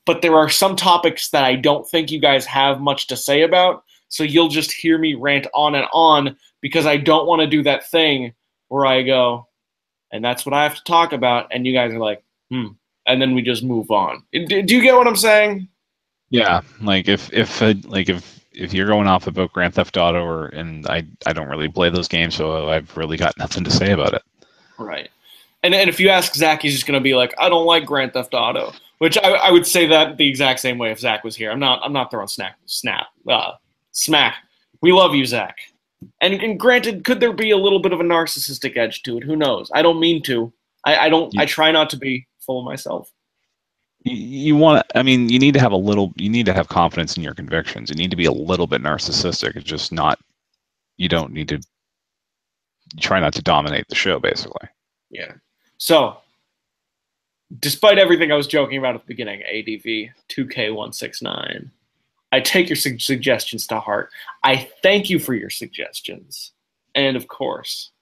but 0.07 0.23
there 0.23 0.37
are 0.37 0.51
some 0.51 0.77
topics 0.77 1.31
that 1.31 1.45
I 1.45 1.57
don't 1.57 1.89
think 1.89 2.11
you 2.11 2.21
guys 2.21 2.45
have 2.47 2.81
much 2.81 3.07
to 3.07 3.17
say 3.17 3.43
about. 3.43 3.85
So 4.09 4.23
you'll 4.23 4.49
just 4.49 4.71
hear 4.71 4.99
me 4.99 5.15
rant 5.15 5.47
on 5.55 5.75
and 5.75 5.87
on 5.93 6.37
because 6.61 6.87
I 6.87 6.97
don't 6.99 7.27
want 7.27 7.41
to 7.41 7.47
do 7.47 7.63
that 7.63 7.89
thing 7.91 8.35
where 8.69 8.87
I 8.87 9.03
go, 9.03 9.49
and 10.15 10.25
that's 10.25 10.47
what 10.47 10.55
I 10.55 10.63
have 10.63 10.77
to 10.77 10.85
talk 10.85 11.13
about. 11.13 11.49
And 11.51 11.67
you 11.67 11.73
guys 11.75 11.93
are 11.93 11.99
like, 11.99 12.23
hmm. 12.49 12.69
And 13.07 13.21
then 13.21 13.35
we 13.35 13.43
just 13.43 13.65
move 13.65 13.91
on. 13.91 14.23
Do 14.33 14.65
you 14.67 14.81
get 14.81 14.95
what 14.95 15.07
I'm 15.07 15.17
saying? 15.17 15.69
Yeah. 16.31 16.63
Like 16.81 17.09
if, 17.09 17.31
if, 17.33 17.61
uh, 17.61 17.75
like 17.85 18.09
if, 18.09 18.41
if 18.53 18.73
you're 18.73 18.87
going 18.87 19.09
off 19.09 19.27
about 19.27 19.53
Grand 19.53 19.75
Theft 19.75 19.97
Auto 19.97 20.25
or, 20.25 20.47
and 20.47 20.87
I, 20.87 21.05
I 21.27 21.33
don't 21.33 21.49
really 21.49 21.69
play 21.69 21.91
those 21.91 22.09
games, 22.09 22.37
so 22.37 22.71
I've 22.71 22.97
really 22.97 23.17
got 23.17 23.37
nothing 23.37 23.65
to 23.65 23.71
say 23.71 23.91
about 23.91 24.15
it. 24.15 24.23
Right. 24.79 25.11
And, 25.65 25.75
and 25.75 25.91
if 25.91 25.99
you 25.99 26.09
ask 26.09 26.33
Zach, 26.35 26.63
he's 26.63 26.75
just 26.75 26.87
going 26.87 26.99
to 26.99 27.03
be 27.03 27.15
like, 27.15 27.35
I 27.37 27.49
don't 27.49 27.67
like 27.67 27.85
Grand 27.85 28.13
Theft 28.13 28.35
Auto. 28.35 28.73
Which 28.99 29.19
I, 29.19 29.33
I, 29.33 29.51
would 29.51 29.67
say 29.67 29.87
that 29.89 30.17
the 30.17 30.27
exact 30.27 30.61
same 30.61 30.79
way 30.79 30.93
if 30.93 31.01
Zach 31.01 31.25
was 31.25 31.35
here. 31.35 31.51
I'm 31.51 31.59
not 31.59 31.81
I'm 31.83 31.93
not 31.93 32.13
throwing 32.13 32.29
snap 32.29 32.55
snap 32.67 33.09
uh, 33.29 33.53
smack. 33.91 34.37
We 34.81 34.93
love 34.93 35.17
you, 35.17 35.27
Zach. 35.27 35.59
And, 36.21 36.35
and 36.35 36.59
granted, 36.59 37.05
could 37.05 37.21
there 37.21 37.33
be 37.33 37.51
a 37.51 37.57
little 37.57 37.81
bit 37.81 37.93
of 37.93 38.01
a 38.01 38.05
narcissistic 38.05 38.77
edge 38.77 39.03
to 39.03 39.19
it? 39.19 39.25
Who 39.25 39.37
knows? 39.37 39.71
I 39.75 39.83
don't 39.83 40.01
mean 40.01 40.23
to. 40.25 40.53
I, 40.85 41.07
I 41.07 41.09
don't. 41.09 41.33
I 41.39 41.47
try 41.47 41.71
not 41.71 41.91
to 41.91 41.97
be 41.97 42.27
full 42.41 42.61
of 42.61 42.65
myself. 42.65 43.11
You, 44.01 44.17
you 44.17 44.57
want. 44.57 44.87
I 44.95 45.03
mean, 45.03 45.29
you 45.29 45.39
need 45.39 45.55
to 45.55 45.61
have 45.61 45.73
a 45.73 45.77
little. 45.77 46.13
You 46.17 46.29
need 46.29 46.47
to 46.47 46.53
have 46.53 46.69
confidence 46.69 47.17
in 47.17 47.23
your 47.23 47.35
convictions. 47.35 47.91
You 47.91 47.97
need 47.97 48.11
to 48.11 48.17
be 48.17 48.27
a 48.27 48.33
little 48.33 48.67
bit 48.67 48.83
narcissistic. 48.83 49.57
It's 49.57 49.65
just 49.65 49.93
not. 49.93 50.19
You 50.97 51.09
don't 51.09 51.33
need 51.33 51.49
to. 51.49 51.61
Try 53.01 53.19
not 53.19 53.33
to 53.33 53.43
dominate 53.43 53.89
the 53.89 53.95
show, 53.95 54.21
basically. 54.21 54.69
Yeah. 55.11 55.33
So 55.79 56.19
despite 57.61 57.99
everything 57.99 58.33
I 58.33 58.37
was 58.37 58.47
joking 58.47 58.79
about 58.79 58.95
at 58.95 59.03
the 59.03 59.07
beginning, 59.07 59.43
ADV 59.43 60.15
2K169. 60.29 61.71
I 62.35 62.41
take 62.41 62.69
your 62.69 62.75
su- 62.75 62.99
suggestions 62.99 63.69
to 63.69 63.79
heart. 63.79 64.11
I 64.43 64.69
thank 64.83 65.09
you 65.09 65.21
for 65.21 65.35
your 65.35 65.51
suggestions. 65.51 66.51
And 66.97 67.17
of 67.17 67.29
course, 67.29 67.93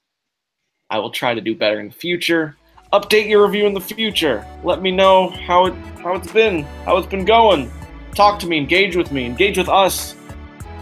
I 0.89 1.01
will 1.01 1.11
try 1.11 1.35
to 1.35 1.43
do 1.43 1.55
better 1.55 1.79
in 1.81 1.89
the 1.89 1.95
future. 1.95 2.57
Update 2.95 3.29
your 3.29 3.45
review 3.47 3.67
in 3.67 3.75
the 3.75 3.81
future. 3.81 4.47
Let 4.65 4.81
me 4.81 4.91
know 4.91 5.29
how 5.29 5.67
it 5.67 5.75
how 6.03 6.15
it's 6.15 6.33
been, 6.33 6.63
how 6.87 6.97
it's 6.97 7.07
been 7.07 7.27
going. 7.27 7.71
Talk 8.15 8.39
to 8.41 8.47
me, 8.47 8.57
engage 8.57 8.97
with 8.97 9.13
me, 9.13 9.27
engage 9.27 9.59
with 9.59 9.69
us. 9.69 10.15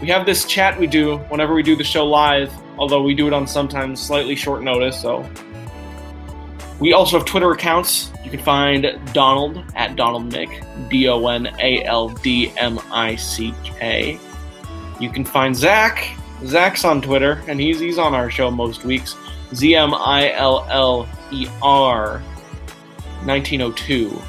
We 0.01 0.07
have 0.07 0.25
this 0.25 0.45
chat 0.45 0.79
we 0.79 0.87
do 0.87 1.17
whenever 1.27 1.53
we 1.53 1.61
do 1.61 1.75
the 1.75 1.83
show 1.83 2.05
live, 2.05 2.53
although 2.77 3.03
we 3.03 3.13
do 3.13 3.27
it 3.27 3.33
on 3.33 3.45
sometimes 3.47 4.01
slightly 4.01 4.35
short 4.37 4.63
notice, 4.63 5.01
so 5.01 5.29
we 6.81 6.93
also 6.93 7.19
have 7.19 7.27
Twitter 7.27 7.51
accounts. 7.51 8.11
You 8.25 8.31
can 8.31 8.39
find 8.39 8.99
Donald 9.13 9.63
at 9.75 9.95
Donald 9.95 10.33
Mick, 10.33 10.89
D 10.89 11.07
O 11.07 11.27
N 11.27 11.47
A 11.59 11.83
L 11.83 12.09
D 12.09 12.51
M 12.57 12.79
I 12.91 13.15
C 13.15 13.53
K. 13.63 14.19
You 14.99 15.09
can 15.11 15.23
find 15.23 15.55
Zach. 15.55 16.17
Zach's 16.43 16.83
on 16.83 16.99
Twitter, 17.03 17.43
and 17.47 17.59
he's 17.59 17.79
he's 17.79 17.99
on 17.99 18.15
our 18.15 18.31
show 18.31 18.49
most 18.49 18.83
weeks. 18.83 19.15
Z 19.53 19.75
M 19.75 19.93
I 19.93 20.33
L 20.33 20.65
L 20.69 21.07
E 21.31 21.47
R 21.61 22.17
1902 23.25 24.19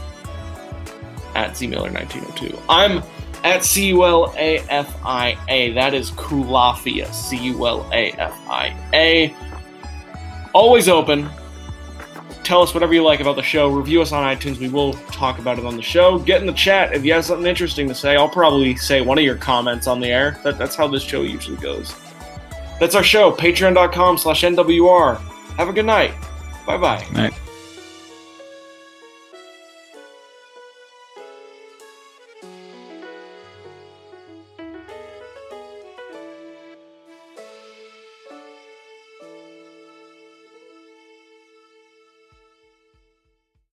at 1.34 1.56
Z 1.56 1.66
Miller 1.66 1.90
1902. 1.90 2.58
I'm 2.68 3.02
at 3.44 3.64
C 3.64 3.88
U 3.88 4.04
L 4.04 4.34
A 4.36 4.58
F 4.68 4.94
I 5.06 5.38
A. 5.48 5.72
That 5.72 5.94
is 5.94 6.10
Culafia. 6.10 7.10
C 7.14 7.38
U 7.38 7.66
L 7.66 7.88
A 7.94 8.12
F 8.12 8.38
I 8.46 8.76
A. 8.92 9.34
Always 10.52 10.90
open. 10.90 11.30
Tell 12.44 12.60
us 12.62 12.74
whatever 12.74 12.92
you 12.92 13.04
like 13.04 13.20
about 13.20 13.36
the 13.36 13.42
show. 13.42 13.68
Review 13.68 14.02
us 14.02 14.12
on 14.12 14.24
iTunes. 14.24 14.58
We 14.58 14.68
will 14.68 14.94
talk 14.94 15.38
about 15.38 15.58
it 15.58 15.64
on 15.64 15.76
the 15.76 15.82
show. 15.82 16.18
Get 16.18 16.40
in 16.40 16.46
the 16.46 16.52
chat 16.52 16.92
if 16.92 17.04
you 17.04 17.12
have 17.12 17.24
something 17.24 17.46
interesting 17.46 17.86
to 17.88 17.94
say. 17.94 18.16
I'll 18.16 18.28
probably 18.28 18.74
say 18.76 19.00
one 19.00 19.18
of 19.18 19.24
your 19.24 19.36
comments 19.36 19.86
on 19.86 20.00
the 20.00 20.08
air. 20.08 20.40
That, 20.42 20.58
that's 20.58 20.74
how 20.74 20.88
this 20.88 21.02
show 21.02 21.22
usually 21.22 21.56
goes. 21.58 21.94
That's 22.80 22.96
our 22.96 23.04
show. 23.04 23.30
Patreon.com 23.30 24.18
slash 24.18 24.42
NWR. 24.42 25.20
Have 25.56 25.68
a 25.68 25.72
good 25.72 25.86
night. 25.86 26.12
Bye 26.66 26.78
bye. 26.78 27.06
Night. 27.12 27.32